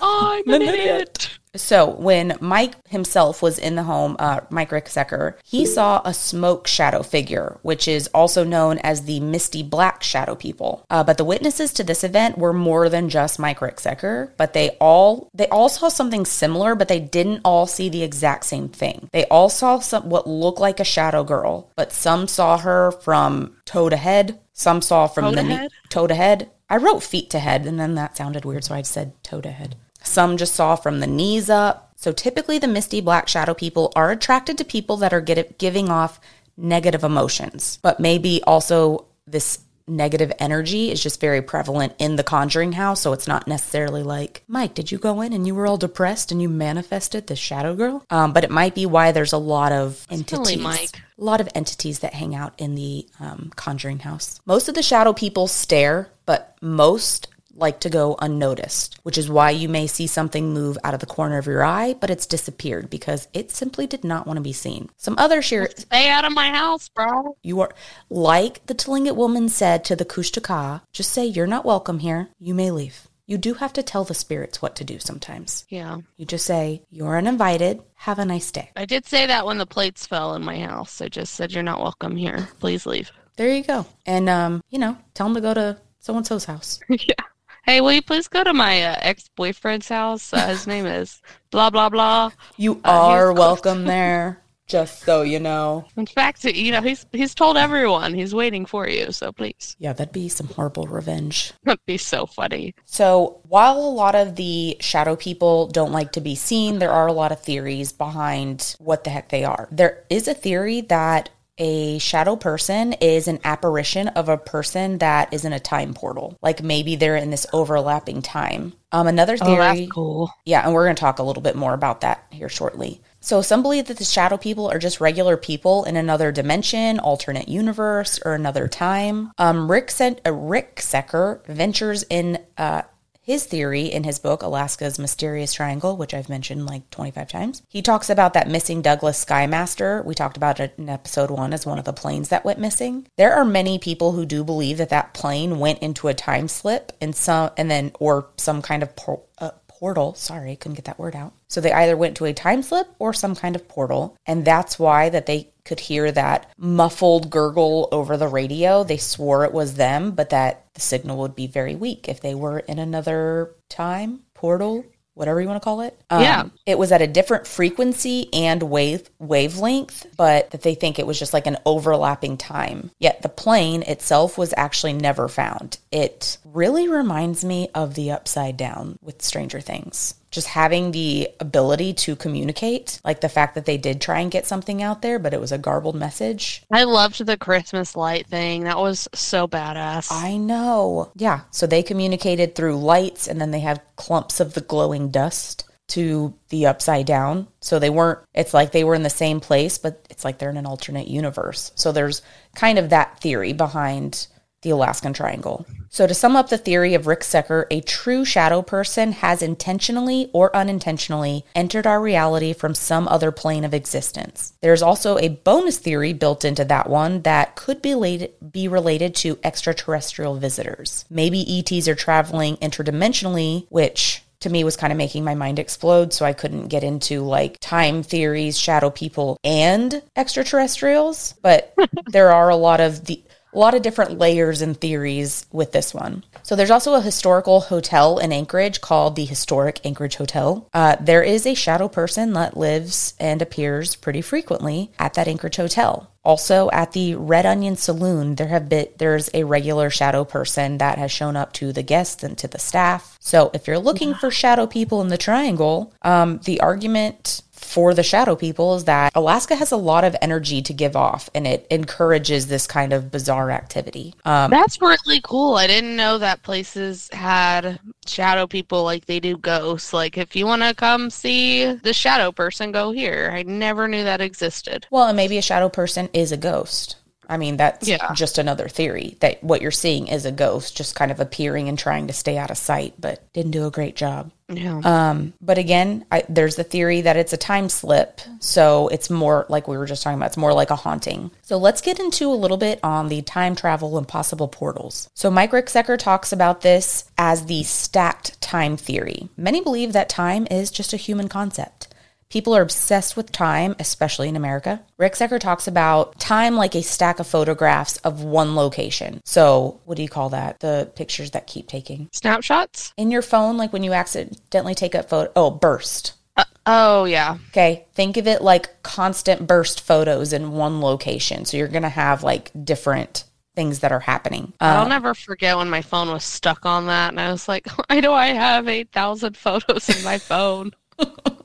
I'm 0.01 0.43
an 0.49 0.55
An 0.55 0.63
idiot. 0.63 0.79
idiot. 0.85 1.39
So 1.55 1.91
when 1.91 2.39
Mike 2.41 2.75
himself 2.89 3.43
was 3.43 3.59
in 3.59 3.75
the 3.75 3.83
home, 3.83 4.17
uh, 4.19 4.41
Mike 4.49 4.71
Ricksecker, 4.71 5.35
he 5.45 5.67
saw 5.67 6.01
a 6.05 6.15
smoke 6.15 6.67
shadow 6.67 7.03
figure, 7.03 7.59
which 7.63 7.87
is 7.87 8.07
also 8.09 8.43
known 8.43 8.79
as 8.79 9.03
the 9.03 9.21
Misty 9.21 9.63
Black 9.63 10.03
Shadow 10.03 10.35
People. 10.35 10.85
Uh, 10.89 11.05
but 11.05 11.19
the 11.19 11.25
witnesses 11.25 11.73
to 11.75 11.85
this 11.85 12.05
event 12.05 12.39
were 12.39 12.55
more 12.55 12.89
than 12.89 13.11
just 13.11 13.39
Mike 13.39 13.59
Ricksecker, 13.61 14.31
but 14.39 14.55
they 14.55 14.71
all 14.81 15.29
they 15.35 15.47
all 15.49 15.69
saw 15.69 15.89
something 15.89 16.25
similar, 16.25 16.75
but 16.75 16.89
they 16.89 17.01
didn't 17.01 17.43
all 17.45 17.67
see 17.67 17.89
the 17.91 18.03
exact 18.03 18.45
same 18.45 18.69
thing. 18.69 19.11
They 19.13 19.27
all 19.27 19.51
saw 19.51 19.79
some 19.81 20.09
what 20.09 20.27
looked 20.27 20.61
like 20.61 20.81
a 20.81 20.85
shadow 20.85 21.23
girl, 21.23 21.71
but 21.77 21.93
some 21.93 22.29
saw 22.29 22.57
her 22.59 22.93
from 22.93 23.57
toe 23.67 23.91
to 23.91 23.97
head, 23.97 24.41
some 24.55 24.81
saw 24.81 25.07
from 25.07 25.25
Toe 25.25 25.31
the 25.33 25.43
to 25.43 25.49
knee- 25.49 25.69
toe 25.91 26.07
to 26.07 26.15
head. 26.15 26.51
I 26.71 26.79
wrote 26.79 27.03
feet 27.03 27.29
to 27.31 27.39
head, 27.39 27.67
and 27.67 27.79
then 27.79 27.95
that 27.97 28.17
sounded 28.17 28.47
weird, 28.47 28.65
so 28.65 28.75
I 28.75 28.81
said 28.81 29.13
toe 29.23 29.43
to 29.43 29.51
head. 29.51 29.77
Some 30.05 30.37
just 30.37 30.55
saw 30.55 30.77
from 30.77 31.01
the 31.01 31.07
knees 31.07 31.51
up. 31.51 31.93
So 31.97 32.13
typically, 32.13 32.59
the 32.59 32.69
misty 32.69 33.01
black 33.01 33.29
shadow 33.29 33.55
people 33.55 33.93
are 33.95 34.11
attracted 34.11 34.59
to 34.59 34.65
people 34.65 34.97
that 34.99 35.13
are 35.13 35.21
get, 35.21 35.59
giving 35.59 35.89
off 35.89 36.21
negative 36.57 37.05
emotions, 37.05 37.79
but 37.83 38.01
maybe 38.01 38.43
also 38.45 39.07
this 39.27 39.61
negative 39.87 40.33
energy 40.39 40.91
is 40.91 41.03
just 41.03 41.21
very 41.21 41.43
prevalent 41.43 41.93
in 41.99 42.17
the 42.17 42.23
conjuring 42.23 42.73
house. 42.73 43.01
So 43.01 43.13
it's 43.13 43.27
not 43.27 43.47
necessarily 43.47 44.03
like, 44.03 44.43
Mike, 44.49 44.75
did 44.75 44.93
you 44.93 44.99
go 44.99 45.21
in 45.21 45.33
and 45.33 45.47
you 45.47 45.55
were 45.55 45.67
all 45.67 45.77
depressed 45.77 46.31
and 46.33 46.41
you 46.41 46.49
manifested 46.49 47.27
the 47.27 47.37
shadow 47.37 47.75
girl? 47.75 48.05
Um, 48.11 48.33
but 48.33 48.45
it 48.45 48.51
might 48.51 48.75
be 48.75 48.87
why 48.87 49.13
there's 49.13 49.33
a 49.33 49.39
lot 49.39 49.73
of 49.73 50.07
entities 50.11 50.59
Mike. 50.59 51.03
a 51.19 51.25
lot 51.25 51.41
of 51.41 51.49
entities 51.55 52.01
that 52.01 52.15
hang 52.15 52.35
out 52.35 52.55
in 52.59 52.75
the 52.75 53.07
um, 53.21 53.53
Conjuring 53.57 54.01
House. 54.01 54.41
Most 54.47 54.69
of 54.69 54.75
the 54.75 54.83
shadow 54.83 55.13
people 55.13 55.47
stare, 55.47 56.11
but 56.27 56.57
most 56.61 57.29
like 57.55 57.81
to 57.81 57.91
go 57.91 58.17
unnoticed, 58.21 58.99
which 59.03 59.19
is 59.19 59.31
why 59.31 59.51
you 59.51 59.69
may 59.69 59.87
see 59.87 60.07
something 60.07 60.53
move 60.53 60.79
out 60.85 60.95
of 60.95 61.01
the 61.01 61.07
corner 61.07 61.39
of 61.39 61.47
your 61.47 61.65
eye, 61.65 61.95
but 62.01 62.11
it's 62.11 62.27
disappeared 62.27 62.91
because 62.91 63.29
it 63.33 63.51
simply 63.51 63.87
did 63.87 64.05
not 64.05 64.27
want 64.27 64.37
to 64.39 64.43
be 64.43 64.53
seen. 64.53 64.89
Some 64.97 65.17
other 65.19 65.43
sheer 65.43 65.69
Stay 65.77 66.09
out 66.09 66.25
of 66.25 66.33
my 66.33 66.51
house, 66.51 66.89
bro. 66.89 67.37
you 67.43 67.61
are 67.61 67.73
like 68.11 68.65
the 68.67 68.75
Tlingit 68.75 69.17
woman 69.17 69.49
said 69.49 69.85
to 69.85 69.97
the 69.97 70.05
Kushtaka, 70.05 70.83
just 70.93 71.11
say 71.11 71.27
you're 71.27 71.47
not 71.47 71.65
welcome 71.65 71.99
here. 71.99 72.29
You 72.39 72.55
may 72.55 72.71
leave. 72.71 73.09
You 73.27 73.39
do 73.39 73.55
have 73.55 73.73
to 73.75 73.83
tell 73.83 74.05
the 74.05 74.15
spirits 74.15 74.61
what 74.61 74.77
to 74.77 74.85
do 74.85 74.99
sometimes. 74.99 75.65
Yeah. 75.69 75.99
You 76.17 76.27
just 76.27 76.45
say, 76.45 76.83
You're 76.91 77.17
uninvited. 77.17 77.81
Have 77.95 78.19
a 78.19 78.25
nice 78.25 78.51
day. 78.51 78.71
I 78.77 78.85
did 78.85 79.07
say 79.07 79.27
that 79.27 79.47
when 79.47 79.59
the 79.59 79.65
plates 79.67 80.07
fell 80.07 80.35
in 80.35 80.43
my 80.43 80.59
house. 80.59 81.01
I 81.01 81.09
just 81.09 81.35
said, 81.35 81.53
You're 81.53 81.63
not 81.63 81.81
welcome 81.81 82.17
here. 82.17 82.49
Please 82.59 82.85
leave. 82.85 83.13
There 83.37 83.55
you 83.55 83.63
go. 83.63 83.87
And 84.05 84.29
um, 84.29 84.61
you 84.71 84.79
know, 84.79 84.99
tell 85.15 85.27
them 85.29 85.35
to 85.37 85.41
go 85.41 85.55
to 85.55 85.79
so 86.01 86.17
and 86.17 86.27
so's 86.27 86.45
house. 86.45 86.81
yeah. 86.89 87.15
Hey, 87.65 87.81
will 87.81 87.93
you 87.93 88.03
please 88.03 88.27
go 88.29 88.43
to 88.43 88.53
my 88.53 88.83
uh, 88.83 88.97
ex 89.01 89.29
boyfriend's 89.37 89.89
house? 89.89 90.33
Uh, 90.33 90.49
his 90.49 90.67
name 90.67 90.85
is 90.87 91.23
blah 91.51 91.71
blah 91.71 91.89
blah. 91.89 92.31
You 92.57 92.81
Uh, 92.85 92.91
are 92.91 93.33
welcome 93.33 93.85
there, 93.85 94.43
just 94.67 95.03
so 95.03 95.23
you 95.23 95.39
know. 95.39 95.85
In 95.97 96.07
fact, 96.07 96.43
you 96.45 96.73
know 96.73 96.81
he's 96.81 97.07
he's 97.13 97.37
told 97.37 97.57
everyone 97.57 98.15
he's 98.15 98.35
waiting 98.35 98.67
for 98.67 98.89
you. 98.89 99.13
So 99.13 99.31
please, 99.31 99.77
Yeah, 99.79 99.93
that'd 99.93 100.13
be 100.13 100.29
some 100.29 100.49
horrible 100.49 100.87
revenge. 100.89 101.53
that'd 101.63 101.87
be 101.87 101.99
so 101.99 102.27
funny. 102.27 102.75
So, 102.85 103.41
while 103.49 103.79
a 103.79 103.95
lot 104.03 104.17
of 104.17 104.35
the 104.35 104.77
shadow 104.81 105.15
people 105.15 105.69
don't 105.69 105.93
like 105.93 106.11
to 106.13 106.21
be 106.21 106.35
seen, 106.35 106.81
there 106.81 106.91
are 106.93 107.07
a 107.07 107.13
lot 107.13 107.31
of 107.31 107.41
theories 107.41 107.93
behind 107.93 108.75
what 108.81 109.05
the 109.05 109.11
heck 109.11 109.29
they 109.29 109.45
are. 109.45 109.69
There 109.71 110.03
is 110.11 110.27
a 110.27 110.35
theory 110.35 110.81
that 110.83 111.31
a 111.59 111.99
shadow 111.99 112.35
person 112.37 112.95
is 112.95 113.29
an 113.29 113.39
apparition 113.45 114.09
of 114.09 114.29
a 114.29 114.39
person 114.39 114.99
that 114.99 115.33
is 115.33 115.45
in 115.45 115.53
a 115.53 115.61
time 115.61 115.93
portal. 115.95 116.37
Like 116.43 116.63
maybe 116.63 116.97
they're 116.97 117.17
in 117.17 117.31
this 117.31 117.47
overlapping 117.53 118.23
time. 118.23 118.73
Um, 118.91 119.07
another 119.07 119.37
Oh, 119.41 119.45
theory. 119.45 119.59
that's 119.81 119.93
cool. 119.93 120.31
Yeah, 120.45 120.65
and 120.65 120.75
we're 120.75 120.85
going 120.85 120.97
to 120.97 121.01
talk 121.01 121.19
a 121.19 121.23
little 121.23 121.43
bit 121.43 121.57
more 121.57 121.73
about 121.75 122.03
that 122.03 122.27
here 122.31 122.49
shortly. 122.49 123.01
So, 123.21 123.41
some 123.41 123.63
believe 123.63 123.87
that 123.87 123.97
the 123.99 124.05
shadow 124.05 124.37
people 124.37 124.69
are 124.69 124.79
just 124.79 125.01
regular 125.01 125.37
people 125.37 125.85
in 125.85 125.97
another 125.97 126.33
dimension, 126.33 126.99
alternate 126.99 127.49
universe, 127.49 128.19
or 128.25 128.35
another 128.35 128.67
time. 128.69 129.31
Um, 129.39 129.71
Rick 129.71 129.91
sent 129.93 130.21
uh, 130.27 130.31
Ricksecker 130.31 131.47
ventures 131.47 132.05
in 132.11 132.39
uh, 132.59 132.83
his 133.23 133.45
theory 133.45 133.87
in 133.87 134.03
his 134.03 134.19
book 134.19 134.43
Alaska's 134.43 134.99
Mysterious 134.99 135.55
Triangle, 135.55 135.97
which 135.97 136.13
I've 136.13 136.29
mentioned 136.29 136.67
like 136.67 136.91
25 136.91 137.29
times. 137.29 137.63
He 137.69 137.81
talks 137.81 138.11
about 138.11 138.35
that 138.35 138.49
missing 138.49 138.83
Douglas 138.83 139.25
Skymaster. 139.25 140.05
We 140.05 140.15
talked 140.15 140.37
about 140.37 140.59
it 140.59 140.75
in 140.77 140.89
episode 140.89 141.31
one 141.31 141.53
as 141.53 141.65
one 141.65 141.79
of 141.79 141.85
the 141.85 141.93
planes 141.93 142.29
that 142.31 142.45
went 142.45 142.59
missing. 142.59 143.07
There 143.17 143.35
are 143.35 143.45
many 143.45 143.79
people 143.79 144.13
who 144.13 144.27
do 144.27 144.43
believe 144.43 144.79
that 144.79 144.91
that 144.91 145.15
plane 145.15 145.61
went 145.61 145.79
into 145.79 146.09
a 146.09 146.15
time 146.15 146.49
slip 146.49 146.93
and 147.01 147.15
some, 147.15 147.51
and 147.57 147.71
then 147.71 147.93
or 148.01 148.29
some 148.37 148.61
kind 148.61 148.83
of 148.83 148.97
por- 148.97 149.23
uh, 149.39 149.53
portal. 149.69 150.15
Sorry, 150.15 150.57
couldn't 150.57 150.77
get 150.77 150.85
that 150.87 150.99
word 150.99 151.15
out. 151.15 151.33
So 151.49 151.61
they 151.61 151.73
either 151.73 151.97
went 151.97 152.17
to 152.17 152.25
a 152.25 152.33
time 152.33 152.63
slip 152.63 152.89
or 152.99 153.13
some 153.13 153.35
kind 153.35 153.55
of 153.55 153.69
portal, 153.69 154.17
and 154.27 154.45
that's 154.45 154.79
why 154.79 155.09
that 155.09 155.27
they 155.27 155.52
could 155.65 155.81
hear 155.81 156.11
that 156.13 156.51
muffled 156.59 157.31
gurgle 157.31 157.89
over 157.93 158.17
the 158.17 158.29
radio. 158.29 158.85
They 158.85 158.97
swore 158.97 159.45
it 159.45 159.53
was 159.53 159.75
them, 159.75 160.13
but 160.13 160.31
that 160.31 160.65
the 160.75 160.81
signal 160.81 161.19
would 161.19 161.35
be 161.35 161.47
very 161.47 161.75
weak 161.75 162.09
if 162.09 162.21
they 162.21 162.35
were 162.35 162.59
in 162.61 162.79
another 162.79 163.55
time 163.69 164.21
portal, 164.35 164.85
whatever 165.15 165.41
you 165.41 165.47
want 165.47 165.61
to 165.61 165.65
call 165.65 165.83
it. 165.83 166.01
Um, 166.11 166.23
Yeah. 166.23 166.45
it 166.67 166.79
was 166.79 166.91
at 166.91 167.03
a 167.03 167.07
different 167.07 167.47
frequency 167.47 168.33
and 168.33 168.63
wave 168.63 169.09
wavelength, 169.19 170.07
but 170.17 170.51
that 170.51 170.63
they 170.63 170.75
think 170.75 170.99
it 170.99 171.07
was 171.07 171.19
just 171.19 171.33
like 171.35 171.47
an 171.47 171.59
overlapping 171.67 172.37
time. 172.39 172.91
Yet 172.99 173.23
the 173.23 173.29
plane 173.29 173.83
itself 173.83 174.39
was 174.39 174.55
actually 174.57 174.95
never 174.95 175.29
found. 175.29 175.79
It 175.91 176.39
really 176.45 176.89
reminds 176.89 177.45
me 177.45 177.69
of 177.75 177.95
the 177.95 178.11
upside 178.11 178.57
down 178.57 178.99
with 179.03 179.23
Stranger 179.23 179.61
Things. 179.61 180.15
Just 180.33 180.49
having 180.49 180.91
the 180.91 181.29
ability 181.39 181.93
to 181.95 182.17
communicate, 182.17 183.01
like 183.05 183.21
the 183.21 183.29
fact 183.29 183.55
that 183.55 183.67
they 183.67 183.77
did 183.77 184.01
try 184.01 184.21
and 184.21 184.31
get 184.31 184.47
something 184.47 184.83
out 184.83 185.03
there, 185.03 185.19
but 185.19 185.33
it 185.33 185.41
was 185.41 185.53
a 185.53 185.59
garbled 185.59 185.95
message. 185.95 186.65
I 186.71 186.85
loved 186.85 187.25
the 187.25 187.37
Christmas 187.37 187.95
light 187.95 188.27
thing. 188.27 188.65
That 188.65 188.79
was 188.79 189.09
so 189.15 189.47
badass. 189.47 190.11
I 190.11 190.39
know. 190.39 191.13
Yeah. 191.15 191.43
So 191.51 191.67
they 191.67 191.83
communicated 191.83 192.55
through 192.55 192.79
lights 192.79 193.29
and 193.29 193.41
then 193.41 193.51
they 193.51 193.61
have 193.61 193.81
clumps 193.97 194.41
of 194.41 194.55
the 194.55 194.63
glowing 194.63 195.11
dust 195.11 195.69
to 195.89 196.33
the 196.49 196.67
upside 196.67 197.05
down. 197.05 197.47
So 197.61 197.79
they 197.79 197.91
weren't, 197.91 198.21
it's 198.33 198.55
like 198.55 198.73
they 198.73 198.85
were 198.85 198.95
in 198.95 199.03
the 199.03 199.11
same 199.11 199.41
place, 199.41 199.77
but 199.77 200.07
it's 200.09 200.25
like 200.25 200.39
they're 200.39 200.49
in 200.49 200.57
an 200.57 200.65
alternate 200.65 201.07
universe. 201.09 201.71
So 201.75 201.93
there's 201.93 202.23
kind 202.55 202.79
of 202.79 202.91
that 202.91 203.21
theory 203.21 203.53
behind 203.53 204.27
the 204.63 204.71
Alaskan 204.71 205.13
Triangle. 205.13 205.67
So 205.91 206.07
to 206.07 206.15
sum 206.15 206.37
up 206.37 206.49
the 206.49 206.57
theory 206.57 206.95
of 206.95 207.05
Ricksecker, 207.05 207.67
a 207.71 207.83
true 207.83 208.25
shadow 208.25 208.63
person 208.63 209.13
has 209.13 209.43
intentionally 209.43 210.31
or 210.33 210.55
unintentionally 210.57 211.45
entered 211.55 211.87
our 211.87 212.01
reality 212.01 212.55
from 212.55 212.75
some 212.75 213.07
other 213.09 213.31
plane 213.31 213.63
of 213.63 213.75
existence. 213.75 214.55
There's 214.63 214.81
also 214.81 215.19
a 215.19 215.29
bonus 215.29 215.77
theory 215.77 216.15
built 216.15 216.47
into 216.47 216.65
that 216.65 216.89
one 216.89 217.21
that 217.23 217.57
could 217.57 217.83
be 217.83 217.91
related, 217.91 218.33
be 218.53 218.69
related 218.69 219.15
to 219.17 219.39
extraterrestrial 219.45 220.37
visitors. 220.37 221.05
Maybe 221.11 221.59
ETs 221.59 221.89
are 221.89 221.95
traveling 221.95 222.57
interdimensionally, 222.57 223.67
which 223.69 224.23
to 224.41 224.51
me 224.51 224.65
was 224.65 224.77
kind 224.77 224.93
of 224.93 224.97
making 224.97 225.23
my 225.25 225.37
mind 225.37 225.61
explode 225.61 226.13
so 226.13 226.25
i 226.25 226.33
couldn't 226.33 226.67
get 226.67 226.83
into 226.83 227.21
like 227.21 227.57
time 227.61 228.03
theories 228.03 228.59
shadow 228.59 228.91
people 228.91 229.39
and 229.45 230.03
extraterrestrials 230.17 231.35
but 231.43 231.73
there 232.07 232.33
are 232.33 232.49
a 232.49 232.57
lot 232.57 232.81
of 232.81 233.05
the 233.05 233.23
a 233.53 233.59
lot 233.59 233.75
of 233.75 233.83
different 233.83 234.19
layers 234.19 234.63
and 234.63 234.81
theories 234.81 235.47
with 235.53 235.73
this 235.73 235.93
one. 235.93 236.25
So 236.43 236.57
there's 236.57 236.71
also 236.71 236.95
a 236.95 237.01
historical 237.01 237.61
hotel 237.61 238.19
in 238.19 238.33
Anchorage 238.33 238.81
called 238.81 239.17
the 239.17 239.25
Historic 239.25 239.81
Anchorage 239.85 240.17
Hotel. 240.17 240.69
Uh, 240.73 240.97
there 241.01 241.23
is 241.23 241.47
a 241.47 241.55
shadow 241.55 241.89
person 241.89 242.33
that 242.33 242.57
lives 242.57 243.15
and 243.21 243.43
appears 243.43 243.95
pretty 243.97 244.23
frequently 244.23 244.91
at 244.99 245.15
that 245.15 245.29
Anchorage 245.29 245.57
Hotel. 245.57 246.09
Also 246.25 246.71
at 246.71 246.93
the 246.93 247.17
Red 247.17 247.47
Onion 247.47 247.77
Saloon, 247.77 248.37
there 248.37 248.47
have 248.49 248.69
been 248.69 248.87
there's 248.99 249.29
a 249.35 249.43
regular 249.45 249.91
shadow 249.91 250.25
person 250.25 250.79
that 250.79 250.97
has 250.99 251.11
shown 251.11 251.37
up 251.37 251.53
to 251.55 251.73
the 251.73 251.83
guests 251.83 252.23
and 252.23 252.39
to 252.39 252.47
the 252.47 252.61
staff. 252.61 253.19
So 253.21 253.51
if 253.53 253.67
you're 253.67 253.79
looking 253.79 254.15
for 254.15 254.31
shadow 254.31 254.67
people 254.67 255.01
in 255.01 255.09
the 255.09 255.19
triangle, 255.19 255.93
um, 256.03 256.41
the 256.45 256.61
argument 256.61 257.43
for 257.65 257.95
the 257.95 258.03
shadow 258.03 258.37
people 258.37 258.75
is 258.75 258.85
that 258.85 259.13
Alaska 259.15 259.57
has 259.57 259.73
a 259.73 259.77
lot 259.77 260.05
of 260.05 260.17
energy 260.21 260.63
to 260.63 260.73
give 260.73 260.97
off 260.97 261.31
and 261.35 261.47
it 261.47 261.67
encourages 261.71 262.47
this 262.47 262.67
kind 262.67 262.93
of 262.93 263.11
bizarre 263.11 263.51
activity. 263.51 264.15
Um, 264.25 264.51
That's 264.51 264.81
really 264.81 265.21
cool. 265.23 265.55
I 265.55 265.67
didn't 265.67 265.97
know 265.97 266.19
that 266.19 266.43
places 266.43 267.09
had 267.13 267.81
shadow 268.07 268.47
people 268.47 268.85
like 268.85 269.07
they 269.07 269.21
do 269.21 269.37
ghosts. 269.37 269.93
Like, 269.93 270.19
if 270.19 270.35
you 270.37 270.47
want 270.47 270.63
to 270.63 270.75
come 270.75 271.11
see 271.11 271.73
the 271.73 271.93
shadow 271.93 272.33
person, 272.33 272.73
go 272.73 272.91
here. 272.93 273.31
I 273.33 273.43
never 273.43 273.89
knew 273.89 274.05
that 274.05 274.21
existed. 274.21 274.87
well, 274.91 275.07
and 275.09 275.17
maybe 275.17 275.39
a 275.39 275.43
shadow 275.43 275.69
person 275.69 276.09
is 276.13 276.33
a 276.33 276.37
ghost. 276.37 276.97
I 277.33 277.39
mean, 277.39 277.57
that's 277.57 277.89
Yeah. 277.89 278.13
just 278.13 278.37
another 278.37 278.69
theory 278.69 279.17
that 279.21 279.43
what 279.43 279.63
you're 279.63 279.71
seeing 279.71 280.07
is 280.09 280.27
a 280.27 280.31
ghost 280.33 280.77
just 280.77 280.95
kind 280.95 281.11
of 281.11 281.19
appearing 281.19 281.71
and 281.71 281.79
trying 281.79 282.09
to 282.09 282.13
stay 282.13 282.37
out 282.37 282.51
of 282.51 282.59
sight, 282.59 282.93
but 282.99 283.21
didn't 283.33 283.53
do 283.53 283.67
a 283.67 283.71
great 283.71 283.97
job. 283.97 284.31
Yeah. 284.51 284.81
Um, 284.85 285.33
but 285.41 285.57
again, 285.57 286.05
I, 286.13 286.25
there's 286.29 286.57
the 286.57 286.65
theory 286.65 287.01
that 287.01 287.17
it's 287.17 287.33
a 287.33 287.39
time 287.39 287.71
slip. 287.71 288.21
So 288.41 288.89
it's 288.89 289.09
more 289.09 289.47
like 289.49 289.67
we 289.67 289.79
were 289.79 289.87
just 289.87 290.03
talking 290.03 290.19
about, 290.19 290.27
it's 290.27 290.37
more 290.37 290.53
like 290.53 290.69
a 290.69 290.77
haunting. 290.77 291.31
So 291.41 291.57
let's 291.57 291.81
get 291.81 291.99
into 291.99 292.31
a 292.31 292.35
little 292.37 292.59
bit 292.59 292.79
on 292.83 293.09
the 293.09 293.23
time 293.23 293.57
travel 293.57 293.97
and 293.97 294.07
possible 294.07 294.49
portals. 294.49 295.09
So 295.15 295.31
Mike 295.31 295.53
Ricksecker 295.53 295.99
talks 295.99 296.33
about 296.35 296.61
this 296.61 297.05
as 297.17 297.47
the 297.47 297.63
stacked 297.63 298.39
time 298.43 298.77
theory. 298.77 299.31
Many 299.39 299.63
believe 299.63 299.95
that 299.95 300.11
time 300.11 300.47
is 300.51 300.71
just 300.71 300.93
a 300.93 300.99
human 300.99 301.29
concept. 301.29 301.89
People 302.33 302.57
are 302.57 302.63
obsessed 302.63 303.15
with 303.15 303.31
time, 303.31 303.77
especially 303.79 304.27
in 304.27 304.37
America. 304.37 304.81
Ricksecker 304.99 305.39
talks 305.39 305.69
about 305.69 306.19
time 306.19 306.57
like 306.57 306.75
a 306.75 306.83
stack 306.83 307.21
of 307.21 307.27
photographs 307.27 307.99
of 307.99 308.23
one 308.25 308.57
location. 308.57 309.21
So, 309.27 309.81
what 309.85 309.97
do 309.97 310.03
you 310.03 310.09
call 310.09 310.31
that? 310.31 310.61
The 310.61 310.91
pictures 310.97 311.33
that 311.33 311.47
keep 311.47 311.69
taking 311.69 312.09
Snapshots? 312.11 312.95
in 312.97 313.11
your 313.11 313.21
phone, 313.21 313.59
like 313.59 313.75
when 313.75 313.85
you 313.85 313.93
accidentally 313.93 314.75
take 314.75 314.95
a 314.95 315.03
photo. 315.03 315.31
Oh, 315.37 315.51
burst. 315.51 316.15
Uh, 316.35 316.45
oh, 316.65 317.05
yeah. 317.05 317.37
Okay. 317.51 317.85
Think 317.93 318.17
of 318.17 318.27
it 318.27 318.41
like 318.41 318.83
constant 318.83 319.47
burst 319.47 319.83
photos 319.83 320.33
in 320.33 320.53
one 320.53 320.81
location. 320.81 321.45
So 321.45 321.59
you're 321.59 321.69
going 321.69 321.83
to 321.83 321.91
have 321.91 322.23
like 322.23 322.51
different 322.65 323.25
things 323.55 323.81
that 323.81 323.93
are 323.93 324.01
happening. 324.01 324.55
I'll 324.59 324.85
Um, 324.85 324.89
never 324.89 325.13
forget 325.13 325.59
when 325.59 325.69
my 325.69 325.83
phone 325.83 326.09
was 326.09 326.25
stuck 326.25 326.65
on 326.65 326.87
that, 326.87 327.11
and 327.11 327.21
I 327.21 327.31
was 327.31 327.47
like, 327.47 327.69
why 327.91 328.01
do 328.01 328.11
I 328.11 328.29
have 328.29 328.69
8,000 328.69 329.37
photos 329.37 329.91
in 329.95 330.03
my 330.03 330.17
phone? 330.17 330.73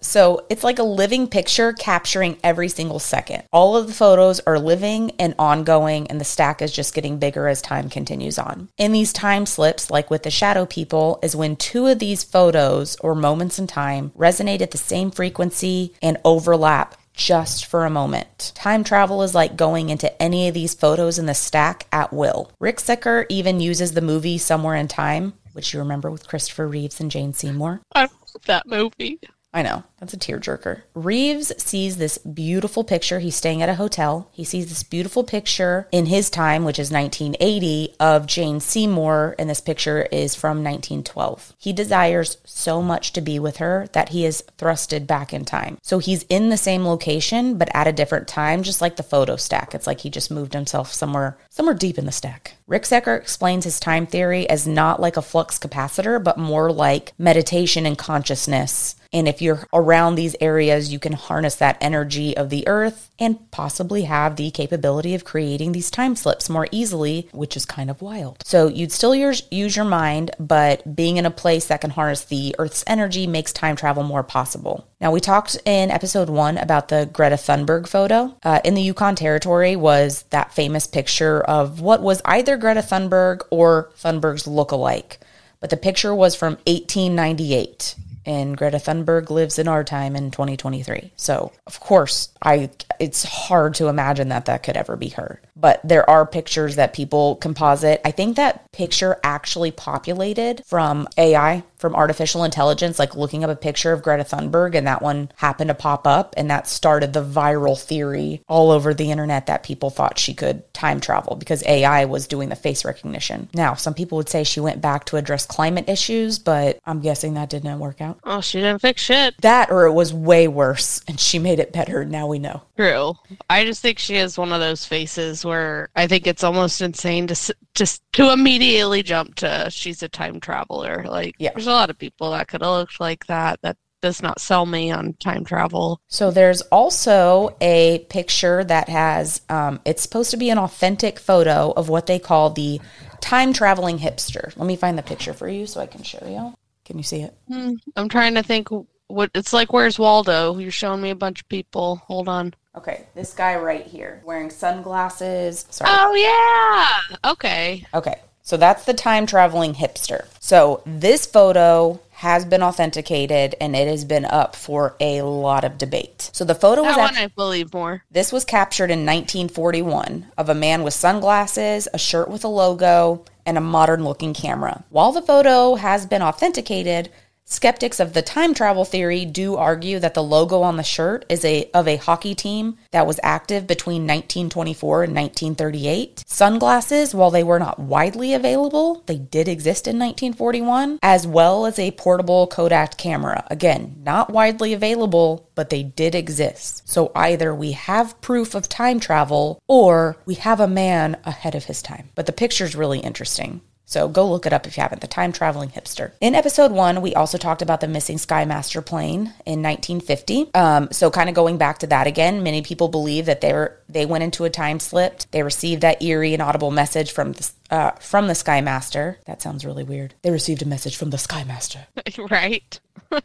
So 0.00 0.46
it's 0.48 0.64
like 0.64 0.78
a 0.78 0.84
living 0.84 1.26
picture 1.28 1.72
capturing 1.72 2.38
every 2.42 2.68
single 2.68 2.98
second. 2.98 3.44
All 3.52 3.76
of 3.76 3.86
the 3.86 3.92
photos 3.92 4.40
are 4.40 4.58
living 4.58 5.12
and 5.18 5.34
ongoing, 5.38 6.06
and 6.08 6.20
the 6.20 6.24
stack 6.24 6.62
is 6.62 6.72
just 6.72 6.94
getting 6.94 7.18
bigger 7.18 7.48
as 7.48 7.62
time 7.62 7.88
continues 7.90 8.38
on. 8.38 8.68
In 8.78 8.92
these 8.92 9.12
time 9.12 9.46
slips, 9.46 9.90
like 9.90 10.10
with 10.10 10.22
the 10.22 10.30
shadow 10.30 10.66
people, 10.66 11.18
is 11.22 11.36
when 11.36 11.56
two 11.56 11.86
of 11.86 11.98
these 11.98 12.24
photos 12.24 12.96
or 12.96 13.14
moments 13.14 13.58
in 13.58 13.66
time 13.66 14.10
resonate 14.16 14.60
at 14.60 14.70
the 14.70 14.78
same 14.78 15.10
frequency 15.10 15.94
and 16.02 16.18
overlap 16.24 16.96
just 17.12 17.66
for 17.66 17.84
a 17.84 17.90
moment. 17.90 18.52
Time 18.54 18.82
travel 18.82 19.22
is 19.22 19.34
like 19.34 19.56
going 19.56 19.90
into 19.90 20.22
any 20.22 20.48
of 20.48 20.54
these 20.54 20.74
photos 20.74 21.18
in 21.18 21.26
the 21.26 21.34
stack 21.34 21.86
at 21.92 22.12
will. 22.12 22.50
Ricksecker 22.62 23.26
even 23.28 23.60
uses 23.60 23.92
the 23.92 24.00
movie 24.00 24.38
Somewhere 24.38 24.76
in 24.76 24.88
Time, 24.88 25.34
which 25.52 25.74
you 25.74 25.80
remember 25.80 26.10
with 26.10 26.26
Christopher 26.26 26.66
Reeves 26.66 27.00
and 27.00 27.10
Jane 27.10 27.34
Seymour. 27.34 27.82
I 27.94 28.02
love 28.02 28.10
that 28.46 28.66
movie. 28.66 29.20
I 29.52 29.62
know. 29.62 29.84
That's 30.00 30.14
a 30.14 30.18
tearjerker. 30.18 30.82
Reeves 30.94 31.52
sees 31.62 31.98
this 31.98 32.16
beautiful 32.18 32.84
picture. 32.84 33.18
He's 33.18 33.36
staying 33.36 33.60
at 33.62 33.68
a 33.68 33.74
hotel. 33.74 34.28
He 34.32 34.44
sees 34.44 34.70
this 34.70 34.82
beautiful 34.82 35.24
picture 35.24 35.88
in 35.92 36.06
his 36.06 36.30
time, 36.30 36.64
which 36.64 36.78
is 36.78 36.90
1980, 36.90 37.94
of 38.00 38.26
Jane 38.26 38.60
Seymour, 38.60 39.36
and 39.38 39.50
this 39.50 39.60
picture 39.60 40.08
is 40.10 40.34
from 40.34 40.64
1912. 40.64 41.54
He 41.58 41.74
desires 41.74 42.38
so 42.44 42.80
much 42.80 43.12
to 43.12 43.20
be 43.20 43.38
with 43.38 43.58
her 43.58 43.88
that 43.92 44.08
he 44.08 44.24
is 44.24 44.42
thrusted 44.58 45.06
back 45.06 45.34
in 45.34 45.44
time. 45.44 45.76
So 45.82 45.98
he's 45.98 46.22
in 46.24 46.48
the 46.48 46.56
same 46.56 46.86
location, 46.86 47.58
but 47.58 47.68
at 47.74 47.86
a 47.86 47.92
different 47.92 48.26
time, 48.26 48.62
just 48.62 48.80
like 48.80 48.96
the 48.96 49.02
photo 49.02 49.36
stack. 49.36 49.74
It's 49.74 49.86
like 49.86 50.00
he 50.00 50.08
just 50.08 50.30
moved 50.30 50.54
himself 50.54 50.92
somewhere, 50.92 51.36
somewhere 51.50 51.74
deep 51.74 51.98
in 51.98 52.06
the 52.06 52.12
stack. 52.12 52.54
Ricksecker 52.68 53.18
explains 53.18 53.64
his 53.64 53.78
time 53.78 54.06
theory 54.06 54.48
as 54.48 54.66
not 54.66 55.00
like 55.00 55.16
a 55.16 55.22
flux 55.22 55.58
capacitor, 55.58 56.22
but 56.22 56.38
more 56.38 56.72
like 56.72 57.12
meditation 57.18 57.84
and 57.84 57.98
consciousness. 57.98 58.94
And 59.12 59.26
if 59.26 59.42
you're 59.42 59.66
around 59.90 60.14
these 60.14 60.36
areas, 60.40 60.92
you 60.92 61.00
can 61.00 61.14
harness 61.14 61.56
that 61.56 61.76
energy 61.80 62.36
of 62.36 62.48
the 62.48 62.66
earth 62.68 63.10
and 63.18 63.50
possibly 63.50 64.02
have 64.02 64.36
the 64.36 64.52
capability 64.52 65.16
of 65.16 65.24
creating 65.24 65.72
these 65.72 65.90
time 65.90 66.14
slips 66.14 66.48
more 66.48 66.68
easily, 66.70 67.28
which 67.32 67.56
is 67.56 67.66
kind 67.66 67.90
of 67.90 68.00
wild. 68.00 68.40
So 68.46 68.68
you'd 68.68 68.92
still 68.92 69.16
use, 69.16 69.42
your 69.50 69.84
mind, 69.84 70.30
but 70.38 70.94
being 70.94 71.16
in 71.16 71.26
a 71.26 71.30
place 71.30 71.66
that 71.66 71.80
can 71.80 71.90
harness 71.90 72.24
the 72.24 72.54
earth's 72.60 72.84
energy 72.86 73.26
makes 73.26 73.52
time 73.52 73.74
travel 73.74 74.04
more 74.04 74.22
possible. 74.22 74.86
Now, 75.00 75.10
we 75.10 75.18
talked 75.18 75.56
in 75.64 75.90
episode 75.90 76.30
one 76.30 76.56
about 76.56 76.88
the 76.88 77.10
Greta 77.12 77.34
Thunberg 77.36 77.88
photo. 77.88 78.36
Uh, 78.44 78.60
in 78.64 78.74
the 78.74 78.82
Yukon 78.82 79.16
Territory 79.16 79.74
was 79.74 80.22
that 80.30 80.52
famous 80.52 80.86
picture 80.86 81.40
of 81.40 81.80
what 81.80 82.00
was 82.00 82.22
either 82.24 82.56
Greta 82.56 82.80
Thunberg 82.80 83.42
or 83.50 83.90
Thunberg's 84.00 84.46
look-alike. 84.46 85.18
But 85.58 85.70
the 85.70 85.76
picture 85.76 86.14
was 86.14 86.36
from 86.36 86.54
1898 86.66 87.96
and 88.26 88.56
Greta 88.56 88.78
Thunberg 88.78 89.30
lives 89.30 89.58
in 89.58 89.68
our 89.68 89.84
time 89.84 90.16
in 90.16 90.30
2023. 90.30 91.12
So, 91.16 91.52
of 91.66 91.80
course, 91.80 92.30
I 92.42 92.70
it's 92.98 93.24
hard 93.24 93.74
to 93.76 93.88
imagine 93.88 94.28
that 94.28 94.46
that 94.46 94.62
could 94.62 94.76
ever 94.76 94.96
be 94.96 95.08
her. 95.10 95.40
But 95.60 95.80
there 95.84 96.08
are 96.08 96.26
pictures 96.26 96.76
that 96.76 96.94
people 96.94 97.36
composite. 97.36 98.00
I 98.04 98.10
think 98.10 98.36
that 98.36 98.70
picture 98.72 99.18
actually 99.22 99.70
populated 99.70 100.62
from 100.66 101.06
AI, 101.18 101.62
from 101.76 101.94
artificial 101.94 102.44
intelligence, 102.44 102.98
like 102.98 103.14
looking 103.16 103.44
up 103.44 103.50
a 103.50 103.56
picture 103.56 103.92
of 103.92 104.02
Greta 104.02 104.24
Thunberg, 104.24 104.74
and 104.74 104.86
that 104.86 105.02
one 105.02 105.30
happened 105.36 105.68
to 105.68 105.74
pop 105.74 106.06
up, 106.06 106.34
and 106.36 106.50
that 106.50 106.66
started 106.66 107.12
the 107.12 107.24
viral 107.24 107.80
theory 107.80 108.42
all 108.48 108.70
over 108.70 108.94
the 108.94 109.10
internet 109.10 109.46
that 109.46 109.62
people 109.62 109.90
thought 109.90 110.18
she 110.18 110.34
could 110.34 110.72
time 110.72 111.00
travel 111.00 111.36
because 111.36 111.62
AI 111.66 112.04
was 112.04 112.26
doing 112.26 112.48
the 112.48 112.56
face 112.56 112.84
recognition. 112.84 113.48
Now, 113.54 113.74
some 113.74 113.94
people 113.94 114.16
would 114.16 114.28
say 114.28 114.44
she 114.44 114.60
went 114.60 114.80
back 114.80 115.04
to 115.06 115.16
address 115.16 115.46
climate 115.46 115.88
issues, 115.88 116.38
but 116.38 116.80
I'm 116.86 117.00
guessing 117.00 117.34
that 117.34 117.50
didn't 117.50 117.78
work 117.78 118.00
out. 118.00 118.18
Oh, 118.24 118.40
she 118.40 118.60
didn't 118.60 118.80
fix 118.80 119.02
shit. 119.02 119.34
That 119.42 119.70
or 119.70 119.86
it 119.86 119.92
was 119.92 120.12
way 120.12 120.48
worse, 120.48 121.02
and 121.08 121.18
she 121.18 121.38
made 121.38 121.58
it 121.58 121.72
better. 121.72 122.04
Now 122.04 122.26
we 122.26 122.38
know. 122.38 122.62
True. 122.76 123.14
I 123.48 123.64
just 123.64 123.82
think 123.82 123.98
she 123.98 124.14
has 124.16 124.38
one 124.38 124.52
of 124.52 124.60
those 124.60 124.84
faces 124.84 125.44
where 125.50 125.88
I 125.96 126.06
think 126.06 126.26
it's 126.28 126.44
almost 126.44 126.80
insane 126.80 127.26
to 127.26 127.54
just 127.74 128.02
to 128.12 128.32
immediately 128.32 129.02
jump 129.02 129.34
to 129.36 129.68
she's 129.70 130.02
a 130.04 130.08
time 130.08 130.38
traveler. 130.38 131.04
Like, 131.08 131.34
Yeah. 131.38 131.50
there's 131.54 131.66
a 131.66 131.72
lot 131.72 131.90
of 131.90 131.98
people 131.98 132.30
that 132.30 132.46
could 132.46 132.62
have 132.62 132.70
looked 132.70 133.00
like 133.00 133.26
that. 133.26 133.58
That 133.62 133.76
does 134.00 134.22
not 134.22 134.40
sell 134.40 134.64
me 134.64 134.90
on 134.92 135.12
time 135.14 135.44
travel. 135.44 136.00
So 136.08 136.30
there's 136.30 136.62
also 136.62 137.56
a 137.60 138.06
picture 138.08 138.62
that 138.64 138.88
has, 138.88 139.42
um, 139.50 139.80
it's 139.84 140.02
supposed 140.02 140.30
to 140.30 140.36
be 140.38 140.50
an 140.50 140.58
authentic 140.58 141.18
photo 141.18 141.72
of 141.72 141.88
what 141.88 142.06
they 142.06 142.18
call 142.18 142.50
the 142.50 142.80
time 143.20 143.52
traveling 143.52 143.98
hipster. 143.98 144.56
Let 144.56 144.66
me 144.66 144.76
find 144.76 144.96
the 144.96 145.02
picture 145.02 145.34
for 145.34 145.48
you 145.48 145.66
so 145.66 145.80
I 145.80 145.86
can 145.86 146.02
show 146.04 146.24
you. 146.26 146.54
Can 146.86 146.96
you 146.96 147.02
see 147.04 147.22
it? 147.22 147.34
Hmm. 147.48 147.74
I'm 147.96 148.08
trying 148.08 148.34
to 148.36 148.42
think 148.42 148.68
what 149.08 149.30
it's 149.34 149.52
like. 149.52 149.72
Where's 149.72 149.98
Waldo? 149.98 150.56
You're 150.58 150.70
showing 150.70 151.02
me 151.02 151.10
a 151.10 151.14
bunch 151.14 151.40
of 151.42 151.48
people. 151.48 151.96
Hold 152.06 152.28
on. 152.28 152.54
Okay, 152.76 153.06
this 153.14 153.34
guy 153.34 153.56
right 153.56 153.84
here 153.84 154.22
wearing 154.24 154.48
sunglasses. 154.50 155.66
Sorry. 155.70 155.90
Oh 155.92 156.14
yeah. 156.14 157.30
Okay. 157.32 157.84
Okay, 157.92 158.20
so 158.42 158.56
that's 158.56 158.84
the 158.84 158.94
time 158.94 159.26
traveling 159.26 159.74
hipster. 159.74 160.26
So 160.38 160.82
this 160.86 161.26
photo 161.26 162.00
has 162.12 162.44
been 162.44 162.62
authenticated 162.62 163.56
and 163.60 163.74
it 163.74 163.88
has 163.88 164.04
been 164.04 164.24
up 164.24 164.54
for 164.54 164.94
a 165.00 165.22
lot 165.22 165.64
of 165.64 165.78
debate. 165.78 166.30
So 166.32 166.44
the 166.44 166.54
photo 166.54 166.82
was 166.82 166.94
That 166.94 167.00
actually. 167.10 167.22
one 167.22 167.24
I 167.24 167.34
believe 167.34 167.74
more. 167.74 168.04
This 168.10 168.30
was 168.30 168.44
captured 168.44 168.90
in 168.90 169.00
1941 169.06 170.26
of 170.38 170.48
a 170.48 170.54
man 170.54 170.82
with 170.84 170.94
sunglasses, 170.94 171.88
a 171.92 171.98
shirt 171.98 172.28
with 172.28 172.44
a 172.44 172.48
logo, 172.48 173.24
and 173.46 173.58
a 173.58 173.60
modern 173.60 174.04
looking 174.04 174.34
camera. 174.34 174.84
While 174.90 175.10
the 175.12 175.22
photo 175.22 175.74
has 175.74 176.06
been 176.06 176.22
authenticated, 176.22 177.10
skeptics 177.50 178.00
of 178.00 178.14
the 178.14 178.22
time 178.22 178.54
travel 178.54 178.84
theory 178.84 179.24
do 179.24 179.56
argue 179.56 179.98
that 179.98 180.14
the 180.14 180.22
logo 180.22 180.62
on 180.62 180.76
the 180.76 180.82
shirt 180.82 181.26
is 181.28 181.44
a 181.44 181.68
of 181.74 181.86
a 181.86 181.96
hockey 181.96 182.34
team 182.34 182.78
that 182.92 183.06
was 183.06 183.20
active 183.22 183.66
between 183.66 184.06
1924 184.06 185.04
and 185.04 185.14
1938. 185.14 186.24
Sunglasses, 186.26 187.14
while 187.14 187.30
they 187.30 187.44
were 187.44 187.58
not 187.58 187.78
widely 187.78 188.32
available, 188.32 189.02
they 189.06 189.18
did 189.18 189.48
exist 189.48 189.86
in 189.86 189.98
1941, 189.98 190.98
as 191.02 191.26
well 191.26 191.66
as 191.66 191.78
a 191.78 191.90
portable 191.90 192.46
Kodak 192.46 192.96
camera. 192.96 193.44
Again, 193.50 193.96
not 194.02 194.30
widely 194.30 194.72
available, 194.72 195.50
but 195.54 195.70
they 195.70 195.82
did 195.82 196.14
exist. 196.14 196.88
So 196.88 197.10
either 197.14 197.54
we 197.54 197.72
have 197.72 198.20
proof 198.20 198.54
of 198.54 198.68
time 198.68 199.00
travel 199.00 199.60
or 199.68 200.16
we 200.24 200.34
have 200.36 200.60
a 200.60 200.68
man 200.68 201.16
ahead 201.24 201.54
of 201.54 201.64
his 201.64 201.82
time. 201.82 202.10
But 202.14 202.26
the 202.26 202.32
picture's 202.32 202.76
really 202.76 203.00
interesting. 203.00 203.60
So 203.90 204.08
go 204.08 204.30
look 204.30 204.46
it 204.46 204.52
up 204.52 204.68
if 204.68 204.76
you 204.76 204.82
haven't. 204.82 205.00
The 205.00 205.08
Time 205.08 205.32
Traveling 205.32 205.70
Hipster. 205.70 206.12
In 206.20 206.36
episode 206.36 206.70
one, 206.70 207.02
we 207.02 207.16
also 207.16 207.36
talked 207.36 207.60
about 207.60 207.80
the 207.80 207.88
missing 207.88 208.18
Skymaster 208.18 208.86
plane 208.86 209.34
in 209.44 209.62
1950. 209.62 210.54
Um, 210.54 210.92
so 210.92 211.10
kind 211.10 211.28
of 211.28 211.34
going 211.34 211.58
back 211.58 211.78
to 211.78 211.88
that 211.88 212.06
again, 212.06 212.44
many 212.44 212.62
people 212.62 212.86
believe 212.86 213.26
that 213.26 213.40
they 213.40 213.52
were 213.52 213.76
they 213.88 214.06
went 214.06 214.22
into 214.22 214.44
a 214.44 214.50
time 214.50 214.78
slip. 214.78 215.22
They 215.32 215.42
received 215.42 215.82
that 215.82 216.00
eerie 216.00 216.34
and 216.34 216.40
audible 216.40 216.70
message 216.70 217.10
from 217.10 217.32
the 217.32 217.50
uh, 217.70 217.90
from 217.92 218.28
the 218.28 218.34
Skymaster. 218.34 219.16
That 219.26 219.42
sounds 219.42 219.64
really 219.64 219.84
weird. 219.84 220.14
They 220.22 220.30
received 220.30 220.62
a 220.62 220.66
message 220.66 220.96
from 220.96 221.10
the 221.10 221.16
Skymaster. 221.16 221.86
right. 222.30 222.80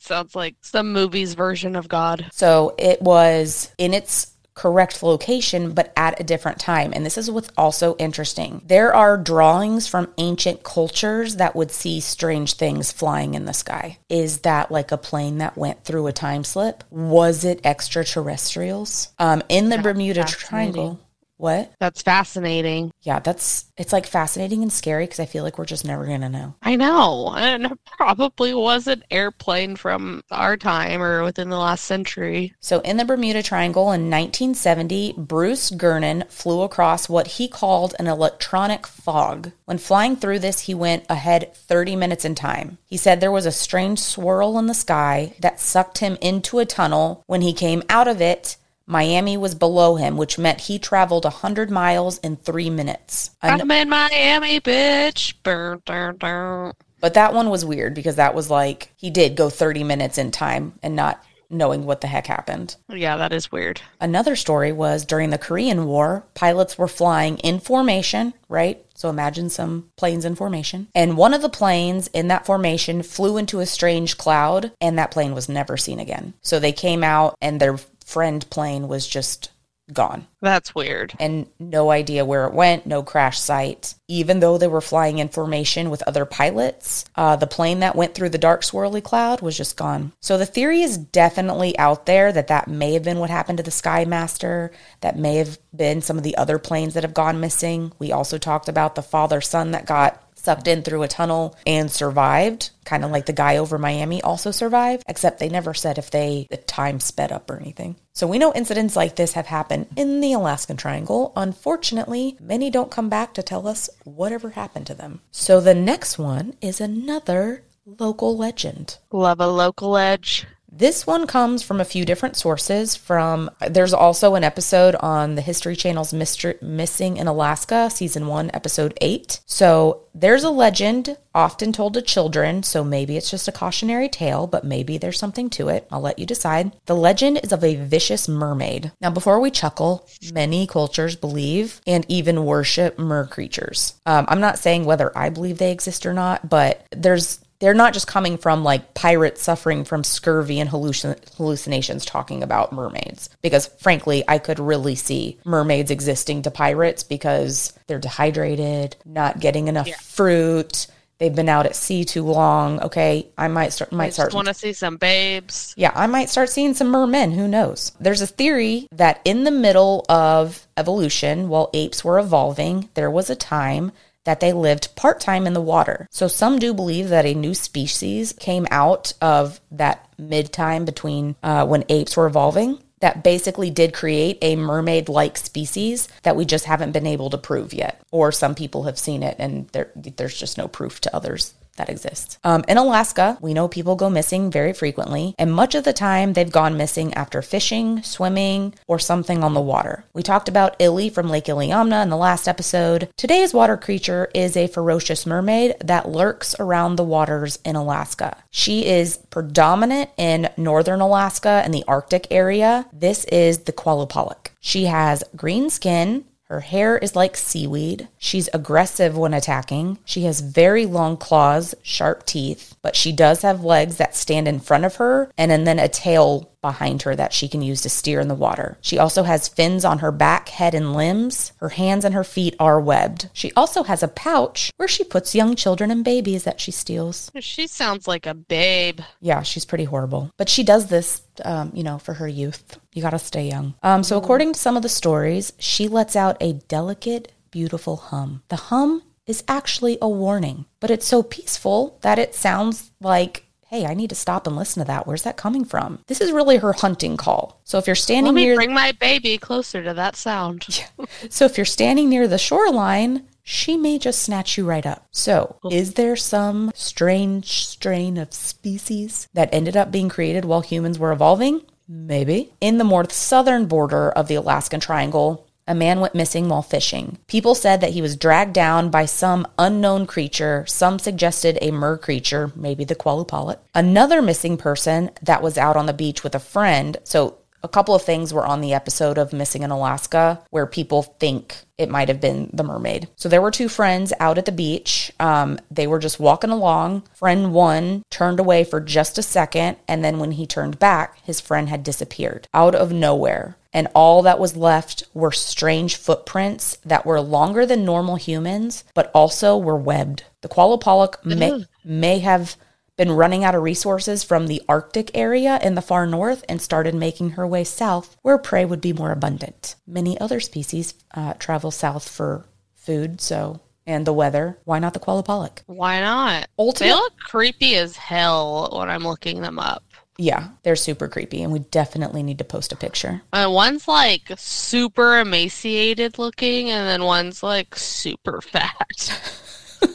Sounds 0.00 0.34
like 0.34 0.56
some 0.62 0.92
movie's 0.92 1.34
version 1.34 1.76
of 1.76 1.88
God. 1.88 2.26
So 2.32 2.74
it 2.78 3.02
was 3.02 3.72
in 3.78 3.92
its 3.92 4.32
correct 4.58 5.04
location, 5.04 5.70
but 5.70 5.92
at 5.96 6.18
a 6.18 6.24
different 6.24 6.58
time. 6.58 6.92
And 6.92 7.06
this 7.06 7.16
is 7.16 7.30
what's 7.30 7.48
also 7.56 7.94
interesting. 7.96 8.60
There 8.66 8.92
are 8.92 9.16
drawings 9.16 9.86
from 9.86 10.12
ancient 10.18 10.64
cultures 10.64 11.36
that 11.36 11.54
would 11.54 11.70
see 11.70 12.00
strange 12.00 12.54
things 12.54 12.90
flying 12.90 13.34
in 13.34 13.44
the 13.44 13.54
sky. 13.54 13.98
Is 14.08 14.40
that 14.40 14.72
like 14.72 14.90
a 14.90 14.98
plane 14.98 15.38
that 15.38 15.56
went 15.56 15.84
through 15.84 16.08
a 16.08 16.12
time 16.12 16.42
slip? 16.42 16.82
Was 16.90 17.44
it 17.44 17.60
extraterrestrials? 17.64 19.12
Um, 19.20 19.44
in 19.48 19.68
the 19.68 19.78
Bermuda 19.78 20.24
Triangle. 20.24 20.98
What? 21.38 21.72
That's 21.78 22.02
fascinating. 22.02 22.90
Yeah, 23.02 23.20
that's 23.20 23.66
it's 23.76 23.92
like 23.92 24.06
fascinating 24.06 24.62
and 24.62 24.72
scary 24.72 25.04
because 25.04 25.20
I 25.20 25.26
feel 25.26 25.44
like 25.44 25.56
we're 25.56 25.64
just 25.64 25.84
never 25.84 26.04
gonna 26.04 26.28
know. 26.28 26.56
I 26.62 26.74
know. 26.76 27.32
And 27.36 27.66
it 27.66 27.78
probably 27.86 28.52
was 28.54 28.88
an 28.88 29.04
airplane 29.10 29.76
from 29.76 30.22
our 30.32 30.56
time 30.56 31.00
or 31.00 31.22
within 31.22 31.48
the 31.48 31.56
last 31.56 31.84
century. 31.84 32.54
So, 32.60 32.80
in 32.80 32.96
the 32.96 33.04
Bermuda 33.04 33.42
Triangle 33.42 33.92
in 33.92 34.10
1970, 34.10 35.14
Bruce 35.16 35.70
Gernon 35.70 36.24
flew 36.28 36.62
across 36.62 37.08
what 37.08 37.28
he 37.28 37.46
called 37.46 37.94
an 37.98 38.08
electronic 38.08 38.86
fog. 38.86 39.52
When 39.64 39.78
flying 39.78 40.16
through 40.16 40.40
this, 40.40 40.60
he 40.60 40.74
went 40.74 41.04
ahead 41.08 41.54
30 41.54 41.94
minutes 41.94 42.24
in 42.24 42.34
time. 42.34 42.78
He 42.86 42.96
said 42.96 43.20
there 43.20 43.30
was 43.30 43.46
a 43.46 43.52
strange 43.52 44.00
swirl 44.00 44.58
in 44.58 44.66
the 44.66 44.74
sky 44.74 45.34
that 45.40 45.60
sucked 45.60 45.98
him 45.98 46.18
into 46.20 46.58
a 46.58 46.66
tunnel. 46.66 47.22
When 47.26 47.42
he 47.42 47.52
came 47.52 47.82
out 47.88 48.08
of 48.08 48.20
it, 48.20 48.56
Miami 48.88 49.36
was 49.36 49.54
below 49.54 49.96
him, 49.96 50.16
which 50.16 50.38
meant 50.38 50.62
he 50.62 50.78
traveled 50.78 51.24
100 51.24 51.70
miles 51.70 52.16
in 52.18 52.36
three 52.36 52.70
minutes. 52.70 53.30
An- 53.42 53.60
I'm 53.60 53.70
in 53.70 53.88
Miami, 53.90 54.60
bitch. 54.60 55.34
Burr, 55.42 55.76
burr, 55.84 56.14
burr. 56.14 56.72
but 56.98 57.14
that 57.14 57.34
one 57.34 57.50
was 57.50 57.66
weird 57.66 57.92
because 57.94 58.16
that 58.16 58.34
was 58.34 58.48
like 58.50 58.90
he 58.96 59.10
did 59.10 59.36
go 59.36 59.50
30 59.50 59.84
minutes 59.84 60.16
in 60.16 60.30
time 60.30 60.72
and 60.82 60.96
not 60.96 61.22
knowing 61.50 61.84
what 61.84 62.00
the 62.00 62.06
heck 62.06 62.26
happened. 62.26 62.76
Yeah, 62.88 63.16
that 63.18 63.32
is 63.32 63.50
weird. 63.52 63.80
Another 64.00 64.36
story 64.36 64.72
was 64.72 65.04
during 65.04 65.30
the 65.30 65.38
Korean 65.38 65.86
War, 65.86 66.24
pilots 66.34 66.76
were 66.76 66.88
flying 66.88 67.38
in 67.38 67.60
formation, 67.60 68.34
right? 68.48 68.84
So 68.94 69.08
imagine 69.08 69.48
some 69.48 69.90
planes 69.96 70.24
in 70.24 70.34
formation. 70.34 70.88
And 70.94 71.16
one 71.16 71.32
of 71.32 71.40
the 71.42 71.48
planes 71.48 72.08
in 72.08 72.28
that 72.28 72.44
formation 72.44 73.02
flew 73.02 73.36
into 73.38 73.60
a 73.60 73.66
strange 73.66 74.18
cloud, 74.18 74.72
and 74.80 74.98
that 74.98 75.10
plane 75.10 75.34
was 75.34 75.48
never 75.48 75.76
seen 75.76 76.00
again. 76.00 76.34
So 76.42 76.58
they 76.58 76.72
came 76.72 77.02
out, 77.04 77.36
and 77.40 77.60
their 77.60 77.78
friend 78.08 78.48
plane 78.50 78.88
was 78.88 79.06
just 79.06 79.50
gone 79.92 80.26
That's 80.42 80.74
weird. 80.74 81.14
and 81.18 81.46
no 81.58 81.90
idea 81.90 82.24
where 82.24 82.44
it 82.46 82.52
went, 82.52 82.84
no 82.86 83.02
crash 83.02 83.40
site. 83.40 83.94
Even 84.06 84.40
though 84.40 84.58
they 84.58 84.68
were 84.68 84.82
flying 84.82 85.18
in 85.18 85.30
formation 85.30 85.88
with 85.88 86.02
other 86.06 86.26
pilots, 86.26 87.06
uh, 87.16 87.36
the 87.36 87.46
plane 87.46 87.80
that 87.80 87.96
went 87.96 88.14
through 88.14 88.28
the 88.28 88.36
dark 88.36 88.60
swirly 88.60 89.02
cloud 89.02 89.40
was 89.40 89.56
just 89.56 89.78
gone. 89.78 90.12
So 90.20 90.36
the 90.36 90.44
theory 90.44 90.82
is 90.82 90.98
definitely 90.98 91.78
out 91.78 92.04
there 92.04 92.32
that 92.32 92.48
that 92.48 92.68
may 92.68 92.92
have 92.92 93.02
been 93.02 93.18
what 93.18 93.30
happened 93.30 93.56
to 93.58 93.62
the 93.64 93.70
Skymaster. 93.70 94.70
That 95.00 95.16
may 95.18 95.36
have 95.36 95.58
been 95.74 96.02
some 96.02 96.18
of 96.18 96.22
the 96.22 96.36
other 96.36 96.58
planes 96.58 96.92
that 96.92 97.02
have 97.02 97.14
gone 97.14 97.40
missing. 97.40 97.92
We 97.98 98.12
also 98.12 98.36
talked 98.36 98.68
about 98.68 98.94
the 98.94 99.02
father 99.02 99.40
son 99.40 99.70
that 99.70 99.86
got 99.86 100.22
sucked 100.48 100.66
in 100.66 100.82
through 100.82 101.02
a 101.02 101.08
tunnel 101.08 101.54
and 101.66 101.90
survived, 101.90 102.70
kind 102.86 103.04
of 103.04 103.10
like 103.10 103.26
the 103.26 103.34
guy 103.34 103.58
over 103.58 103.76
Miami 103.76 104.22
also 104.22 104.50
survived, 104.50 105.04
except 105.06 105.40
they 105.40 105.50
never 105.50 105.74
said 105.74 105.98
if 105.98 106.10
they 106.10 106.46
the 106.48 106.56
time 106.56 107.00
sped 107.00 107.30
up 107.30 107.50
or 107.50 107.60
anything. 107.60 107.96
So 108.14 108.26
we 108.26 108.38
know 108.38 108.54
incidents 108.54 108.96
like 108.96 109.16
this 109.16 109.34
have 109.34 109.44
happened 109.44 109.88
in 109.94 110.22
the 110.22 110.32
Alaskan 110.32 110.78
Triangle. 110.78 111.34
Unfortunately, 111.36 112.38
many 112.40 112.70
don't 112.70 112.90
come 112.90 113.10
back 113.10 113.34
to 113.34 113.42
tell 113.42 113.68
us 113.68 113.90
whatever 114.04 114.48
happened 114.48 114.86
to 114.86 114.94
them. 114.94 115.20
So 115.30 115.60
the 115.60 115.74
next 115.74 116.18
one 116.18 116.54
is 116.62 116.80
another 116.80 117.64
local 117.84 118.34
legend. 118.34 118.96
Love 119.12 119.40
a 119.40 119.48
local 119.48 119.98
edge. 119.98 120.46
This 120.70 121.06
one 121.06 121.26
comes 121.26 121.62
from 121.62 121.80
a 121.80 121.84
few 121.84 122.04
different 122.04 122.36
sources. 122.36 122.94
From 122.94 123.50
there's 123.68 123.94
also 123.94 124.34
an 124.34 124.44
episode 124.44 124.94
on 124.96 125.34
the 125.34 125.40
History 125.40 125.74
Channel's 125.74 126.12
Missing 126.12 127.16
in 127.16 127.26
Alaska, 127.26 127.90
season 127.90 128.26
one, 128.26 128.50
episode 128.52 128.96
eight. 129.00 129.40
So 129.46 130.02
there's 130.14 130.44
a 130.44 130.50
legend 130.50 131.16
often 131.34 131.72
told 131.72 131.94
to 131.94 132.02
children. 132.02 132.62
So 132.62 132.84
maybe 132.84 133.16
it's 133.16 133.30
just 133.30 133.48
a 133.48 133.52
cautionary 133.52 134.08
tale, 134.08 134.46
but 134.46 134.64
maybe 134.64 134.98
there's 134.98 135.18
something 135.18 135.48
to 135.50 135.68
it. 135.68 135.86
I'll 135.90 136.00
let 136.00 136.18
you 136.18 136.26
decide. 136.26 136.72
The 136.86 136.96
legend 136.96 137.40
is 137.42 137.52
of 137.52 137.64
a 137.64 137.76
vicious 137.76 138.28
mermaid. 138.28 138.92
Now, 139.00 139.10
before 139.10 139.40
we 139.40 139.50
chuckle, 139.50 140.06
many 140.32 140.66
cultures 140.66 141.16
believe 141.16 141.80
and 141.86 142.04
even 142.08 142.44
worship 142.44 142.98
mer 142.98 143.26
creatures. 143.26 143.94
Um, 144.04 144.26
I'm 144.28 144.40
not 144.40 144.58
saying 144.58 144.84
whether 144.84 145.16
I 145.16 145.30
believe 145.30 145.58
they 145.58 145.72
exist 145.72 146.04
or 146.04 146.12
not, 146.12 146.48
but 146.48 146.86
there's 146.90 147.40
they're 147.60 147.74
not 147.74 147.92
just 147.92 148.06
coming 148.06 148.38
from 148.38 148.62
like 148.62 148.94
pirates 148.94 149.42
suffering 149.42 149.84
from 149.84 150.04
scurvy 150.04 150.60
and 150.60 150.70
hallucin- 150.70 151.18
hallucinations 151.36 152.04
talking 152.04 152.42
about 152.42 152.72
mermaids. 152.72 153.30
Because 153.42 153.66
frankly, 153.80 154.24
I 154.28 154.38
could 154.38 154.58
really 154.58 154.94
see 154.94 155.38
mermaids 155.44 155.90
existing 155.90 156.42
to 156.42 156.50
pirates 156.50 157.02
because 157.02 157.72
they're 157.86 157.98
dehydrated, 157.98 158.96
not 159.04 159.40
getting 159.40 159.68
enough 159.68 159.90
fruit. 159.90 160.86
They've 161.18 161.34
been 161.34 161.48
out 161.48 161.66
at 161.66 161.74
sea 161.74 162.04
too 162.04 162.22
long. 162.22 162.80
Okay, 162.80 163.26
I 163.36 163.48
might 163.48 163.72
start. 163.72 163.90
Might 163.90 164.06
I 164.06 164.10
start. 164.10 164.28
just 164.28 164.36
want 164.36 164.46
to 164.46 164.54
see 164.54 164.72
some 164.72 164.98
babes. 164.98 165.74
Yeah, 165.76 165.90
I 165.92 166.06
might 166.06 166.30
start 166.30 166.48
seeing 166.48 166.74
some 166.74 166.88
mermen. 166.88 167.32
Who 167.32 167.48
knows? 167.48 167.90
There's 167.98 168.22
a 168.22 168.26
theory 168.26 168.86
that 168.92 169.20
in 169.24 169.42
the 169.42 169.50
middle 169.50 170.06
of 170.08 170.68
evolution, 170.76 171.48
while 171.48 171.70
apes 171.74 172.04
were 172.04 172.20
evolving, 172.20 172.88
there 172.94 173.10
was 173.10 173.30
a 173.30 173.34
time 173.34 173.90
that 174.28 174.40
they 174.40 174.52
lived 174.52 174.94
part 174.94 175.20
time 175.20 175.46
in 175.46 175.54
the 175.54 175.60
water. 175.74 176.06
So 176.10 176.28
some 176.28 176.58
do 176.58 176.74
believe 176.74 177.08
that 177.08 177.24
a 177.24 177.32
new 177.32 177.54
species 177.54 178.34
came 178.38 178.66
out 178.70 179.14
of 179.22 179.58
that 179.70 180.06
mid 180.18 180.52
time 180.52 180.84
between 180.84 181.34
uh, 181.42 181.64
when 181.66 181.86
apes 181.88 182.14
were 182.14 182.26
evolving. 182.26 182.78
That 183.00 183.24
basically 183.24 183.70
did 183.70 183.94
create 183.94 184.36
a 184.42 184.56
mermaid 184.56 185.08
like 185.08 185.38
species 185.38 186.08
that 186.24 186.36
we 186.36 186.44
just 186.44 186.66
haven't 186.66 186.92
been 186.92 187.06
able 187.06 187.30
to 187.30 187.38
prove 187.38 187.72
yet. 187.72 188.02
Or 188.10 188.30
some 188.30 188.54
people 188.54 188.82
have 188.82 188.98
seen 188.98 189.22
it 189.22 189.36
and 189.38 189.66
there, 189.68 189.90
there's 189.96 190.38
just 190.38 190.58
no 190.58 190.68
proof 190.68 191.00
to 191.00 191.16
others 191.16 191.54
that 191.78 191.88
exists. 191.88 192.38
Um, 192.44 192.64
in 192.68 192.76
Alaska, 192.76 193.38
we 193.40 193.54
know 193.54 193.66
people 193.66 193.96
go 193.96 194.10
missing 194.10 194.50
very 194.50 194.72
frequently, 194.72 195.34
and 195.38 195.52
much 195.52 195.74
of 195.74 195.84
the 195.84 195.92
time 195.92 196.34
they've 196.34 196.52
gone 196.52 196.76
missing 196.76 197.14
after 197.14 197.42
fishing, 197.42 198.02
swimming, 198.02 198.74
or 198.86 198.98
something 198.98 199.42
on 199.42 199.54
the 199.54 199.60
water. 199.60 200.04
We 200.12 200.22
talked 200.22 200.48
about 200.48 200.76
Illy 200.78 201.08
from 201.08 201.28
Lake 201.28 201.46
Iliamna 201.46 202.02
in 202.02 202.10
the 202.10 202.16
last 202.16 202.46
episode. 202.46 203.08
Today's 203.16 203.54
water 203.54 203.76
creature 203.76 204.30
is 204.34 204.56
a 204.56 204.68
ferocious 204.68 205.24
mermaid 205.26 205.74
that 205.82 206.08
lurks 206.08 206.54
around 206.60 206.96
the 206.96 207.04
waters 207.04 207.58
in 207.64 207.76
Alaska. 207.76 208.36
She 208.50 208.84
is 208.86 209.16
predominant 209.30 210.10
in 210.16 210.50
northern 210.56 211.00
Alaska 211.00 211.62
and 211.64 211.72
the 211.72 211.84
Arctic 211.88 212.26
area. 212.30 212.86
This 212.92 213.24
is 213.26 213.60
the 213.60 213.72
Qalupalik. 213.72 214.48
She 214.60 214.84
has 214.84 215.24
green 215.36 215.70
skin, 215.70 216.24
her 216.48 216.60
hair 216.60 216.96
is 216.96 217.14
like 217.14 217.36
seaweed. 217.36 218.08
She's 218.18 218.48
aggressive 218.54 219.18
when 219.18 219.34
attacking. 219.34 219.98
She 220.06 220.22
has 220.22 220.40
very 220.40 220.86
long 220.86 221.18
claws, 221.18 221.74
sharp 221.82 222.24
teeth, 222.24 222.74
but 222.82 222.96
she 222.96 223.12
does 223.12 223.42
have 223.42 223.64
legs 223.64 223.96
that 223.96 224.16
stand 224.16 224.48
in 224.48 224.60
front 224.60 224.84
of 224.84 224.96
her 224.96 225.30
and, 225.36 225.52
and 225.52 225.66
then 225.66 225.78
a 225.78 225.88
tail 225.88 226.50
behind 226.60 227.02
her 227.02 227.14
that 227.14 227.32
she 227.32 227.48
can 227.48 227.62
use 227.62 227.82
to 227.82 227.88
steer 227.88 228.20
in 228.20 228.28
the 228.28 228.34
water. 228.34 228.78
She 228.80 228.98
also 228.98 229.22
has 229.22 229.48
fins 229.48 229.84
on 229.84 230.00
her 230.00 230.10
back, 230.10 230.48
head, 230.48 230.74
and 230.74 230.94
limbs. 230.94 231.52
Her 231.58 231.68
hands 231.70 232.04
and 232.04 232.14
her 232.14 232.24
feet 232.24 232.56
are 232.58 232.80
webbed. 232.80 233.30
She 233.32 233.52
also 233.52 233.84
has 233.84 234.02
a 234.02 234.08
pouch 234.08 234.72
where 234.76 234.88
she 234.88 235.04
puts 235.04 235.34
young 235.34 235.54
children 235.54 235.90
and 235.90 236.04
babies 236.04 236.44
that 236.44 236.60
she 236.60 236.70
steals. 236.70 237.30
She 237.38 237.66
sounds 237.66 238.08
like 238.08 238.26
a 238.26 238.34
babe. 238.34 239.00
Yeah, 239.20 239.42
she's 239.42 239.64
pretty 239.64 239.84
horrible. 239.84 240.32
But 240.36 240.48
she 240.48 240.64
does 240.64 240.86
this, 240.88 241.22
um, 241.44 241.70
you 241.74 241.84
know, 241.84 241.98
for 241.98 242.14
her 242.14 242.28
youth. 242.28 242.78
You 242.92 243.02
gotta 243.02 243.18
stay 243.18 243.48
young. 243.48 243.74
Um, 243.82 244.02
so, 244.02 244.18
according 244.18 244.54
to 244.54 244.58
some 244.58 244.76
of 244.76 244.82
the 244.82 244.88
stories, 244.88 245.52
she 245.58 245.86
lets 245.88 246.16
out 246.16 246.36
a 246.40 246.54
delicate, 246.54 247.32
beautiful 247.50 247.96
hum. 247.96 248.42
The 248.48 248.56
hum 248.56 249.02
is 249.28 249.44
actually 249.46 249.98
a 250.02 250.08
warning, 250.08 250.64
but 250.80 250.90
it's 250.90 251.06
so 251.06 251.22
peaceful 251.22 251.98
that 252.00 252.18
it 252.18 252.34
sounds 252.34 252.90
like, 253.00 253.44
hey, 253.68 253.86
I 253.86 253.94
need 253.94 254.08
to 254.08 254.16
stop 254.16 254.46
and 254.46 254.56
listen 254.56 254.80
to 254.80 254.86
that. 254.86 255.06
Where's 255.06 255.22
that 255.22 255.36
coming 255.36 255.64
from? 255.64 256.00
This 256.06 256.20
is 256.20 256.32
really 256.32 256.56
her 256.56 256.72
hunting 256.72 257.16
call. 257.16 257.60
So, 257.64 257.78
if 257.78 257.86
you're 257.86 257.94
standing 257.94 258.32
Let 258.32 258.40
me 258.40 258.46
near 258.46 258.56
bring 258.56 258.72
my 258.72 258.92
baby 258.92 259.38
closer 259.38 259.84
to 259.84 259.94
that 259.94 260.16
sound. 260.16 260.66
so 261.28 261.44
if 261.44 261.56
you're 261.56 261.66
standing 261.66 262.08
near 262.08 262.26
the 262.26 262.38
shoreline, 262.38 263.28
she 263.42 263.76
may 263.76 263.98
just 263.98 264.22
snatch 264.22 264.58
you 264.58 264.64
right 264.66 264.84
up. 264.84 265.06
So, 265.10 265.58
is 265.70 265.94
there 265.94 266.16
some 266.16 266.72
strange 266.74 267.66
strain 267.66 268.16
of 268.16 268.32
species 268.32 269.28
that 269.34 269.50
ended 269.52 269.76
up 269.76 269.90
being 269.90 270.08
created 270.08 270.46
while 270.46 270.62
humans 270.62 270.98
were 270.98 271.12
evolving? 271.12 271.62
Maybe. 271.88 272.52
In 272.60 272.76
the 272.76 272.84
more 272.84 273.08
southern 273.08 273.66
border 273.66 274.10
of 274.10 274.28
the 274.28 274.34
Alaskan 274.34 274.80
Triangle, 274.80 275.47
a 275.68 275.74
man 275.74 276.00
went 276.00 276.14
missing 276.14 276.48
while 276.48 276.62
fishing. 276.62 277.18
People 277.28 277.54
said 277.54 277.80
that 277.80 277.92
he 277.92 278.02
was 278.02 278.16
dragged 278.16 278.54
down 278.54 278.90
by 278.90 279.04
some 279.04 279.46
unknown 279.58 280.06
creature. 280.06 280.64
Some 280.66 280.98
suggested 280.98 281.58
a 281.60 281.70
mer 281.70 281.96
creature, 281.96 282.50
maybe 282.56 282.84
the 282.84 282.96
Qalupalik. 282.96 283.58
Another 283.74 284.20
missing 284.20 284.56
person 284.56 285.10
that 285.22 285.42
was 285.42 285.58
out 285.58 285.76
on 285.76 285.86
the 285.86 285.92
beach 285.92 286.24
with 286.24 286.34
a 286.34 286.40
friend. 286.40 286.96
So 287.04 287.38
a 287.62 287.68
couple 287.68 287.94
of 287.94 288.02
things 288.02 288.32
were 288.32 288.46
on 288.46 288.60
the 288.60 288.72
episode 288.72 289.18
of 289.18 289.32
Missing 289.32 289.62
in 289.62 289.70
Alaska 289.70 290.42
where 290.50 290.66
people 290.66 291.02
think 291.02 291.56
it 291.76 291.88
might 291.88 292.08
have 292.08 292.20
been 292.20 292.50
the 292.52 292.64
mermaid. 292.64 293.08
So 293.16 293.28
there 293.28 293.42
were 293.42 293.50
two 293.50 293.68
friends 293.68 294.12
out 294.18 294.38
at 294.38 294.46
the 294.46 294.52
beach. 294.52 295.12
Um, 295.20 295.58
they 295.70 295.86
were 295.86 295.98
just 295.98 296.18
walking 296.18 296.50
along. 296.50 297.04
Friend 297.14 297.52
one 297.52 298.02
turned 298.10 298.40
away 298.40 298.64
for 298.64 298.80
just 298.80 299.18
a 299.18 299.22
second, 299.22 299.76
and 299.86 300.04
then 300.04 300.18
when 300.18 300.32
he 300.32 300.46
turned 300.46 300.78
back, 300.78 301.22
his 301.24 301.40
friend 301.40 301.68
had 301.68 301.82
disappeared 301.82 302.48
out 302.54 302.74
of 302.74 302.92
nowhere. 302.92 303.56
And 303.72 303.88
all 303.94 304.22
that 304.22 304.38
was 304.38 304.56
left 304.56 305.04
were 305.12 305.32
strange 305.32 305.96
footprints 305.96 306.78
that 306.84 307.04
were 307.04 307.20
longer 307.20 307.66
than 307.66 307.84
normal 307.84 308.16
humans, 308.16 308.84
but 308.94 309.10
also 309.14 309.58
were 309.58 309.76
webbed. 309.76 310.24
The 310.40 310.48
Qalupalik 310.48 311.22
may, 311.24 311.64
may 311.84 312.18
have 312.20 312.56
been 312.96 313.12
running 313.12 313.44
out 313.44 313.54
of 313.54 313.62
resources 313.62 314.24
from 314.24 314.46
the 314.46 314.62
Arctic 314.68 315.10
area 315.14 315.58
in 315.62 315.74
the 315.74 315.82
far 315.82 316.06
north 316.06 316.44
and 316.48 316.60
started 316.60 316.94
making 316.94 317.30
her 317.30 317.46
way 317.46 317.62
south 317.62 318.16
where 318.22 318.38
prey 318.38 318.64
would 318.64 318.80
be 318.80 318.92
more 318.92 319.12
abundant. 319.12 319.76
Many 319.86 320.18
other 320.18 320.40
species 320.40 320.94
uh, 321.14 321.34
travel 321.34 321.70
south 321.70 322.08
for 322.08 322.46
food, 322.74 323.20
so 323.20 323.60
and 323.86 324.06
the 324.06 324.12
weather. 324.12 324.58
Why 324.64 324.78
not 324.80 324.92
the 324.94 325.00
Qalupalik? 325.00 325.62
Why 325.66 326.00
not? 326.00 326.42
They 326.42 326.64
Ultimate- 326.64 326.94
look 326.94 327.16
creepy 327.18 327.76
as 327.76 327.96
hell 327.96 328.68
when 328.78 328.90
I'm 328.90 329.06
looking 329.06 329.40
them 329.40 329.58
up. 329.58 329.82
Yeah, 330.20 330.48
they're 330.64 330.76
super 330.76 331.06
creepy, 331.08 331.42
and 331.42 331.52
we 331.52 331.60
definitely 331.60 332.22
need 332.24 332.38
to 332.38 332.44
post 332.44 332.72
a 332.72 332.76
picture. 332.76 333.22
Uh, 333.32 333.48
one's 333.50 333.86
like 333.86 334.32
super 334.36 335.20
emaciated 335.20 336.18
looking, 336.18 336.70
and 336.70 336.88
then 336.88 337.04
one's 337.04 337.42
like 337.42 337.76
super 337.76 338.40
fat. 338.42 339.36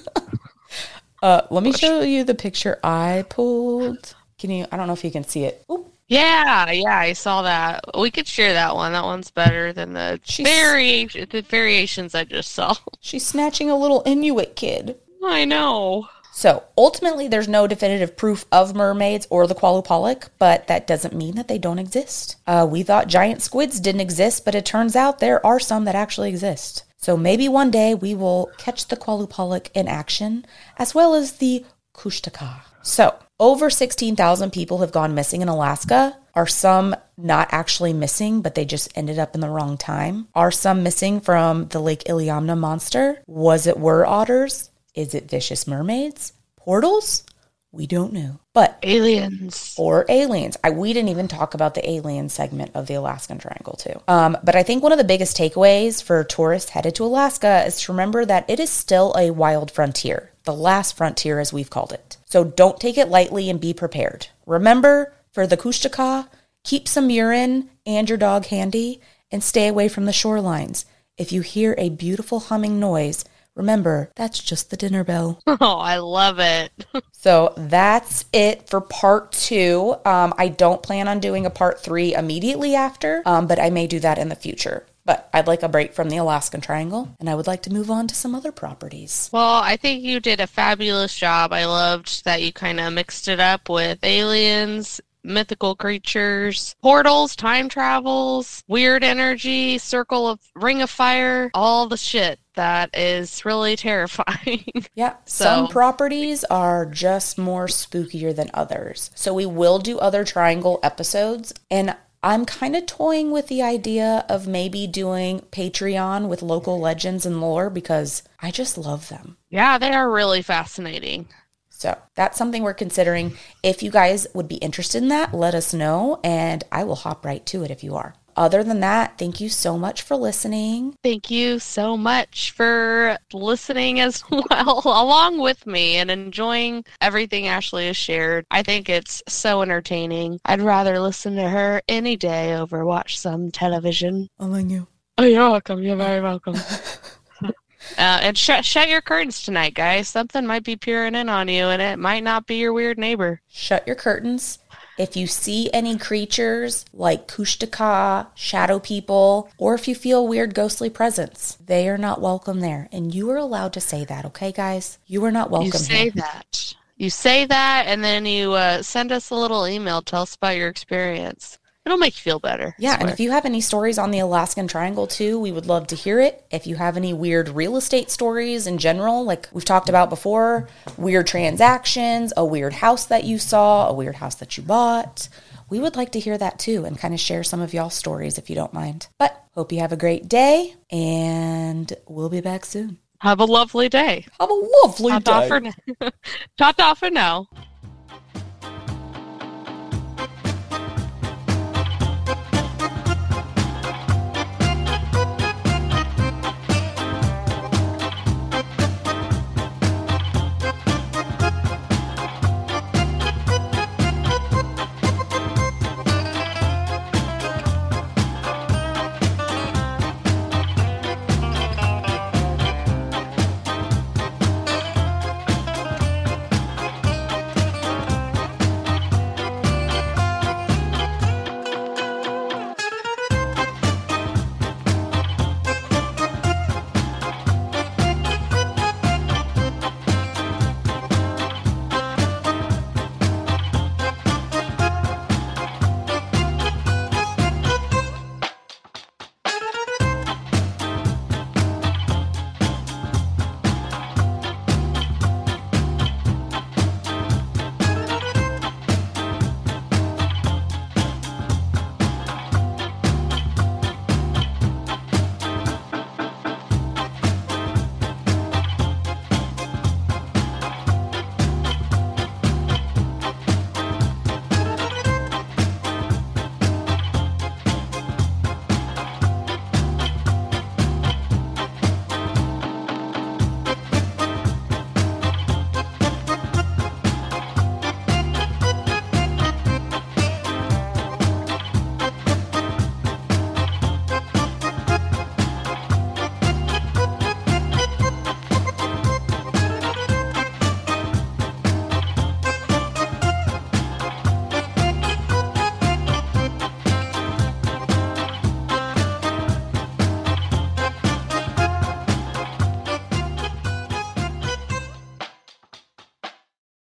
Uh, 1.21 1.47
let 1.51 1.63
me 1.63 1.71
show 1.71 2.01
you 2.01 2.23
the 2.25 2.35
picture 2.35 2.79
I 2.83 3.23
pulled. 3.29 4.13
Can 4.37 4.49
you? 4.49 4.65
I 4.71 4.77
don't 4.77 4.87
know 4.87 4.93
if 4.93 5.05
you 5.05 5.11
can 5.11 5.23
see 5.23 5.45
it. 5.45 5.63
Oop. 5.71 5.87
yeah, 6.09 6.69
yeah, 6.71 6.97
I 6.97 7.13
saw 7.13 7.43
that. 7.43 7.85
We 7.97 8.11
could 8.11 8.27
share 8.27 8.51
that 8.53 8.75
one. 8.75 8.91
That 8.91 9.05
one's 9.05 9.31
better 9.31 9.71
than 9.71 9.93
the 9.93 10.19
variation, 10.43 11.25
the 11.29 11.41
variations 11.41 12.13
I 12.13 12.25
just 12.25 12.51
saw. 12.51 12.75
She's 12.99 13.25
snatching 13.25 13.69
a 13.69 13.77
little 13.77 14.03
Inuit 14.05 14.55
kid. 14.57 14.97
I 15.23 15.45
know. 15.45 16.09
So 16.35 16.63
ultimately, 16.75 17.27
there's 17.27 17.47
no 17.47 17.67
definitive 17.67 18.17
proof 18.17 18.45
of 18.51 18.75
mermaids 18.75 19.27
or 19.29 19.45
the 19.45 19.53
Qalupalik, 19.53 20.29
but 20.39 20.65
that 20.67 20.87
doesn't 20.87 21.15
mean 21.15 21.35
that 21.35 21.47
they 21.47 21.59
don't 21.59 21.77
exist. 21.77 22.37
Uh, 22.47 22.67
we 22.69 22.81
thought 22.81 23.07
giant 23.07 23.43
squids 23.43 23.79
didn't 23.79 24.01
exist, 24.01 24.43
but 24.43 24.55
it 24.55 24.65
turns 24.65 24.95
out 24.95 25.19
there 25.19 25.45
are 25.45 25.59
some 25.59 25.85
that 25.85 25.93
actually 25.93 26.29
exist. 26.29 26.85
So 26.97 27.15
maybe 27.15 27.47
one 27.47 27.69
day 27.69 27.93
we 27.93 28.15
will 28.15 28.49
catch 28.57 28.87
the 28.87 28.97
Qalupalik 28.97 29.69
in 29.75 29.87
action, 29.87 30.45
as 30.77 30.95
well 30.95 31.13
as 31.13 31.33
the 31.33 31.65
Kushtaka. 31.93 32.61
So 32.81 33.15
over 33.39 33.69
16,000 33.69 34.51
people 34.51 34.79
have 34.79 34.91
gone 34.91 35.13
missing 35.13 35.43
in 35.43 35.49
Alaska. 35.49 36.17
Are 36.33 36.47
some 36.47 36.95
not 37.15 37.49
actually 37.51 37.93
missing, 37.93 38.41
but 38.41 38.55
they 38.55 38.65
just 38.65 38.91
ended 38.97 39.19
up 39.19 39.35
in 39.35 39.41
the 39.41 39.49
wrong 39.49 39.77
time? 39.77 40.29
Are 40.33 40.49
some 40.49 40.81
missing 40.81 41.21
from 41.21 41.67
the 41.67 41.79
Lake 41.79 42.05
Iliamna 42.05 42.57
monster? 42.57 43.21
Was 43.27 43.67
it 43.67 43.79
were 43.79 44.05
otters? 44.05 44.71
Is 44.93 45.13
it 45.13 45.29
vicious 45.29 45.67
mermaids? 45.67 46.33
Portals? 46.55 47.23
We 47.71 47.87
don't 47.87 48.13
know. 48.13 48.39
But 48.53 48.77
Aliens. 48.83 49.73
or 49.79 50.05
aliens. 50.07 50.57
I, 50.63 50.69
we 50.69 50.93
didn't 50.93 51.09
even 51.09 51.27
talk 51.27 51.55
about 51.55 51.73
the 51.73 51.89
alien 51.89 52.29
segment 52.29 52.71
of 52.75 52.85
the 52.85 52.93
Alaskan 52.93 53.39
Triangle, 53.39 53.73
too. 53.73 53.99
Um, 54.07 54.37
but 54.43 54.55
I 54.55 54.61
think 54.61 54.83
one 54.83 54.91
of 54.91 54.99
the 54.99 55.03
biggest 55.03 55.35
takeaways 55.35 56.03
for 56.03 56.23
tourists 56.23 56.69
headed 56.69 56.93
to 56.95 57.03
Alaska 57.05 57.63
is 57.65 57.81
to 57.81 57.91
remember 57.91 58.25
that 58.25 58.47
it 58.47 58.59
is 58.59 58.69
still 58.69 59.15
a 59.17 59.31
wild 59.31 59.71
frontier, 59.71 60.31
the 60.43 60.53
last 60.53 60.95
frontier, 60.95 61.39
as 61.39 61.51
we've 61.51 61.71
called 61.71 61.91
it. 61.91 62.17
So 62.25 62.43
don't 62.43 62.79
take 62.79 62.99
it 62.99 63.09
lightly 63.09 63.49
and 63.49 63.59
be 63.59 63.73
prepared. 63.73 64.27
Remember, 64.45 65.15
for 65.31 65.47
the 65.47 65.57
Kushtaka, 65.57 66.27
keep 66.63 66.87
some 66.87 67.09
urine 67.09 67.71
and 67.87 68.07
your 68.07 68.19
dog 68.19 68.45
handy 68.45 69.01
and 69.31 69.43
stay 69.43 69.67
away 69.67 69.87
from 69.87 70.05
the 70.05 70.11
shorelines. 70.11 70.85
If 71.17 71.31
you 71.31 71.41
hear 71.41 71.73
a 71.79 71.89
beautiful 71.89 72.39
humming 72.39 72.79
noise, 72.79 73.25
Remember, 73.55 74.11
that's 74.15 74.39
just 74.39 74.69
the 74.69 74.77
dinner 74.77 75.03
bell. 75.03 75.41
Oh, 75.63 75.77
I 75.77 75.97
love 75.97 76.39
it. 76.39 76.71
So 77.11 77.53
that's 77.55 78.25
it 78.33 78.67
for 78.67 78.81
part 78.81 79.31
two. 79.31 79.95
Um, 80.03 80.33
I 80.37 80.49
don't 80.49 80.83
plan 80.83 81.07
on 81.07 81.21
doing 81.21 81.45
a 81.45 81.49
part 81.49 81.81
three 81.81 82.13
immediately 82.13 82.75
after, 82.75 83.23
um, 83.25 83.47
but 83.47 83.59
I 83.59 83.69
may 83.69 83.87
do 83.87 84.01
that 84.01 84.17
in 84.17 84.27
the 84.27 84.35
future. 84.35 84.85
But 85.05 85.29
I'd 85.31 85.47
like 85.47 85.63
a 85.63 85.69
break 85.69 85.93
from 85.93 86.09
the 86.09 86.17
Alaskan 86.17 86.59
Triangle, 86.59 87.15
and 87.21 87.29
I 87.29 87.35
would 87.35 87.47
like 87.47 87.61
to 87.63 87.71
move 87.71 87.89
on 87.89 88.07
to 88.07 88.15
some 88.15 88.35
other 88.35 88.51
properties. 88.51 89.29
Well, 89.31 89.61
I 89.63 89.77
think 89.77 90.03
you 90.03 90.19
did 90.19 90.41
a 90.41 90.47
fabulous 90.47 91.15
job. 91.15 91.53
I 91.53 91.63
loved 91.63 92.25
that 92.25 92.41
you 92.41 92.51
kind 92.51 92.81
of 92.81 92.91
mixed 92.91 93.29
it 93.29 93.39
up 93.39 93.69
with 93.69 94.03
aliens, 94.03 94.99
mythical 95.23 95.75
creatures, 95.75 96.75
portals, 96.81 97.37
time 97.37 97.69
travels, 97.69 98.63
weird 98.67 99.03
energy, 99.03 99.77
circle 99.77 100.27
of 100.27 100.39
ring 100.55 100.81
of 100.81 100.89
fire, 100.89 101.49
all 101.53 101.87
the 101.87 101.95
shit 101.95 102.39
that 102.55 102.95
is 102.97 103.45
really 103.45 103.75
terrifying. 103.89 104.85
Yeah, 104.95 105.15
some 105.25 105.67
properties 105.67 106.43
are 106.45 106.85
just 106.85 107.37
more 107.37 107.67
spookier 107.67 108.35
than 108.35 108.49
others. 108.53 109.11
So 109.15 109.33
we 109.33 109.45
will 109.45 109.79
do 109.79 109.99
other 109.99 110.23
triangle 110.23 110.79
episodes, 110.83 111.53
and 111.69 111.95
I'm 112.21 112.45
kind 112.45 112.75
of 112.75 112.85
toying 112.85 113.31
with 113.31 113.47
the 113.47 113.61
idea 113.61 114.25
of 114.29 114.47
maybe 114.47 114.87
doing 114.87 115.41
Patreon 115.51 116.29
with 116.29 116.41
local 116.41 116.79
legends 116.79 117.25
and 117.25 117.41
lore 117.41 117.69
because 117.69 118.23
I 118.41 118.49
just 118.49 118.77
love 118.77 119.09
them. 119.09 119.37
yeah, 119.49 119.77
they 119.77 119.91
are 119.91 120.09
really 120.09 120.41
fascinating. 120.41 121.27
So 121.69 121.97
that's 122.15 122.37
something 122.37 122.63
we're 122.63 122.73
considering. 122.73 123.35
If 123.61 123.83
you 123.83 123.91
guys 123.91 124.25
would 124.33 124.47
be 124.47 124.55
interested 124.55 125.03
in 125.03 125.09
that, 125.09 125.33
let 125.33 125.53
us 125.53 125.73
know, 125.73 126.21
and 126.23 126.63
I 126.71 126.85
will 126.85 126.95
hop 126.95 127.25
right 127.25 127.45
to 127.47 127.63
it 127.63 127.71
if 127.71 127.83
you 127.83 127.95
are. 127.95 128.15
Other 128.35 128.63
than 128.63 128.79
that, 128.79 129.17
thank 129.17 129.39
you 129.39 129.49
so 129.49 129.77
much 129.77 130.01
for 130.01 130.15
listening. 130.15 130.95
Thank 131.03 131.29
you 131.29 131.59
so 131.59 131.95
much 131.97 132.51
for 132.51 133.17
listening 133.31 133.99
as 133.99 134.23
well, 134.31 134.81
along 134.85 135.39
with 135.39 135.65
me, 135.67 135.97
and 135.97 136.09
enjoying 136.09 136.83
everything 137.01 137.47
Ashley 137.47 137.87
has 137.87 137.97
shared. 137.97 138.45
I 138.49 138.63
think 138.63 138.89
it's 138.89 139.21
so 139.27 139.61
entertaining. 139.61 140.39
I'd 140.45 140.61
rather 140.61 140.99
listen 140.99 141.35
to 141.35 141.49
her 141.49 141.81
any 141.87 142.15
day 142.15 142.55
over 142.55 142.85
watch 142.85 143.19
some 143.19 143.51
television. 143.51 144.29
I 144.39 144.45
you. 144.59 144.87
Oh, 145.17 145.23
you're 145.23 145.49
welcome. 145.49 145.83
You're 145.83 145.95
very 145.95 146.21
welcome. 146.21 146.55
uh, 147.43 147.51
and 147.97 148.37
shut 148.37 148.65
shut 148.65 148.89
your 148.89 149.01
curtains 149.01 149.43
tonight, 149.43 149.75
guys. 149.75 150.07
Something 150.07 150.47
might 150.47 150.63
be 150.63 150.75
peering 150.75 151.13
in 151.15 151.29
on 151.29 151.47
you, 151.47 151.65
and 151.65 151.81
it 151.81 151.99
might 151.99 152.23
not 152.23 152.47
be 152.47 152.55
your 152.55 152.73
weird 152.73 152.97
neighbor. 152.97 153.41
Shut 153.47 153.85
your 153.85 153.95
curtains. 153.95 154.59
If 154.97 155.15
you 155.15 155.25
see 155.25 155.71
any 155.73 155.97
creatures 155.97 156.85
like 156.93 157.27
Kushtaka, 157.27 158.27
shadow 158.35 158.79
people, 158.79 159.49
or 159.57 159.73
if 159.73 159.87
you 159.87 159.95
feel 159.95 160.27
weird 160.27 160.53
ghostly 160.53 160.89
presence, 160.89 161.57
they 161.65 161.89
are 161.89 161.97
not 161.97 162.21
welcome 162.21 162.59
there. 162.59 162.89
And 162.91 163.13
you 163.13 163.29
are 163.31 163.37
allowed 163.37 163.73
to 163.73 163.81
say 163.81 164.05
that, 164.05 164.25
okay, 164.25 164.51
guys? 164.51 164.99
You 165.07 165.25
are 165.25 165.31
not 165.31 165.49
welcome 165.49 165.67
you 165.67 165.71
say 165.71 166.03
here. 166.03 166.11
that. 166.17 166.75
You 166.95 167.09
say 167.09 167.45
that, 167.45 167.85
and 167.87 168.03
then 168.03 168.25
you 168.25 168.53
uh, 168.53 168.83
send 168.83 169.11
us 169.11 169.31
a 169.31 169.35
little 169.35 169.67
email. 169.67 170.01
Tell 170.03 170.21
us 170.21 170.35
about 170.35 170.57
your 170.57 170.69
experience. 170.69 171.57
It'll 171.85 171.97
make 171.97 172.15
you 172.15 172.21
feel 172.21 172.39
better. 172.39 172.75
Yeah, 172.79 172.97
and 172.97 173.09
if 173.09 173.19
you 173.19 173.31
have 173.31 173.45
any 173.45 173.59
stories 173.59 173.97
on 173.97 174.11
the 174.11 174.19
Alaskan 174.19 174.67
Triangle 174.69 175.05
too, 175.05 175.37
we 175.37 175.51
would 175.51 175.65
love 175.65 175.87
to 175.87 175.95
hear 175.95 176.19
it. 176.21 176.45
If 176.49 176.65
you 176.65 176.75
have 176.77 176.95
any 176.95 177.13
weird 177.13 177.49
real 177.49 177.75
estate 177.75 178.09
stories 178.09 178.67
in 178.67 178.77
general, 178.77 179.25
like 179.25 179.49
we've 179.51 179.65
talked 179.65 179.89
about 179.89 180.09
before, 180.09 180.69
weird 180.97 181.27
transactions, 181.27 182.31
a 182.37 182.45
weird 182.45 182.71
house 182.73 183.05
that 183.07 183.25
you 183.25 183.37
saw, 183.37 183.89
a 183.89 183.93
weird 183.93 184.15
house 184.15 184.35
that 184.35 184.55
you 184.55 184.63
bought, 184.63 185.27
we 185.69 185.79
would 185.79 185.97
like 185.97 186.13
to 186.13 186.19
hear 186.21 186.37
that 186.37 186.57
too 186.57 186.85
and 186.85 186.97
kind 186.97 187.13
of 187.13 187.19
share 187.19 187.43
some 187.43 187.59
of 187.59 187.73
y'all's 187.73 187.95
stories 187.95 188.37
if 188.37 188.49
you 188.49 188.55
don't 188.55 188.73
mind. 188.73 189.07
But 189.19 189.43
hope 189.53 189.73
you 189.73 189.79
have 189.79 189.91
a 189.91 189.97
great 189.97 190.29
day 190.29 190.75
and 190.89 191.91
we'll 192.07 192.29
be 192.29 192.41
back 192.41 192.63
soon. 192.63 192.99
have 193.19 193.41
a 193.41 193.45
lovely 193.45 193.89
day. 193.89 194.25
Have 194.39 194.49
a 194.49 194.67
lovely 194.83 195.11
Ta-ta 195.11 195.47
for 195.47 195.59
now. 195.59 195.73
Ta-ta 196.57 196.93
for 196.93 197.09
now. 197.09 197.47